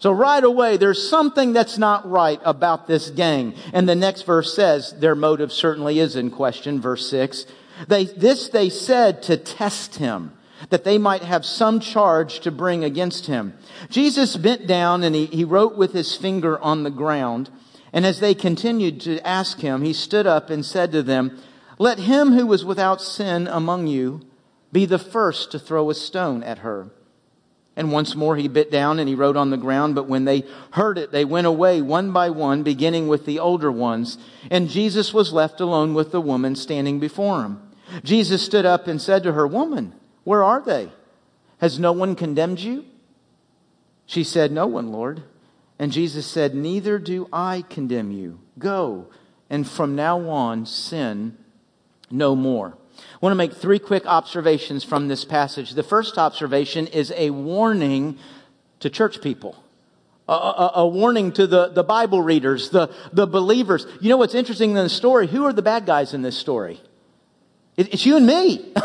So 0.00 0.11
right 0.11 0.42
away, 0.42 0.76
there's 0.76 1.09
something 1.09 1.52
that's 1.52 1.78
not 1.78 2.11
right 2.11 2.40
about 2.44 2.88
this 2.88 3.09
gang. 3.11 3.54
And 3.72 3.88
the 3.88 3.94
next 3.94 4.22
verse 4.22 4.52
says 4.52 4.98
their 4.98 5.14
motive 5.14 5.52
certainly 5.52 6.00
is 6.00 6.16
in 6.16 6.33
question. 6.33 6.80
Verse 6.80 7.09
six. 7.09 7.46
They, 7.87 8.06
this 8.06 8.48
they 8.48 8.68
said 8.68 9.22
to 9.22 9.37
test 9.37 9.94
him 9.94 10.33
that 10.68 10.84
they 10.84 10.98
might 10.98 11.22
have 11.22 11.44
some 11.44 11.80
charge 11.80 12.40
to 12.40 12.50
bring 12.50 12.84
against 12.84 13.26
him. 13.26 13.54
Jesus 13.88 14.36
bent 14.36 14.66
down 14.66 15.02
and 15.02 15.14
he, 15.14 15.26
he 15.26 15.44
wrote 15.44 15.76
with 15.76 15.92
his 15.92 16.14
finger 16.14 16.58
on 16.60 16.82
the 16.82 16.90
ground. 16.90 17.50
And 17.92 18.04
as 18.04 18.20
they 18.20 18.34
continued 18.34 19.00
to 19.02 19.26
ask 19.26 19.60
him, 19.60 19.82
he 19.82 19.92
stood 19.92 20.26
up 20.26 20.50
and 20.50 20.64
said 20.64 20.92
to 20.92 21.02
them, 21.02 21.40
Let 21.78 21.98
him 21.98 22.32
who 22.32 22.46
was 22.46 22.64
without 22.64 23.00
sin 23.00 23.46
among 23.48 23.86
you 23.86 24.20
be 24.72 24.86
the 24.86 24.98
first 24.98 25.50
to 25.52 25.58
throw 25.58 25.90
a 25.90 25.94
stone 25.94 26.42
at 26.42 26.58
her. 26.58 26.90
And 27.76 27.92
once 27.92 28.14
more 28.14 28.36
he 28.36 28.48
bit 28.48 28.70
down 28.70 28.98
and 28.98 29.08
he 29.08 29.14
wrote 29.14 29.36
on 29.36 29.50
the 29.50 29.56
ground, 29.56 29.94
but 29.94 30.08
when 30.08 30.24
they 30.24 30.44
heard 30.72 30.98
it, 30.98 31.12
they 31.12 31.24
went 31.24 31.46
away 31.46 31.80
one 31.80 32.12
by 32.12 32.30
one, 32.30 32.62
beginning 32.62 33.08
with 33.08 33.24
the 33.26 33.38
older 33.38 33.72
ones. 33.72 34.18
And 34.50 34.68
Jesus 34.68 35.14
was 35.14 35.32
left 35.32 35.60
alone 35.60 35.94
with 35.94 36.12
the 36.12 36.20
woman 36.20 36.56
standing 36.56 37.00
before 37.00 37.42
him. 37.42 37.62
Jesus 38.04 38.44
stood 38.44 38.66
up 38.66 38.86
and 38.86 39.00
said 39.00 39.22
to 39.22 39.32
her, 39.32 39.46
Woman, 39.46 39.94
where 40.24 40.42
are 40.42 40.62
they? 40.62 40.90
Has 41.59 41.78
no 41.78 41.92
one 41.92 42.14
condemned 42.14 42.61
you? 42.61 42.85
She 44.06 44.24
said, 44.24 44.50
No 44.50 44.66
one, 44.66 44.92
Lord. 44.92 45.22
And 45.78 45.92
Jesus 45.92 46.26
said, 46.26 46.54
Neither 46.54 46.98
do 46.98 47.28
I 47.33 47.64
condemn 47.68 48.11
you. 48.11 48.40
Go, 48.59 49.06
and 49.48 49.68
from 49.68 49.94
now 49.94 50.28
on, 50.28 50.66
sin 50.66 51.37
no 52.11 52.35
more. 52.35 52.76
I 52.98 53.18
want 53.20 53.33
to 53.33 53.37
make 53.37 53.54
three 53.54 53.78
quick 53.78 54.06
observations 54.06 54.85
from 54.85 55.09
this 55.09 55.24
passage. 55.24 55.72
The 55.72 55.83
first 55.83 56.18
observation 56.18 56.87
is 56.87 57.12
a 57.16 57.30
warning 57.30 58.18
to 58.80 58.90
church 58.90 59.22
people. 59.22 59.62
A, 60.28 60.33
a, 60.33 60.72
a, 60.76 60.88
warning 60.88 61.33
to 61.33 61.46
the, 61.46 61.68
the 61.68 61.83
Bible 61.83 62.22
readers, 62.22 62.70
the, 62.70 62.88
the 63.12 63.26
believers. 63.26 63.87
You 64.00 64.11
know 64.11 64.16
what's 64.16 64.35
interesting 64.35 64.70
in 64.70 64.76
the 64.76 64.88
story? 64.88 65.26
Who 65.26 65.44
are 65.44 65.52
the 65.52 65.62
bad 65.62 65.87
guys 65.87 66.14
in 66.14 66.22
this 66.22 66.37
story? 66.37 66.80
It's 67.76 68.04
you 68.04 68.16
and 68.16 68.26
me. 68.26 68.72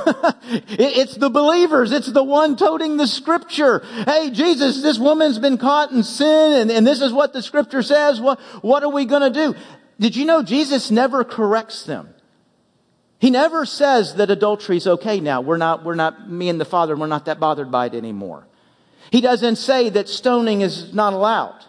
it's 0.70 1.16
the 1.16 1.30
believers. 1.30 1.92
It's 1.92 2.12
the 2.12 2.24
one 2.24 2.56
toting 2.56 2.98
the 2.98 3.08
scripture. 3.08 3.80
Hey, 4.06 4.30
Jesus, 4.32 4.82
this 4.82 4.98
woman's 4.98 5.40
been 5.40 5.58
caught 5.58 5.92
in 5.92 6.04
sin 6.04 6.54
and, 6.54 6.72
and 6.72 6.88
this 6.88 7.02
is 7.02 7.12
what 7.12 7.34
the 7.34 7.42
scripture 7.42 7.82
says. 7.82 8.22
What, 8.22 8.40
what 8.62 8.84
are 8.84 8.92
we 8.92 9.06
going 9.06 9.34
to 9.34 9.54
do? 9.54 9.60
Did 10.00 10.16
you 10.16 10.26
know 10.26 10.44
Jesus 10.44 10.92
never 10.92 11.24
corrects 11.24 11.84
them? 11.84 12.14
He 13.20 13.32
never 13.32 13.66
says 13.66 14.16
that 14.16 14.30
adultery 14.30 14.78
is 14.78 14.88
okay 14.88 15.20
now. 15.20 15.42
We're 15.42 15.58
not, 15.58 15.84
we're 15.84 15.96
not, 15.96 16.30
me 16.30 16.48
and 16.50 16.62
the 16.62 16.66
Father, 16.66 16.96
we're 16.96 17.08
not 17.08 17.26
that 17.26 17.40
bothered 17.40 17.72
by 17.72 17.88
it 17.88 17.96
anymore. 17.96 18.46
He 19.12 19.22
doesn't 19.22 19.58
say 19.58 19.90
that 19.90 20.10
stoning 20.10 20.62
is 20.62 20.94
not 20.94 21.14
allowed. 21.14 21.64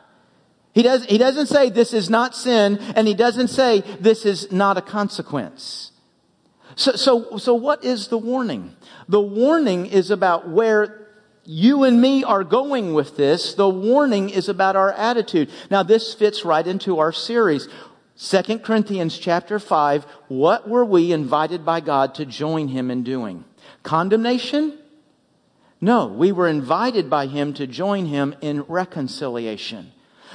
He, 0.74 0.82
does, 0.82 1.04
he 1.06 1.18
doesn't 1.18 1.46
say 1.46 1.70
this 1.70 1.94
is 1.94 2.10
not 2.10 2.36
sin, 2.36 2.78
and 2.94 3.08
he 3.08 3.14
doesn't 3.14 3.48
say 3.48 3.80
this 4.00 4.26
is 4.26 4.52
not 4.52 4.76
a 4.76 4.82
consequence. 4.82 5.92
So, 6.76 6.92
so, 6.92 7.38
so 7.38 7.54
what 7.54 7.84
is 7.84 8.08
the 8.08 8.18
warning? 8.18 8.76
The 9.08 9.20
warning 9.20 9.86
is 9.86 10.10
about 10.10 10.48
where 10.48 11.08
you 11.44 11.84
and 11.84 12.00
me 12.00 12.22
are 12.22 12.44
going 12.44 12.92
with 12.92 13.16
this. 13.16 13.54
The 13.54 13.68
warning 13.68 14.28
is 14.28 14.48
about 14.48 14.76
our 14.76 14.92
attitude. 14.92 15.50
Now 15.70 15.82
this 15.82 16.12
fits 16.12 16.44
right 16.44 16.66
into 16.66 16.98
our 16.98 17.12
series. 17.12 17.68
2 18.18 18.58
Corinthians 18.60 19.18
chapter 19.18 19.58
5, 19.58 20.04
what 20.28 20.68
were 20.68 20.84
we 20.84 21.12
invited 21.12 21.64
by 21.64 21.80
God 21.80 22.14
to 22.16 22.26
join 22.26 22.68
him 22.68 22.90
in 22.90 23.02
doing? 23.02 23.44
Condemnation? 23.82 24.78
No, 25.80 26.06
we 26.06 26.32
were 26.32 26.48
invited 26.48 27.08
by 27.08 27.26
him 27.26 27.54
to 27.54 27.66
join 27.66 28.06
him 28.06 28.34
in 28.40 28.62
reconciliation. 28.62 29.92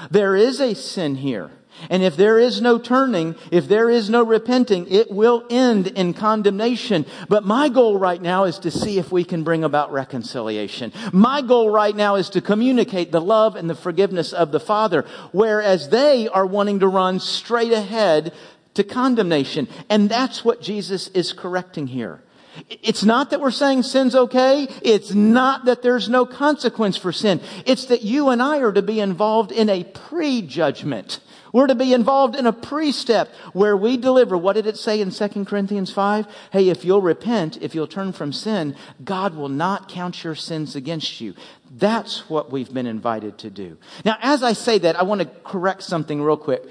There 0.10 0.36
is 0.36 0.60
a 0.60 0.74
sin 0.74 1.16
here. 1.16 1.52
And 1.90 2.04
if 2.04 2.16
there 2.16 2.38
is 2.38 2.62
no 2.62 2.78
turning, 2.78 3.36
if 3.52 3.68
there 3.68 3.90
is 3.90 4.10
no 4.10 4.24
repenting, 4.24 4.88
it 4.90 5.10
will 5.10 5.46
end 5.50 5.88
in 5.88 6.14
condemnation. 6.14 7.06
But 7.28 7.46
my 7.46 7.70
goal 7.70 7.98
right 7.98 8.22
now 8.22 8.44
is 8.44 8.60
to 8.60 8.72
see 8.72 8.98
if 8.98 9.12
we 9.12 9.24
can 9.24 9.44
bring 9.44 9.64
about 9.64 9.92
reconciliation. 9.92 10.92
My 11.12 11.42
goal 11.42 11.70
right 11.70 11.96
now 11.96 12.16
is 12.16 12.30
to 12.32 12.42
communicate 12.42 13.12
the 13.12 13.22
love 13.22 13.56
and 13.56 13.70
the 13.70 13.76
forgiveness 13.76 14.34
of 14.34 14.52
the 14.52 14.60
Father, 14.60 15.06
whereas 15.32 15.90
they 15.90 16.28
are 16.28 16.46
wanting 16.46 16.80
to 16.80 16.88
run 16.88 17.20
straight 17.20 17.72
ahead 17.72 18.34
to 18.76 18.84
condemnation. 18.84 19.68
And 19.90 20.10
that's 20.10 20.46
what 20.46 20.62
Jesus 20.62 21.08
is 21.10 21.34
correcting 21.34 21.88
here. 21.88 22.22
It's 22.70 23.04
not 23.04 23.30
that 23.30 23.40
we're 23.40 23.52
saying 23.52 23.84
sin's 23.84 24.14
okay. 24.14 24.68
It's 24.82 25.14
not 25.14 25.66
that 25.66 25.82
there's 25.82 26.10
no 26.10 26.26
consequence 26.26 26.98
for 26.98 27.12
sin. 27.12 27.40
It's 27.66 27.86
that 27.86 28.02
you 28.02 28.30
and 28.30 28.42
I 28.42 28.60
are 28.60 28.74
to 28.74 28.82
be 28.82 29.00
involved 29.00 29.52
in 29.52 29.70
a 29.70 29.86
prejudgment. 29.86 31.22
We're 31.54 31.68
to 31.68 31.76
be 31.76 31.94
involved 31.94 32.36
in 32.36 32.46
a 32.46 32.54
pre-step 32.54 33.30
where 33.54 33.76
we 33.76 33.98
deliver. 33.98 34.38
What 34.38 34.54
did 34.54 34.68
it 34.68 34.78
say 34.78 35.02
in 35.02 35.12
2 35.12 35.46
Corinthians 35.46 35.92
5? 35.92 36.28
Hey, 36.52 36.70
if 36.70 36.86
you'll 36.86 37.02
repent, 37.02 37.58
if 37.62 37.76
you'll 37.76 37.88
turn 37.88 38.14
from 38.14 38.32
sin, 38.32 38.76
God 39.04 39.36
will 39.36 39.50
not 39.50 39.90
count 39.90 40.24
your 40.24 40.36
sins 40.36 40.76
against 40.76 41.20
you. 41.20 41.36
That's 41.70 42.30
what 42.30 42.52
we've 42.52 42.74
been 42.74 42.88
invited 42.88 43.38
to 43.40 43.50
do. 43.50 43.78
Now, 44.06 44.18
as 44.22 44.44
I 44.44 44.54
say 44.54 44.78
that, 44.80 44.96
I 44.96 45.04
want 45.04 45.22
to 45.22 45.28
correct 45.44 45.84
something 45.84 46.22
real 46.22 46.38
quick. 46.38 46.64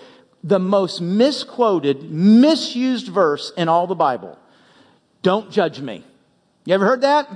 The 0.42 0.58
most 0.58 1.00
misquoted, 1.00 2.10
misused 2.10 3.08
verse 3.08 3.52
in 3.56 3.68
all 3.68 3.86
the 3.86 3.94
Bible. 3.94 4.38
Don't 5.22 5.50
judge 5.50 5.80
me. 5.80 6.04
You 6.64 6.74
ever 6.74 6.86
heard 6.86 7.02
that? 7.02 7.28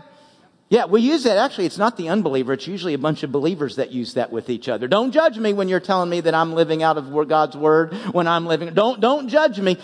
Yeah, 0.74 0.86
we 0.86 1.02
use 1.02 1.22
that. 1.22 1.36
Actually, 1.36 1.66
it's 1.66 1.78
not 1.78 1.96
the 1.96 2.08
unbeliever. 2.08 2.52
It's 2.52 2.66
usually 2.66 2.94
a 2.94 2.98
bunch 2.98 3.22
of 3.22 3.30
believers 3.30 3.76
that 3.76 3.92
use 3.92 4.14
that 4.14 4.32
with 4.32 4.50
each 4.50 4.68
other. 4.68 4.88
Don't 4.88 5.12
judge 5.12 5.38
me 5.38 5.52
when 5.52 5.68
you're 5.68 5.78
telling 5.78 6.10
me 6.10 6.20
that 6.22 6.34
I'm 6.34 6.52
living 6.52 6.82
out 6.82 6.98
of 6.98 7.28
God's 7.28 7.56
word 7.56 7.94
when 8.10 8.26
I'm 8.26 8.44
living. 8.44 8.74
Don't, 8.74 8.98
don't 8.98 9.28
judge 9.28 9.60
me. 9.60 9.78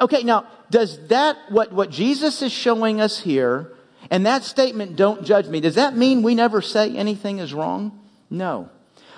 Okay, 0.00 0.22
now, 0.22 0.46
does 0.70 0.98
that, 1.08 1.36
what, 1.50 1.74
what 1.74 1.90
Jesus 1.90 2.40
is 2.40 2.52
showing 2.52 3.02
us 3.02 3.20
here, 3.20 3.70
and 4.10 4.24
that 4.24 4.42
statement, 4.42 4.96
don't 4.96 5.26
judge 5.26 5.46
me, 5.46 5.60
does 5.60 5.74
that 5.74 5.94
mean 5.94 6.22
we 6.22 6.34
never 6.34 6.62
say 6.62 6.96
anything 6.96 7.38
is 7.38 7.52
wrong? 7.52 8.00
No. 8.30 8.70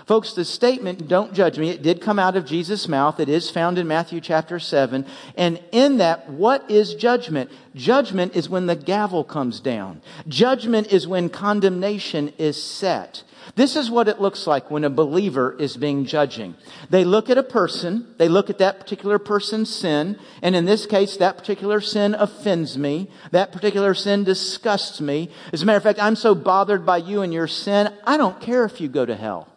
Folks, 0.07 0.33
the 0.33 0.45
statement, 0.45 1.09
don't 1.09 1.33
judge 1.33 1.59
me, 1.59 1.71
it 1.71 1.83
did 1.83 2.01
come 2.01 2.19
out 2.19 2.37
of 2.37 2.45
Jesus' 2.45 2.89
mouth. 2.89 3.21
It 3.21 3.29
is 3.29 3.51
found 3.51 3.79
in 3.79 3.87
Matthew 3.87 4.21
chapter 4.21 4.59
7. 4.59 5.07
And 5.37 5.63
in 5.71 5.99
that, 5.99 6.29
what 6.29 6.69
is 6.71 6.95
judgment? 6.95 7.51
Judgment 7.75 8.35
is 8.35 8.49
when 8.49 8.67
the 8.67 8.77
gavel 8.77 9.25
comes 9.25 9.61
down. 9.61 10.03
Judgment 10.27 10.93
is 10.93 11.07
when 11.07 11.29
condemnation 11.29 12.33
is 12.39 12.61
set. 12.63 13.23
This 13.55 13.77
is 13.77 13.91
what 13.91 14.09
it 14.09 14.21
looks 14.21 14.47
like 14.47 14.71
when 14.71 14.85
a 14.85 14.91
believer 14.91 15.57
is 15.59 15.77
being 15.77 16.05
judging. 16.05 16.55
They 16.91 17.05
look 17.05 17.29
at 17.29 17.39
a 17.39 17.43
person, 17.43 18.15
they 18.19 18.29
look 18.29 18.51
at 18.51 18.59
that 18.59 18.81
particular 18.81 19.19
person's 19.19 19.75
sin, 19.75 20.19
and 20.43 20.55
in 20.55 20.65
this 20.65 20.87
case, 20.87 21.17
that 21.17 21.39
particular 21.39 21.81
sin 21.81 22.15
offends 22.15 22.79
me. 22.79 23.11
That 23.31 23.53
particular 23.53 23.95
sin 23.95 24.25
disgusts 24.25 25.01
me. 25.01 25.31
As 25.53 25.63
a 25.63 25.67
matter 25.67 25.77
of 25.77 25.83
fact, 25.83 26.03
I'm 26.03 26.17
so 26.17 26.35
bothered 26.35 26.87
by 26.87 26.99
you 26.99 27.23
and 27.23 27.33
your 27.33 27.49
sin, 27.49 27.93
I 28.05 28.17
don't 28.17 28.41
care 28.41 28.65
if 28.65 28.81
you 28.81 28.89
go 28.89 29.05
to 29.05 29.17
hell. 29.17 29.52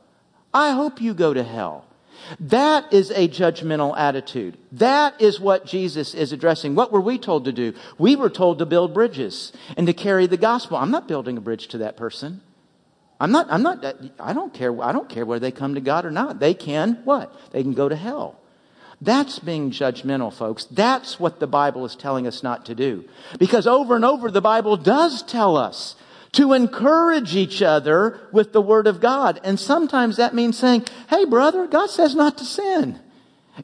I 0.55 0.71
hope 0.71 1.01
you 1.01 1.13
go 1.13 1.33
to 1.33 1.43
hell. 1.43 1.85
That 2.39 2.91
is 2.93 3.11
a 3.11 3.27
judgmental 3.27 3.95
attitude. 3.97 4.57
That 4.71 5.21
is 5.21 5.37
what 5.37 5.65
Jesus 5.65 6.15
is 6.15 6.31
addressing. 6.31 6.75
What 6.75 6.93
were 6.93 7.01
we 7.01 7.19
told 7.19 7.43
to 7.45 7.51
do? 7.51 7.73
We 7.97 8.15
were 8.15 8.29
told 8.29 8.59
to 8.59 8.65
build 8.65 8.93
bridges 8.93 9.51
and 9.75 9.85
to 9.85 9.93
carry 9.93 10.27
the 10.27 10.37
gospel. 10.37 10.77
I'm 10.77 10.91
not 10.91 11.09
building 11.09 11.37
a 11.37 11.41
bridge 11.41 11.67
to 11.67 11.79
that 11.79 11.97
person. 11.97 12.41
I'm 13.19 13.31
not, 13.31 13.47
I'm 13.49 13.63
not, 13.63 13.85
I 14.17 14.31
don't 14.31 14.53
care, 14.53 14.81
I 14.81 14.93
don't 14.93 15.09
care 15.09 15.25
whether 15.25 15.39
they 15.39 15.51
come 15.51 15.75
to 15.75 15.81
God 15.81 16.05
or 16.05 16.11
not. 16.11 16.39
They 16.39 16.53
can, 16.53 17.01
what? 17.03 17.33
They 17.51 17.61
can 17.61 17.73
go 17.73 17.89
to 17.89 17.95
hell. 17.95 18.39
That's 19.01 19.39
being 19.39 19.71
judgmental, 19.71 20.33
folks. 20.33 20.63
That's 20.65 21.19
what 21.19 21.39
the 21.39 21.47
Bible 21.47 21.85
is 21.85 21.95
telling 21.97 22.27
us 22.27 22.43
not 22.43 22.65
to 22.67 22.75
do. 22.75 23.03
Because 23.37 23.67
over 23.67 23.95
and 23.95 24.05
over, 24.05 24.31
the 24.31 24.41
Bible 24.41 24.77
does 24.77 25.21
tell 25.21 25.57
us 25.57 25.95
to 26.35 26.53
encourage 26.53 27.35
each 27.35 27.61
other 27.61 28.19
with 28.31 28.53
the 28.53 28.61
Word 28.61 28.87
of 28.87 28.99
God. 28.99 29.39
And 29.43 29.59
sometimes 29.59 30.17
that 30.17 30.35
means 30.35 30.57
saying, 30.57 30.85
hey 31.09 31.25
brother, 31.25 31.67
God 31.67 31.89
says 31.89 32.15
not 32.15 32.37
to 32.37 32.45
sin. 32.45 32.99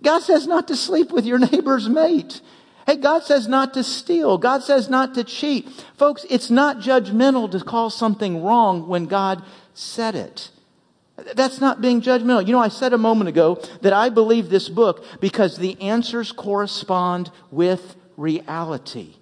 God 0.01 0.21
says 0.21 0.47
not 0.47 0.67
to 0.69 0.75
sleep 0.75 1.11
with 1.11 1.25
your 1.25 1.39
neighbor's 1.51 1.89
mate. 1.89 2.41
Hey, 2.87 2.95
God 2.95 3.23
says 3.23 3.47
not 3.47 3.73
to 3.75 3.83
steal. 3.83 4.37
God 4.37 4.63
says 4.63 4.89
not 4.89 5.13
to 5.13 5.23
cheat. 5.23 5.69
Folks, 5.97 6.25
it's 6.29 6.49
not 6.49 6.79
judgmental 6.79 7.51
to 7.51 7.63
call 7.63 7.89
something 7.89 8.43
wrong 8.43 8.87
when 8.87 9.05
God 9.05 9.43
said 9.73 10.15
it. 10.15 10.49
That's 11.35 11.61
not 11.61 11.81
being 11.81 12.01
judgmental. 12.01 12.45
You 12.45 12.53
know, 12.53 12.59
I 12.59 12.69
said 12.69 12.93
a 12.93 12.97
moment 12.97 13.29
ago 13.29 13.61
that 13.81 13.93
I 13.93 14.09
believe 14.09 14.49
this 14.49 14.69
book 14.69 15.05
because 15.19 15.57
the 15.57 15.79
answers 15.79 16.31
correspond 16.31 17.29
with 17.51 17.95
reality. 18.17 19.15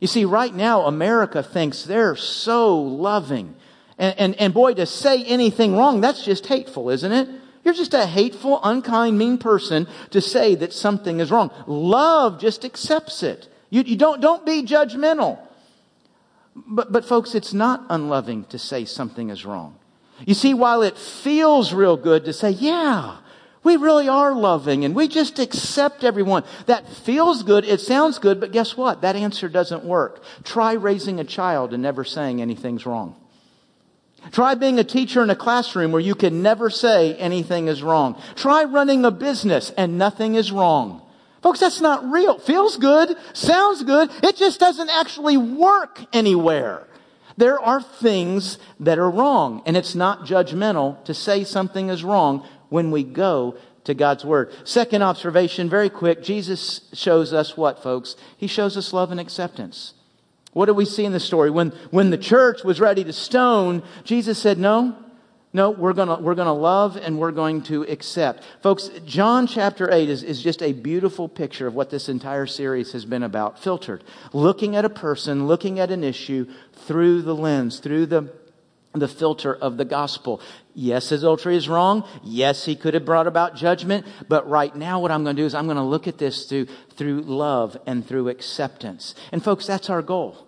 You 0.00 0.06
see, 0.06 0.24
right 0.24 0.54
now, 0.54 0.82
America 0.82 1.42
thinks 1.42 1.84
they're 1.84 2.16
so 2.16 2.80
loving. 2.80 3.54
And, 3.98 4.18
and, 4.18 4.34
and 4.40 4.54
boy, 4.54 4.74
to 4.74 4.86
say 4.86 5.24
anything 5.24 5.76
wrong, 5.76 6.00
that's 6.00 6.24
just 6.24 6.46
hateful, 6.46 6.90
isn't 6.90 7.12
it? 7.12 7.28
You're 7.64 7.74
just 7.74 7.94
a 7.94 8.06
hateful, 8.06 8.60
unkind, 8.62 9.18
mean 9.18 9.38
person 9.38 9.88
to 10.10 10.20
say 10.20 10.54
that 10.56 10.72
something 10.72 11.18
is 11.18 11.30
wrong. 11.30 11.50
Love 11.66 12.38
just 12.38 12.64
accepts 12.64 13.22
it. 13.22 13.48
You, 13.70 13.82
you 13.82 13.96
don't, 13.96 14.20
don't 14.20 14.46
be 14.46 14.62
judgmental. 14.62 15.38
But, 16.54 16.92
but 16.92 17.04
folks, 17.04 17.34
it's 17.34 17.52
not 17.52 17.84
unloving 17.90 18.44
to 18.46 18.58
say 18.58 18.84
something 18.84 19.30
is 19.30 19.44
wrong. 19.44 19.76
You 20.24 20.34
see, 20.34 20.54
while 20.54 20.82
it 20.82 20.96
feels 20.96 21.74
real 21.74 21.96
good 21.96 22.24
to 22.26 22.32
say, 22.32 22.50
yeah, 22.50 23.16
we 23.66 23.76
really 23.76 24.08
are 24.08 24.32
loving 24.32 24.84
and 24.84 24.94
we 24.94 25.08
just 25.08 25.40
accept 25.40 26.04
everyone. 26.04 26.44
That 26.66 26.88
feels 26.88 27.42
good. 27.42 27.64
It 27.64 27.80
sounds 27.80 28.20
good, 28.20 28.38
but 28.38 28.52
guess 28.52 28.76
what? 28.76 29.02
That 29.02 29.16
answer 29.16 29.48
doesn't 29.48 29.84
work. 29.84 30.22
Try 30.44 30.74
raising 30.74 31.18
a 31.18 31.24
child 31.24 31.74
and 31.74 31.82
never 31.82 32.04
saying 32.04 32.40
anything's 32.40 32.86
wrong. 32.86 33.16
Try 34.30 34.54
being 34.54 34.78
a 34.78 34.84
teacher 34.84 35.22
in 35.22 35.30
a 35.30 35.36
classroom 35.36 35.90
where 35.90 36.00
you 36.00 36.14
can 36.14 36.42
never 36.42 36.70
say 36.70 37.16
anything 37.16 37.66
is 37.66 37.82
wrong. 37.82 38.22
Try 38.36 38.62
running 38.64 39.04
a 39.04 39.10
business 39.10 39.72
and 39.76 39.98
nothing 39.98 40.36
is 40.36 40.52
wrong. 40.52 41.02
Folks, 41.42 41.58
that's 41.58 41.80
not 41.80 42.08
real. 42.08 42.38
Feels 42.38 42.76
good, 42.76 43.16
sounds 43.32 43.82
good. 43.82 44.10
It 44.22 44.36
just 44.36 44.60
doesn't 44.60 44.90
actually 44.90 45.36
work 45.36 46.00
anywhere. 46.12 46.86
There 47.36 47.60
are 47.60 47.82
things 47.82 48.58
that 48.80 48.98
are 48.98 49.10
wrong, 49.10 49.62
and 49.66 49.76
it's 49.76 49.94
not 49.94 50.24
judgmental 50.24 51.04
to 51.04 51.12
say 51.12 51.44
something 51.44 51.90
is 51.90 52.02
wrong 52.02 52.48
when 52.68 52.90
we 52.90 53.04
go 53.04 53.56
to 53.84 53.94
God's 53.94 54.24
Word. 54.24 54.52
Second 54.64 55.02
observation, 55.02 55.68
very 55.68 55.88
quick. 55.88 56.22
Jesus 56.22 56.82
shows 56.92 57.32
us 57.32 57.56
what, 57.56 57.82
folks? 57.82 58.16
He 58.36 58.46
shows 58.46 58.76
us 58.76 58.92
love 58.92 59.10
and 59.10 59.20
acceptance. 59.20 59.94
What 60.52 60.66
do 60.66 60.74
we 60.74 60.84
see 60.84 61.04
in 61.04 61.12
the 61.12 61.20
story? 61.20 61.50
When, 61.50 61.70
when 61.90 62.10
the 62.10 62.18
church 62.18 62.64
was 62.64 62.80
ready 62.80 63.04
to 63.04 63.12
stone, 63.12 63.82
Jesus 64.04 64.38
said, 64.38 64.58
No, 64.58 64.96
no, 65.52 65.70
we're 65.70 65.92
gonna, 65.92 66.20
we're 66.20 66.34
gonna 66.34 66.52
love 66.52 66.96
and 66.96 67.18
we're 67.18 67.32
going 67.32 67.62
to 67.64 67.82
accept. 67.84 68.42
Folks, 68.62 68.90
John 69.04 69.46
chapter 69.46 69.92
8 69.92 70.08
is, 70.08 70.22
is 70.22 70.42
just 70.42 70.62
a 70.62 70.72
beautiful 70.72 71.28
picture 71.28 71.66
of 71.66 71.74
what 71.74 71.90
this 71.90 72.08
entire 72.08 72.46
series 72.46 72.92
has 72.92 73.04
been 73.04 73.22
about. 73.22 73.58
Filtered. 73.58 74.02
Looking 74.32 74.76
at 74.76 74.84
a 74.84 74.90
person, 74.90 75.46
looking 75.46 75.78
at 75.78 75.90
an 75.90 76.02
issue 76.02 76.46
through 76.72 77.22
the 77.22 77.34
lens, 77.34 77.78
through 77.78 78.06
the 78.06 78.32
the 78.98 79.08
filter 79.08 79.54
of 79.54 79.76
the 79.76 79.84
gospel. 79.84 80.40
Yes, 80.74 81.12
adultery 81.12 81.56
is 81.56 81.68
wrong. 81.68 82.06
Yes, 82.22 82.64
he 82.64 82.76
could 82.76 82.94
have 82.94 83.04
brought 83.04 83.26
about 83.26 83.56
judgment. 83.56 84.06
But 84.28 84.48
right 84.48 84.74
now, 84.74 85.00
what 85.00 85.10
I'm 85.10 85.24
going 85.24 85.36
to 85.36 85.42
do 85.42 85.46
is 85.46 85.54
I'm 85.54 85.66
going 85.66 85.76
to 85.76 85.82
look 85.82 86.06
at 86.06 86.18
this 86.18 86.46
through, 86.46 86.66
through 86.96 87.22
love 87.22 87.76
and 87.86 88.06
through 88.06 88.28
acceptance. 88.28 89.14
And 89.32 89.42
folks, 89.42 89.66
that's 89.66 89.88
our 89.88 90.02
goal. 90.02 90.46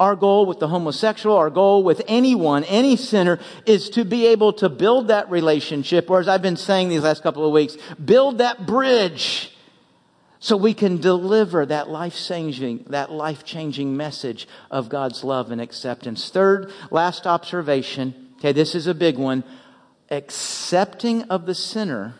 Our 0.00 0.14
goal 0.14 0.46
with 0.46 0.60
the 0.60 0.68
homosexual, 0.68 1.36
our 1.36 1.50
goal 1.50 1.82
with 1.82 2.02
anyone, 2.06 2.62
any 2.64 2.96
sinner, 2.96 3.40
is 3.66 3.90
to 3.90 4.04
be 4.04 4.26
able 4.28 4.52
to 4.54 4.68
build 4.68 5.08
that 5.08 5.28
relationship, 5.28 6.08
or 6.08 6.20
as 6.20 6.28
I've 6.28 6.40
been 6.40 6.56
saying 6.56 6.88
these 6.88 7.02
last 7.02 7.24
couple 7.24 7.44
of 7.44 7.52
weeks, 7.52 7.76
build 8.02 8.38
that 8.38 8.64
bridge 8.64 9.52
so 10.40 10.56
we 10.56 10.74
can 10.74 10.98
deliver 10.98 11.66
that 11.66 11.88
life 11.88 12.16
changing, 12.16 12.84
that 12.88 13.10
life 13.10 13.44
changing 13.44 13.96
message 13.96 14.46
of 14.70 14.88
God's 14.88 15.24
love 15.24 15.50
and 15.50 15.60
acceptance. 15.60 16.30
Third, 16.30 16.72
last 16.90 17.26
observation. 17.26 18.14
Okay, 18.38 18.52
this 18.52 18.74
is 18.74 18.86
a 18.86 18.94
big 18.94 19.18
one. 19.18 19.42
Accepting 20.10 21.24
of 21.24 21.46
the 21.46 21.54
sinner 21.54 22.14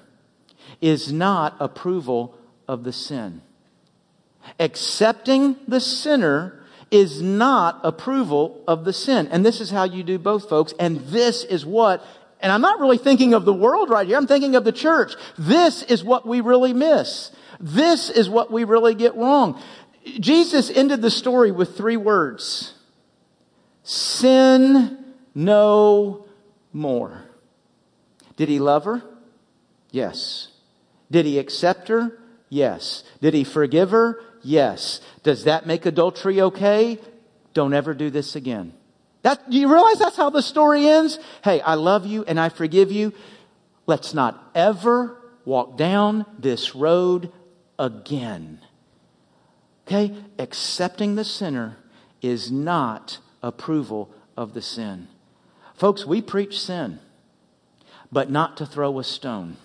is 0.81 1.12
not 1.12 1.57
approval 1.61 2.37
of 2.66 2.85
the 2.85 2.93
sin. 2.93 3.41
Accepting 4.59 5.57
the 5.66 5.81
sinner 5.81 6.61
is 6.91 7.23
not 7.23 7.81
approval 7.85 8.62
of 8.66 8.85
the 8.85 8.93
sin. 8.93 9.29
And 9.29 9.45
this 9.45 9.61
is 9.61 9.71
how 9.71 9.85
you 9.85 10.03
do 10.03 10.19
both, 10.19 10.49
folks. 10.49 10.75
And 10.79 11.01
this 11.09 11.45
is 11.45 11.64
what, 11.64 12.05
and 12.41 12.51
I'm 12.51 12.61
not 12.61 12.81
really 12.81 12.99
thinking 12.99 13.35
of 13.35 13.45
the 13.45 13.53
world 13.53 13.91
right 13.91 14.07
here. 14.07 14.16
I'm 14.16 14.27
thinking 14.27 14.57
of 14.57 14.64
the 14.64 14.73
church. 14.73 15.14
This 15.39 15.83
is 15.83 16.03
what 16.03 16.27
we 16.27 16.41
really 16.41 16.73
miss. 16.73 17.31
This 17.61 18.11
is 18.11 18.29
what 18.29 18.53
we 18.53 18.65
really 18.65 18.95
get 18.95 19.17
wrong. 19.17 19.61
Jesus 20.21 20.71
ended 20.71 21.03
the 21.03 21.11
story 21.11 21.51
with 21.51 21.77
three 21.77 21.97
words. 21.97 22.75
Sin 23.83 24.99
no 25.35 26.27
more. 26.73 27.25
Did 28.37 28.49
he 28.49 28.59
love 28.59 28.85
her? 28.85 29.03
Yes. 29.91 30.49
Did 31.11 31.27
he 31.27 31.39
accept 31.39 31.89
her? 31.89 32.19
Yes. 32.49 33.03
Did 33.21 33.35
he 33.35 33.45
forgive 33.45 33.91
her? 33.91 34.21
Yes. 34.43 35.01
Does 35.23 35.45
that 35.45 35.67
make 35.67 35.87
adultery 35.87 36.41
okay? 36.41 36.99
Don't 37.55 37.75
ever 37.75 37.95
do 37.95 38.11
this 38.11 38.37
again. 38.37 38.73
That, 39.23 39.51
do 39.51 39.59
you 39.59 39.73
realize 39.73 39.99
that's 39.99 40.17
how 40.17 40.31
the 40.31 40.43
story 40.43 40.87
ends? 40.87 41.19
Hey, 41.43 41.61
I 41.61 41.75
love 41.75 42.07
you 42.07 42.25
and 42.25 42.39
I 42.39 42.51
forgive 42.51 42.93
you. 42.93 43.13
Let's 43.87 44.15
not 44.15 44.51
ever 44.55 45.19
walk 45.45 45.77
down 45.77 46.27
this 46.39 46.75
road 46.75 47.33
again. 47.79 48.61
Okay? 49.87 50.14
Accepting 50.39 51.14
the 51.14 51.24
sinner 51.24 51.76
is 52.20 52.51
not 52.51 53.18
approval 53.43 54.12
of 54.37 54.55
the 54.55 54.62
sin. 54.62 55.09
Folks, 55.74 56.05
we 56.05 56.20
preach 56.20 56.59
sin, 56.61 56.99
but 58.11 58.31
not 58.31 58.57
to 58.57 58.66
throw 58.66 58.99
a 58.99 59.05
stone. 59.05 59.57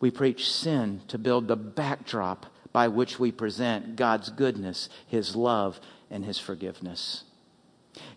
We 0.00 0.10
preach 0.10 0.50
sin 0.50 1.02
to 1.08 1.18
build 1.18 1.48
the 1.48 1.56
backdrop 1.56 2.46
by 2.72 2.88
which 2.88 3.18
we 3.18 3.32
present 3.32 3.96
God's 3.96 4.30
goodness, 4.30 4.88
His 5.06 5.34
love, 5.34 5.80
and 6.10 6.24
His 6.24 6.38
forgiveness. 6.38 7.24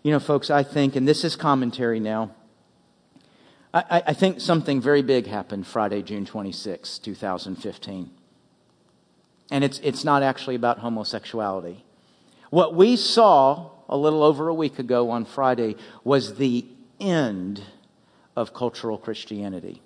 You 0.02 0.12
know, 0.12 0.20
folks, 0.20 0.50
I 0.50 0.62
think, 0.62 0.96
and 0.96 1.08
this 1.08 1.24
is 1.24 1.36
commentary 1.36 2.00
now, 2.00 2.34
I, 3.74 4.02
I 4.08 4.12
think 4.12 4.40
something 4.40 4.80
very 4.80 5.02
big 5.02 5.26
happened 5.26 5.66
Friday, 5.66 6.02
June 6.02 6.26
26, 6.26 6.98
2015. 6.98 8.10
And 9.52 9.62
it's, 9.62 9.78
it's 9.80 10.02
not 10.02 10.22
actually 10.22 10.54
about 10.54 10.78
homosexuality. 10.78 11.84
What 12.48 12.74
we 12.74 12.96
saw 12.96 13.68
a 13.86 13.96
little 13.98 14.22
over 14.22 14.48
a 14.48 14.54
week 14.54 14.78
ago 14.78 15.10
on 15.10 15.26
Friday 15.26 15.76
was 16.04 16.36
the 16.36 16.64
end 16.98 17.62
of 18.34 18.54
cultural 18.54 18.96
Christianity. 18.96 19.82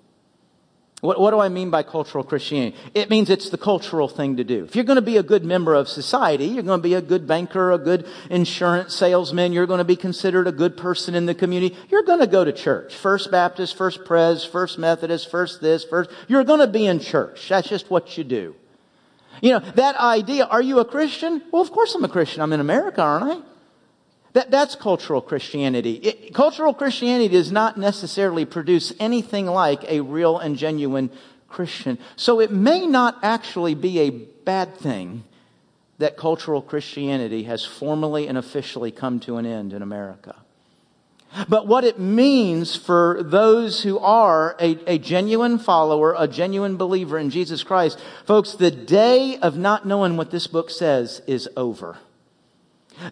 What, 1.01 1.19
what, 1.19 1.31
do 1.31 1.39
I 1.39 1.49
mean 1.49 1.69
by 1.69 1.83
cultural 1.83 2.23
Christianity? 2.23 2.77
It 2.93 3.09
means 3.09 3.29
it's 3.29 3.49
the 3.49 3.57
cultural 3.57 4.07
thing 4.07 4.37
to 4.37 4.45
do. 4.45 4.63
If 4.63 4.73
you're 4.73 4.85
going 4.85 4.95
to 4.95 5.01
be 5.01 5.17
a 5.17 5.23
good 5.23 5.43
member 5.43 5.75
of 5.75 5.89
society, 5.89 6.45
you're 6.45 6.63
going 6.63 6.79
to 6.79 6.87
be 6.87 6.93
a 6.93 7.01
good 7.01 7.27
banker, 7.27 7.73
a 7.73 7.77
good 7.77 8.07
insurance 8.29 8.95
salesman, 8.95 9.51
you're 9.51 9.67
going 9.67 9.79
to 9.79 9.83
be 9.83 9.97
considered 9.97 10.47
a 10.47 10.53
good 10.53 10.77
person 10.77 11.13
in 11.13 11.25
the 11.25 11.35
community, 11.35 11.75
you're 11.89 12.03
going 12.03 12.21
to 12.21 12.27
go 12.27 12.45
to 12.45 12.53
church. 12.53 12.95
First 12.95 13.31
Baptist, 13.31 13.75
First 13.75 14.05
Pres, 14.05 14.45
First 14.45 14.79
Methodist, 14.79 15.29
First 15.29 15.59
this, 15.59 15.83
First. 15.83 16.09
You're 16.29 16.45
going 16.45 16.61
to 16.61 16.67
be 16.67 16.85
in 16.85 17.01
church. 17.01 17.49
That's 17.49 17.67
just 17.67 17.91
what 17.91 18.17
you 18.17 18.23
do. 18.23 18.55
You 19.41 19.51
know, 19.51 19.59
that 19.59 19.95
idea, 19.95 20.45
are 20.45 20.61
you 20.61 20.79
a 20.79 20.85
Christian? 20.85 21.41
Well, 21.51 21.61
of 21.61 21.71
course 21.71 21.93
I'm 21.95 22.03
a 22.03 22.09
Christian. 22.09 22.41
I'm 22.41 22.53
in 22.53 22.59
America, 22.59 23.01
aren't 23.01 23.23
I? 23.25 23.45
That, 24.33 24.51
that's 24.51 24.75
cultural 24.75 25.21
Christianity. 25.21 25.93
It, 25.93 26.33
cultural 26.33 26.73
Christianity 26.73 27.29
does 27.29 27.51
not 27.51 27.77
necessarily 27.77 28.45
produce 28.45 28.93
anything 28.99 29.47
like 29.47 29.83
a 29.85 30.01
real 30.01 30.37
and 30.37 30.57
genuine 30.57 31.09
Christian. 31.47 31.97
So 32.15 32.39
it 32.39 32.51
may 32.51 32.85
not 32.85 33.17
actually 33.23 33.73
be 33.73 33.99
a 33.99 34.09
bad 34.09 34.75
thing 34.77 35.23
that 35.97 36.17
cultural 36.17 36.61
Christianity 36.61 37.43
has 37.43 37.65
formally 37.65 38.27
and 38.27 38.37
officially 38.37 38.91
come 38.91 39.19
to 39.21 39.37
an 39.37 39.45
end 39.45 39.73
in 39.73 39.81
America. 39.81 40.35
But 41.47 41.67
what 41.67 41.83
it 41.83 41.99
means 41.99 42.75
for 42.75 43.21
those 43.21 43.83
who 43.83 43.99
are 43.99 44.55
a, 44.59 44.77
a, 44.87 44.97
genuine 44.97 45.59
follower, 45.59 46.15
a 46.17 46.27
genuine 46.27 46.77
believer 46.77 47.17
in 47.17 47.29
Jesus 47.29 47.63
Christ, 47.63 47.99
folks, 48.25 48.53
the 48.53 48.71
day 48.71 49.37
of 49.37 49.57
not 49.57 49.85
knowing 49.85 50.17
what 50.17 50.31
this 50.31 50.47
book 50.47 50.69
says 50.69 51.21
is 51.27 51.49
over. 51.55 51.97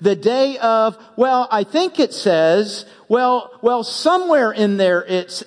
The 0.02 0.16
day 0.16 0.58
of, 0.58 0.98
well, 1.16 1.48
I 1.52 1.64
think 1.64 2.00
it 2.00 2.14
says, 2.14 2.86
well, 3.08 3.52
well, 3.62 3.84
somewhere 3.84 4.52
in 4.52 4.78
there 4.78 5.06
it's, 5.06 5.44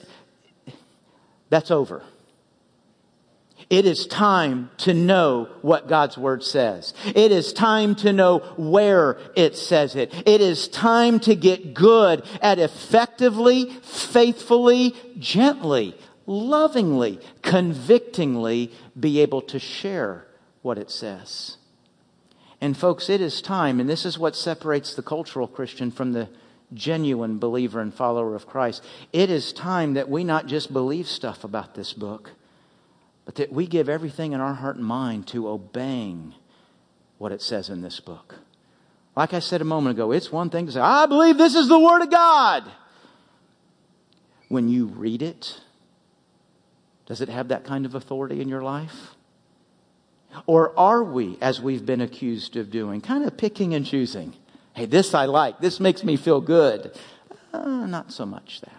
that's 1.51 1.71
over. 1.71 2.03
It 3.71 3.85
is 3.85 4.07
time 4.07 4.71
to 4.79 4.95
know 4.95 5.49
what 5.61 5.89
God's 5.89 6.17
Word 6.17 6.43
says. 6.43 6.95
It 7.05 7.31
is 7.31 7.53
time 7.53 7.95
to 7.97 8.15
know 8.15 8.39
where 8.57 9.19
it 9.37 9.57
says 9.57 9.95
it. 9.95 10.13
It 10.27 10.41
is 10.41 10.69
time 10.69 11.21
to 11.21 11.35
get 11.35 11.75
good 11.75 12.25
at 12.41 12.59
effectively, 12.59 13.71
faithfully, 13.83 14.95
gently, 15.19 15.95
lovingly, 16.25 17.21
convictingly 17.43 18.73
be 18.99 19.21
able 19.21 19.43
to 19.43 19.59
share 19.59 20.27
what 20.63 20.79
it 20.79 20.91
says. 20.91 21.59
And 22.63 22.77
folks, 22.77 23.11
it 23.11 23.21
is 23.21 23.43
time, 23.43 23.81
and 23.81 23.89
this 23.89 24.07
is 24.07 24.19
what 24.19 24.35
separates 24.35 24.95
the 24.95 25.03
cultural 25.03 25.47
Christian 25.47 25.91
from 25.91 26.13
the 26.13 26.29
genuine 26.73 27.39
believer 27.39 27.81
and 27.81 27.93
follower 27.93 28.35
of 28.35 28.47
Christ. 28.47 28.83
It 29.13 29.31
is 29.31 29.53
time 29.53 29.95
that 29.95 30.09
we 30.09 30.25
not 30.25 30.47
just 30.47 30.73
believe 30.73 31.07
stuff 31.07 31.45
about 31.45 31.75
this 31.75 31.93
book, 31.93 32.33
but 33.29 33.35
that 33.35 33.53
we 33.53 33.67
give 33.67 33.91
everything 33.91 34.33
in 34.33 34.41
our 34.41 34.55
heart 34.55 34.77
and 34.77 34.87
mind 34.87 35.27
to 35.27 35.49
obeying 35.49 36.33
what 37.19 37.31
it 37.31 37.43
says 37.43 37.69
in 37.69 37.83
this 37.83 38.01
book. 38.01 38.37
Like 39.15 39.35
I 39.35 39.39
said 39.41 39.61
a 39.61 39.67
moment 39.67 39.99
ago, 39.99 40.13
it's 40.13 40.33
one 40.33 40.49
thing 40.49 40.65
to 40.65 40.73
say, 40.73 40.81
I 40.81 41.05
believe 41.05 41.37
this 41.37 41.55
is 41.55 41.69
the 41.69 41.79
Word 41.79 42.01
of 42.01 42.11
God. 42.11 42.65
When 44.49 44.71
you 44.71 44.87
read 44.87 45.21
it, 45.21 45.61
does 47.05 47.21
it 47.21 47.29
have 47.29 47.49
that 47.49 47.65
kind 47.65 47.85
of 47.85 47.95
authority 47.95 48.41
in 48.41 48.49
your 48.49 48.63
life? 48.63 49.09
Or 50.47 50.73
are 50.79 51.05
we, 51.05 51.37
as 51.43 51.61
we've 51.61 51.85
been 51.85 52.01
accused 52.01 52.57
of 52.57 52.71
doing, 52.71 53.03
kind 53.03 53.25
of 53.25 53.37
picking 53.37 53.75
and 53.75 53.85
choosing? 53.85 54.33
Hey, 54.73 54.87
this 54.87 55.13
I 55.13 55.27
like. 55.27 55.61
This 55.61 55.81
makes 55.81 56.03
me 56.03 56.17
feel 56.17 56.41
good. 56.41 56.99
Uh, 57.53 57.85
not 57.85 58.11
so 58.11 58.25
much 58.25 58.63
that. 58.63 58.78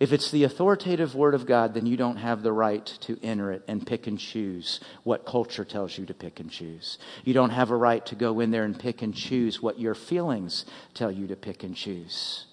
If 0.00 0.14
it's 0.14 0.30
the 0.30 0.44
authoritative 0.44 1.14
Word 1.14 1.34
of 1.34 1.44
God, 1.44 1.74
then 1.74 1.84
you 1.84 1.98
don't 1.98 2.16
have 2.16 2.42
the 2.42 2.54
right 2.54 2.86
to 3.00 3.18
enter 3.22 3.52
it 3.52 3.62
and 3.68 3.86
pick 3.86 4.06
and 4.06 4.18
choose 4.18 4.80
what 5.04 5.26
culture 5.26 5.64
tells 5.64 5.98
you 5.98 6.06
to 6.06 6.14
pick 6.14 6.40
and 6.40 6.50
choose. 6.50 6.98
You 7.22 7.34
don't 7.34 7.50
have 7.50 7.70
a 7.70 7.76
right 7.76 8.04
to 8.06 8.14
go 8.14 8.40
in 8.40 8.50
there 8.50 8.64
and 8.64 8.78
pick 8.78 9.02
and 9.02 9.14
choose 9.14 9.60
what 9.60 9.78
your 9.78 9.94
feelings 9.94 10.64
tell 10.94 11.12
you 11.12 11.26
to 11.26 11.36
pick 11.36 11.62
and 11.62 11.76
choose. 11.76 12.46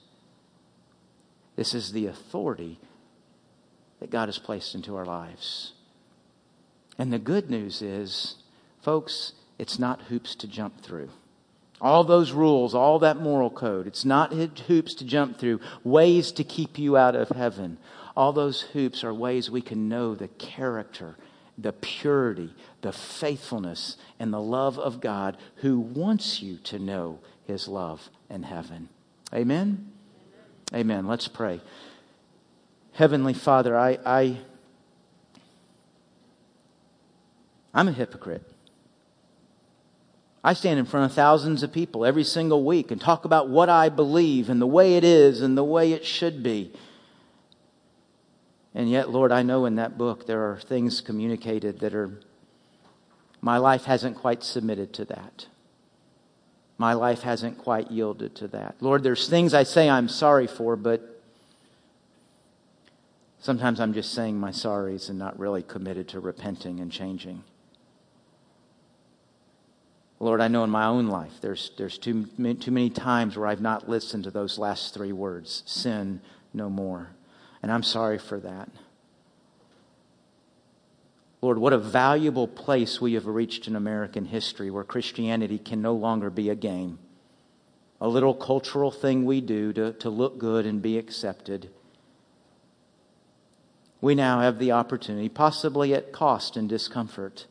This 1.56 1.74
is 1.74 1.94
the 1.94 2.08
authority 2.08 2.80
that 4.02 4.12
God 4.12 4.28
has 4.28 4.38
placed 4.38 4.76
into 4.76 4.98
our 4.98 5.06
lives. 5.06 5.72
And 6.98 7.14
the 7.14 7.20
good 7.20 7.50
news 7.50 7.82
is, 7.82 8.36
folks, 8.82 9.32
it's 9.58 9.80
not 9.80 10.04
hoops 10.04 10.36
to 10.36 10.48
jump 10.48 10.82
through. 10.82 11.12
All 11.80 12.04
those 12.04 12.32
rules, 12.32 12.74
all 12.74 13.00
that 13.00 13.18
moral 13.18 13.52
code, 13.52 13.86
it's 13.86 14.04
not 14.04 14.34
hoops 14.34 14.96
to 14.96 15.06
jump 15.06 15.38
through, 15.38 15.60
ways 15.84 16.32
to 16.34 16.44
keep 16.44 16.80
you 16.80 16.98
out 16.98 17.16
of 17.16 17.30
heaven. 17.30 17.78
All 18.16 18.34
those 18.34 18.62
hoops 18.62 19.04
are 19.04 19.14
ways 19.14 19.52
we 19.52 19.62
can 19.62 19.88
know 19.88 20.16
the 20.16 20.28
character, 20.28 21.18
the 21.56 21.74
purity, 21.74 22.54
the 22.82 22.92
faithfulness, 22.92 23.98
and 24.20 24.34
the 24.34 24.42
love 24.42 24.80
of 24.80 25.00
God 25.02 25.38
who 25.58 25.80
wants 25.80 26.42
you 26.42 26.58
to 26.64 26.80
know 26.80 27.20
his 27.46 27.68
love 27.68 28.10
and 28.28 28.46
heaven. 28.46 28.90
Amen? 29.32 29.92
Amen. 30.74 31.06
Let's 31.06 31.28
pray. 31.28 31.62
Heavenly 32.94 33.36
Father, 33.36 33.78
I, 33.78 34.00
I 34.04 34.38
I'm 37.72 37.88
a 37.88 37.92
hypocrite. 37.92 38.42
I 40.48 40.54
stand 40.54 40.80
in 40.80 40.86
front 40.86 41.12
of 41.12 41.14
thousands 41.14 41.62
of 41.62 41.74
people 41.74 42.06
every 42.06 42.24
single 42.24 42.64
week 42.64 42.90
and 42.90 43.02
talk 43.02 43.26
about 43.26 43.50
what 43.50 43.68
I 43.68 43.90
believe 43.90 44.50
and 44.50 44.62
the 44.62 44.66
way 44.66 44.96
it 44.96 45.04
is 45.04 45.42
and 45.42 45.58
the 45.58 45.64
way 45.64 45.92
it 45.92 46.06
should 46.06 46.42
be. 46.42 46.72
And 48.74 48.90
yet, 48.90 49.10
Lord, 49.10 49.34
I 49.34 49.44
know 49.44 49.66
in 49.66 49.76
that 49.76 49.98
book 49.98 50.26
there 50.26 50.50
are 50.50 50.58
things 50.58 51.02
communicated 51.02 51.82
that 51.82 51.94
are, 51.94 52.22
my 53.42 53.58
life 53.58 53.84
hasn't 53.84 54.16
quite 54.16 54.42
submitted 54.42 54.94
to 54.94 55.04
that. 55.04 55.48
My 56.78 56.94
life 56.94 57.24
hasn't 57.24 57.58
quite 57.58 57.92
yielded 57.92 58.34
to 58.36 58.48
that. 58.48 58.76
Lord, 58.80 59.04
there's 59.04 59.28
things 59.28 59.54
I 59.54 59.64
say 59.64 59.90
I'm 59.90 60.08
sorry 60.08 60.48
for, 60.48 60.78
but 60.78 61.22
sometimes 63.40 63.82
I'm 63.82 63.92
just 63.92 64.14
saying 64.14 64.40
my 64.40 64.52
sorries 64.52 65.10
and 65.10 65.20
not 65.20 65.38
really 65.38 65.62
committed 65.62 66.08
to 66.08 66.22
repenting 66.22 66.80
and 66.80 66.90
changing. 66.90 67.44
Lord, 70.20 70.42
I 70.42 70.48
know 70.48 70.64
in 70.64 70.70
my 70.70 70.86
own 70.86 71.08
life 71.08 71.34
there's, 71.42 71.72
there's 71.78 71.98
too, 71.98 72.26
too 72.26 72.72
many 72.72 72.90
times 72.90 73.38
where 73.38 73.48
I've 73.48 73.62
not 73.62 73.88
listened 73.88 74.24
to 74.24 74.32
those 74.32 74.58
last 74.58 74.94
three 74.94 75.12
words 75.12 75.64
sin 75.66 76.22
no 76.54 76.70
more. 76.70 77.10
And 77.62 77.72
I'm 77.72 77.84
sorry 77.84 78.18
for 78.18 78.40
that. 78.40 78.70
Lord, 81.42 81.60
what 81.60 81.74
a 81.74 81.78
valuable 81.78 82.48
place 82.48 83.00
we 83.00 83.14
have 83.14 83.28
reached 83.28 83.68
in 83.68 83.76
American 83.76 84.26
history 84.26 84.72
where 84.72 84.84
Christianity 84.84 85.60
can 85.60 85.84
no 85.84 85.94
longer 85.94 86.32
be 86.32 86.50
a 86.50 86.56
game, 86.56 86.98
a 88.02 88.08
little 88.08 88.34
cultural 88.34 88.90
thing 88.90 89.24
we 89.24 89.40
do 89.40 89.72
to, 89.74 89.94
to 89.94 90.10
look 90.10 90.40
good 90.40 90.66
and 90.66 90.82
be 90.82 90.98
accepted. 90.98 91.70
We 94.02 94.16
now 94.16 94.40
have 94.40 94.58
the 94.58 94.72
opportunity, 94.72 95.30
possibly 95.30 95.94
at 95.94 96.12
cost 96.12 96.58
and 96.58 96.68
discomfort 96.68 97.46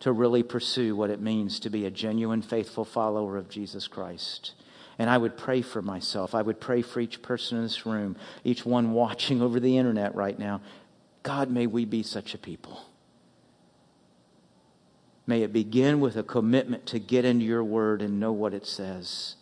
to 0.00 0.12
really 0.12 0.42
pursue 0.42 0.96
what 0.96 1.10
it 1.10 1.20
means 1.20 1.60
to 1.60 1.70
be 1.70 1.86
a 1.86 1.90
genuine, 1.90 2.42
faithful 2.42 2.84
follower 2.84 3.36
of 3.36 3.48
Jesus 3.48 3.86
Christ. 3.86 4.52
And 4.98 5.08
I 5.08 5.16
would 5.16 5.36
pray 5.36 5.62
for 5.62 5.80
myself. 5.80 6.34
I 6.34 6.42
would 6.42 6.60
pray 6.60 6.82
for 6.82 7.00
each 7.00 7.22
person 7.22 7.58
in 7.58 7.64
this 7.64 7.86
room, 7.86 8.16
each 8.44 8.66
one 8.66 8.92
watching 8.92 9.40
over 9.40 9.60
the 9.60 9.78
internet 9.78 10.14
right 10.14 10.38
now. 10.38 10.60
God, 11.22 11.50
may 11.50 11.66
we 11.66 11.84
be 11.84 12.02
such 12.02 12.34
a 12.34 12.38
people. 12.38 12.86
May 15.26 15.42
it 15.42 15.52
begin 15.52 16.00
with 16.00 16.16
a 16.16 16.22
commitment 16.22 16.86
to 16.86 16.98
get 16.98 17.24
into 17.24 17.44
your 17.44 17.62
word 17.62 18.02
and 18.02 18.18
know 18.18 18.32
what 18.32 18.54
it 18.54 18.66
says. 18.66 19.36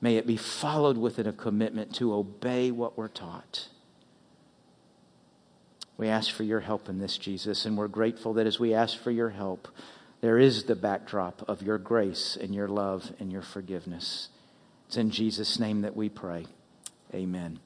May 0.00 0.16
it 0.16 0.26
be 0.26 0.36
followed 0.36 0.96
with 0.96 1.18
a 1.18 1.32
commitment 1.32 1.94
to 1.96 2.14
obey 2.14 2.70
what 2.70 2.96
we're 2.96 3.08
taught. 3.08 3.68
We 5.98 6.08
ask 6.08 6.30
for 6.30 6.44
your 6.44 6.60
help 6.60 6.88
in 6.88 7.00
this, 7.00 7.18
Jesus, 7.18 7.66
and 7.66 7.76
we're 7.76 7.88
grateful 7.88 8.32
that 8.34 8.46
as 8.46 8.58
we 8.58 8.72
ask 8.72 8.96
for 8.96 9.10
your 9.10 9.30
help, 9.30 9.68
there 10.20 10.38
is 10.38 10.64
the 10.64 10.76
backdrop 10.76 11.46
of 11.48 11.60
your 11.60 11.76
grace 11.76 12.38
and 12.40 12.54
your 12.54 12.68
love 12.68 13.12
and 13.18 13.30
your 13.30 13.42
forgiveness. 13.42 14.28
It's 14.86 14.96
in 14.96 15.10
Jesus' 15.10 15.58
name 15.58 15.82
that 15.82 15.96
we 15.96 16.08
pray. 16.08 16.46
Amen. 17.12 17.58